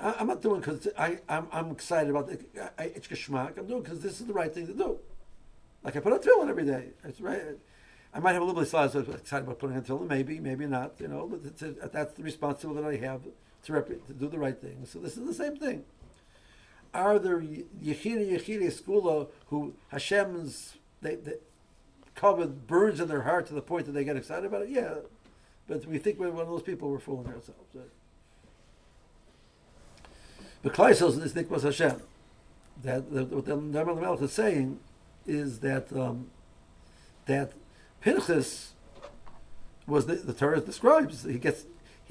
I, 0.00 0.14
I'm 0.18 0.26
not 0.26 0.42
doing 0.42 0.60
because 0.60 0.88
I'm, 0.96 1.46
I'm 1.52 1.70
excited 1.70 2.10
about 2.10 2.28
it. 2.28 2.48
It's 2.78 3.06
geschmack. 3.06 3.58
I'm 3.58 3.66
doing 3.66 3.82
because 3.82 4.00
this 4.00 4.20
is 4.20 4.26
the 4.26 4.32
right 4.32 4.52
thing 4.52 4.66
to 4.66 4.74
do. 4.74 4.98
Like 5.82 5.96
I 5.96 6.00
put 6.00 6.12
on 6.12 6.18
tefillin 6.18 6.48
every 6.48 6.64
day. 6.64 6.88
It's 7.04 7.20
right. 7.20 7.42
I 8.12 8.20
might 8.20 8.32
have 8.32 8.42
a 8.42 8.44
little 8.44 8.60
bit 8.60 8.72
of 8.72 9.08
excited 9.14 9.44
about 9.44 9.58
putting 9.58 9.76
on 9.76 9.82
tefillin, 9.82 10.08
maybe, 10.08 10.40
maybe 10.40 10.66
not. 10.66 10.94
You 10.98 11.08
know, 11.08 11.26
but 11.26 11.62
a, 11.62 11.88
that's 11.88 12.14
the 12.14 12.22
responsibility 12.22 12.96
that 12.98 13.06
I 13.06 13.10
have 13.10 13.20
to 13.64 13.72
rep- 13.72 14.06
to 14.06 14.12
do 14.12 14.28
the 14.28 14.38
right 14.38 14.58
thing. 14.58 14.84
So 14.86 14.98
this 14.98 15.16
is 15.16 15.26
the 15.26 15.34
same 15.34 15.56
thing. 15.56 15.84
Are 16.98 17.18
there 17.20 17.40
yechida 17.40 18.28
yechida 18.28 18.72
skula 18.72 19.28
who 19.46 19.74
Hashem's 19.92 20.74
they, 21.00 21.14
they 21.14 21.34
covered 22.16 22.66
burns 22.66 22.98
in 22.98 23.06
their 23.06 23.22
heart 23.22 23.46
to 23.46 23.54
the 23.54 23.62
point 23.62 23.86
that 23.86 23.92
they 23.92 24.02
get 24.02 24.16
excited 24.16 24.44
about 24.44 24.62
it? 24.62 24.70
Yeah, 24.70 24.94
but 25.68 25.86
we 25.86 25.98
think 25.98 26.18
we're 26.18 26.30
one 26.30 26.42
of 26.42 26.48
those 26.48 26.62
people. 26.62 26.90
We're 26.90 26.98
fooling 26.98 27.28
ourselves. 27.28 27.72
Right? 27.72 27.84
But 30.62 30.72
Klaisos 30.72 31.22
is 31.22 31.34
Nikmas 31.34 31.62
Hashem. 31.62 32.02
That 32.82 33.12
the, 33.12 33.24
what 33.26 33.44
the 33.44 33.56
Rebbe 33.56 33.94
Melech 33.94 34.20
is 34.20 34.32
saying 34.32 34.80
is 35.24 35.60
that 35.60 35.92
um, 35.92 36.30
that 37.26 37.52
Pinchas 38.00 38.72
was 39.86 40.06
the, 40.06 40.16
the 40.16 40.32
Torah 40.32 40.60
describes 40.60 41.22
he 41.22 41.38
gets 41.38 41.64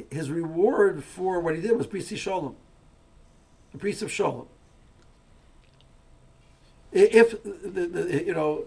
his 0.09 0.31
reward 0.31 1.03
for 1.03 1.41
what 1.41 1.55
he 1.55 1.61
did 1.61 1.75
was 1.75 1.88
Brisi 1.88 2.15
Shalom, 2.15 2.55
the 3.73 3.77
priest 3.77 4.01
of 4.01 4.09
Shalom. 4.09 4.47
If 6.99 7.35
you 8.25 8.33
know, 8.33 8.65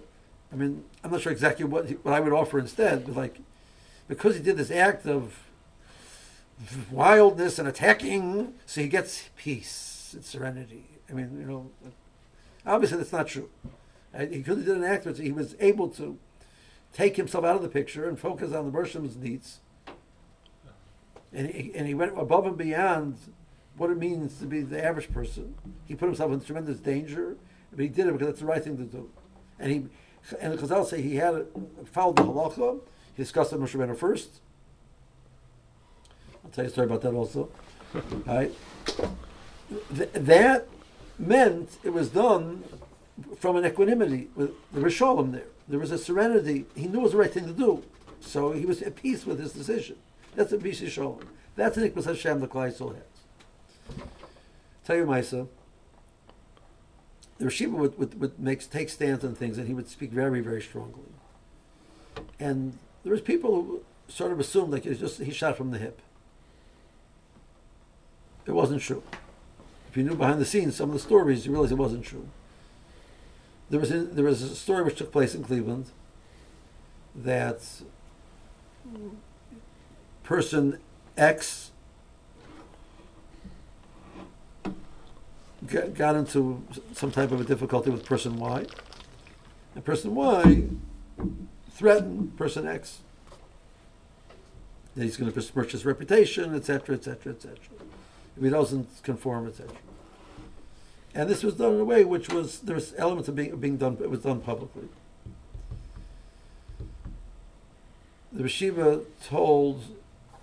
I 0.52 0.56
mean, 0.56 0.84
I'm 1.02 1.10
not 1.10 1.20
sure 1.20 1.32
exactly 1.32 1.64
what 1.64 1.88
what 2.04 2.14
I 2.14 2.20
would 2.20 2.32
offer 2.32 2.58
instead, 2.58 3.04
but 3.04 3.16
like 3.16 3.40
because 4.08 4.36
he 4.36 4.42
did 4.42 4.56
this 4.56 4.70
act 4.70 5.06
of 5.06 5.44
wildness 6.90 7.58
and 7.58 7.66
attacking, 7.66 8.54
so 8.66 8.80
he 8.80 8.88
gets 8.88 9.30
peace 9.36 10.12
and 10.14 10.24
serenity. 10.24 10.84
I 11.08 11.12
mean, 11.12 11.38
you 11.40 11.46
know, 11.46 11.70
obviously 12.64 12.98
that's 12.98 13.12
not 13.12 13.26
true. 13.26 13.48
He 14.16 14.42
could 14.42 14.58
have 14.58 14.66
did 14.66 14.76
an 14.76 14.84
act 14.84 15.06
where 15.06 15.14
he 15.14 15.32
was 15.32 15.56
able 15.60 15.88
to 15.90 16.18
take 16.92 17.16
himself 17.16 17.44
out 17.44 17.56
of 17.56 17.62
the 17.62 17.68
picture 17.68 18.08
and 18.08 18.18
focus 18.18 18.52
on 18.52 18.66
the 18.66 18.70
Bershom's 18.70 19.16
needs. 19.16 19.60
And 21.32 21.48
he, 21.48 21.72
and 21.74 21.86
he 21.86 21.94
went 21.94 22.18
above 22.18 22.44
and 22.46 22.56
beyond 22.56 23.16
what 23.76 23.90
it 23.90 23.96
means 23.96 24.38
to 24.40 24.46
be 24.46 24.62
the 24.62 24.84
average 24.84 25.12
person. 25.12 25.54
He 25.86 25.94
put 25.94 26.06
himself 26.06 26.32
in 26.32 26.40
tremendous 26.40 26.78
danger, 26.78 27.36
but 27.70 27.80
he 27.80 27.88
did 27.88 28.06
it 28.06 28.12
because 28.12 28.28
that's 28.28 28.40
the 28.40 28.46
right 28.46 28.62
thing 28.62 28.76
to 28.76 28.84
do. 28.84 29.10
And 29.58 29.70
he 29.70 29.86
and 30.40 30.52
the 30.52 30.66
Chazal 30.66 30.86
say 30.86 31.00
he 31.00 31.16
had 31.16 31.46
followed 31.92 32.16
the 32.16 32.22
halacha. 32.22 32.80
He 33.16 33.22
discussed 33.22 33.52
it 33.52 33.60
with 33.60 33.70
Moshe 33.70 33.78
Rabbeinu 33.78 33.96
first. 33.96 34.40
I'll 36.44 36.50
tell 36.50 36.64
you 36.64 36.68
a 36.68 36.72
story 36.72 36.86
about 36.86 37.02
that 37.02 37.14
also. 37.14 37.48
All 37.94 38.02
right. 38.26 38.52
Th- 39.96 40.10
that 40.12 40.68
meant 41.18 41.78
it 41.82 41.90
was 41.90 42.10
done 42.10 42.64
from 43.38 43.56
an 43.56 43.64
equanimity. 43.64 44.28
With 44.34 44.52
the 44.72 44.90
shalom 44.90 45.32
there. 45.32 45.46
There 45.68 45.78
was 45.78 45.92
a 45.92 45.98
serenity. 45.98 46.66
He 46.74 46.86
knew 46.86 47.00
it 47.00 47.02
was 47.02 47.12
the 47.12 47.18
right 47.18 47.32
thing 47.32 47.46
to 47.46 47.52
do, 47.52 47.82
so 48.20 48.52
he 48.52 48.66
was 48.66 48.82
at 48.82 48.96
peace 48.96 49.24
with 49.24 49.38
his 49.38 49.52
decision. 49.52 49.96
That's 50.34 50.52
a 50.52 50.90
shalom. 50.90 51.20
That's 51.56 51.76
an 51.76 51.88
ikbas 51.88 52.06
Hashem 52.06 52.40
the 52.40 52.48
Klai 52.48 52.72
Yisrael 52.72 52.94
has. 52.94 54.04
Tell 54.84 54.96
you, 54.96 55.04
Maisa. 55.04 55.46
The 57.40 57.46
Rashiva 57.46 57.70
would, 57.70 57.98
would, 57.98 58.20
would 58.20 58.38
make, 58.38 58.70
take 58.70 58.90
stands 58.90 59.24
on 59.24 59.34
things, 59.34 59.56
and 59.56 59.66
he 59.66 59.72
would 59.72 59.88
speak 59.88 60.10
very, 60.10 60.40
very 60.40 60.60
strongly. 60.60 61.08
And 62.38 62.78
there 63.02 63.12
was 63.12 63.22
people 63.22 63.54
who 63.54 63.82
sort 64.08 64.30
of 64.30 64.38
assumed 64.38 64.72
like 64.72 64.84
it 64.84 64.90
was 64.90 64.98
just 64.98 65.20
he 65.22 65.32
shot 65.32 65.56
from 65.56 65.70
the 65.70 65.78
hip. 65.78 66.02
It 68.44 68.52
wasn't 68.52 68.82
true. 68.82 69.02
If 69.88 69.96
you 69.96 70.02
knew 70.02 70.16
behind 70.16 70.38
the 70.38 70.44
scenes 70.44 70.76
some 70.76 70.90
of 70.90 70.92
the 70.92 71.00
stories, 71.00 71.46
you 71.46 71.52
realize 71.52 71.72
it 71.72 71.78
wasn't 71.78 72.04
true. 72.04 72.28
There 73.70 73.80
was 73.80 73.90
a, 73.90 74.00
there 74.02 74.26
was 74.26 74.42
a 74.42 74.54
story 74.54 74.84
which 74.84 74.98
took 74.98 75.10
place 75.10 75.34
in 75.34 75.42
Cleveland 75.42 75.86
that 77.14 77.62
person 80.24 80.78
X 81.16 81.70
got, 85.66 85.94
got 85.94 86.16
into 86.16 86.64
some 86.92 87.10
type 87.10 87.32
of 87.32 87.40
a 87.40 87.44
difficulty 87.44 87.90
with 87.90 88.04
person 88.04 88.38
Y, 88.38 88.66
and 89.74 89.84
person 89.84 90.14
Y 90.14 90.64
threatened 91.70 92.36
person 92.36 92.66
X 92.66 93.00
that 94.96 95.04
he's 95.04 95.16
going 95.16 95.30
to 95.30 95.34
besmirch 95.34 95.72
his 95.72 95.84
reputation, 95.84 96.54
etc., 96.54 96.96
etc., 96.96 97.32
etc. 97.32 97.56
If 98.36 98.42
he 98.42 98.50
doesn't 98.50 99.02
conform, 99.02 99.48
etc. 99.48 99.74
And 101.14 101.28
this 101.28 101.42
was 101.42 101.54
done 101.54 101.74
in 101.74 101.80
a 101.80 101.84
way 101.84 102.04
which 102.04 102.28
was 102.28 102.60
there's 102.60 102.94
elements 102.96 103.28
of 103.28 103.34
being, 103.34 103.54
being 103.56 103.76
done. 103.76 103.96
It 104.00 104.10
was 104.10 104.22
done 104.22 104.40
publicly. 104.40 104.88
The 108.32 108.44
Rashiva 108.44 109.04
told 109.24 109.82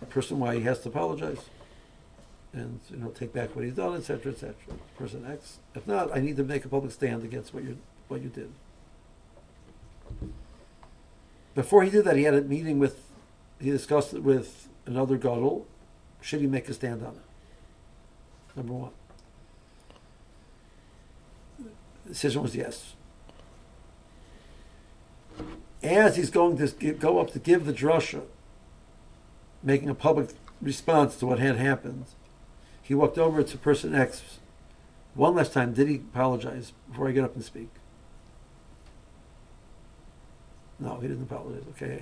a 0.01 0.05
person 0.05 0.39
why 0.39 0.55
he 0.55 0.61
has 0.61 0.82
to 0.82 0.89
apologize 0.89 1.39
and 2.53 2.79
you 2.89 2.97
know 2.97 3.09
take 3.09 3.33
back 3.33 3.55
what 3.55 3.65
he's 3.65 3.75
done, 3.75 3.95
etc., 3.95 4.31
etc. 4.31 4.55
Person 4.97 5.25
X. 5.29 5.59
If 5.75 5.87
not, 5.87 6.15
I 6.15 6.19
need 6.19 6.37
to 6.37 6.43
make 6.43 6.65
a 6.65 6.69
public 6.69 6.91
stand 6.91 7.23
against 7.23 7.53
what 7.53 7.63
you 7.63 7.77
what 8.07 8.21
you 8.21 8.29
did. 8.29 8.51
Before 11.57 11.83
he 11.83 11.89
did 11.89 12.05
that, 12.05 12.15
he 12.15 12.23
had 12.23 12.35
a 12.35 12.41
meeting 12.41 12.77
with, 12.77 13.01
he 13.59 13.71
discussed 13.71 14.13
it 14.13 14.21
with 14.21 14.69
another 14.85 15.17
gadol. 15.17 15.65
Should 16.21 16.41
he 16.41 16.45
make 16.47 16.69
a 16.69 16.73
stand 16.73 17.03
on 17.03 17.13
it? 17.13 18.55
Number 18.55 18.73
one. 18.73 18.91
The 21.57 22.09
decision 22.09 22.43
was 22.43 22.55
yes. 22.55 22.93
As 25.81 26.15
he's 26.15 26.29
going 26.29 26.57
to 26.57 26.93
go 26.93 27.19
up 27.19 27.31
to 27.31 27.39
give 27.39 27.65
the 27.65 27.73
drasha, 27.73 28.21
making 29.63 29.89
a 29.89 29.95
public 29.95 30.29
response 30.61 31.15
to 31.17 31.25
what 31.25 31.39
had 31.39 31.55
happened, 31.55 32.05
he 32.88 32.95
walked 32.95 33.17
over 33.17 33.43
to 33.43 33.57
person 33.57 33.93
X 33.93 34.39
one 35.13 35.35
last 35.35 35.51
time. 35.51 35.73
Did 35.73 35.89
he 35.89 35.95
apologize 35.95 36.71
before 36.89 37.09
I 37.09 37.11
get 37.11 37.25
up 37.25 37.35
and 37.35 37.43
speak? 37.43 37.67
No, 40.79 40.95
he 41.01 41.09
didn't 41.09 41.23
apologize. 41.23 41.63
Okay, 41.71 42.01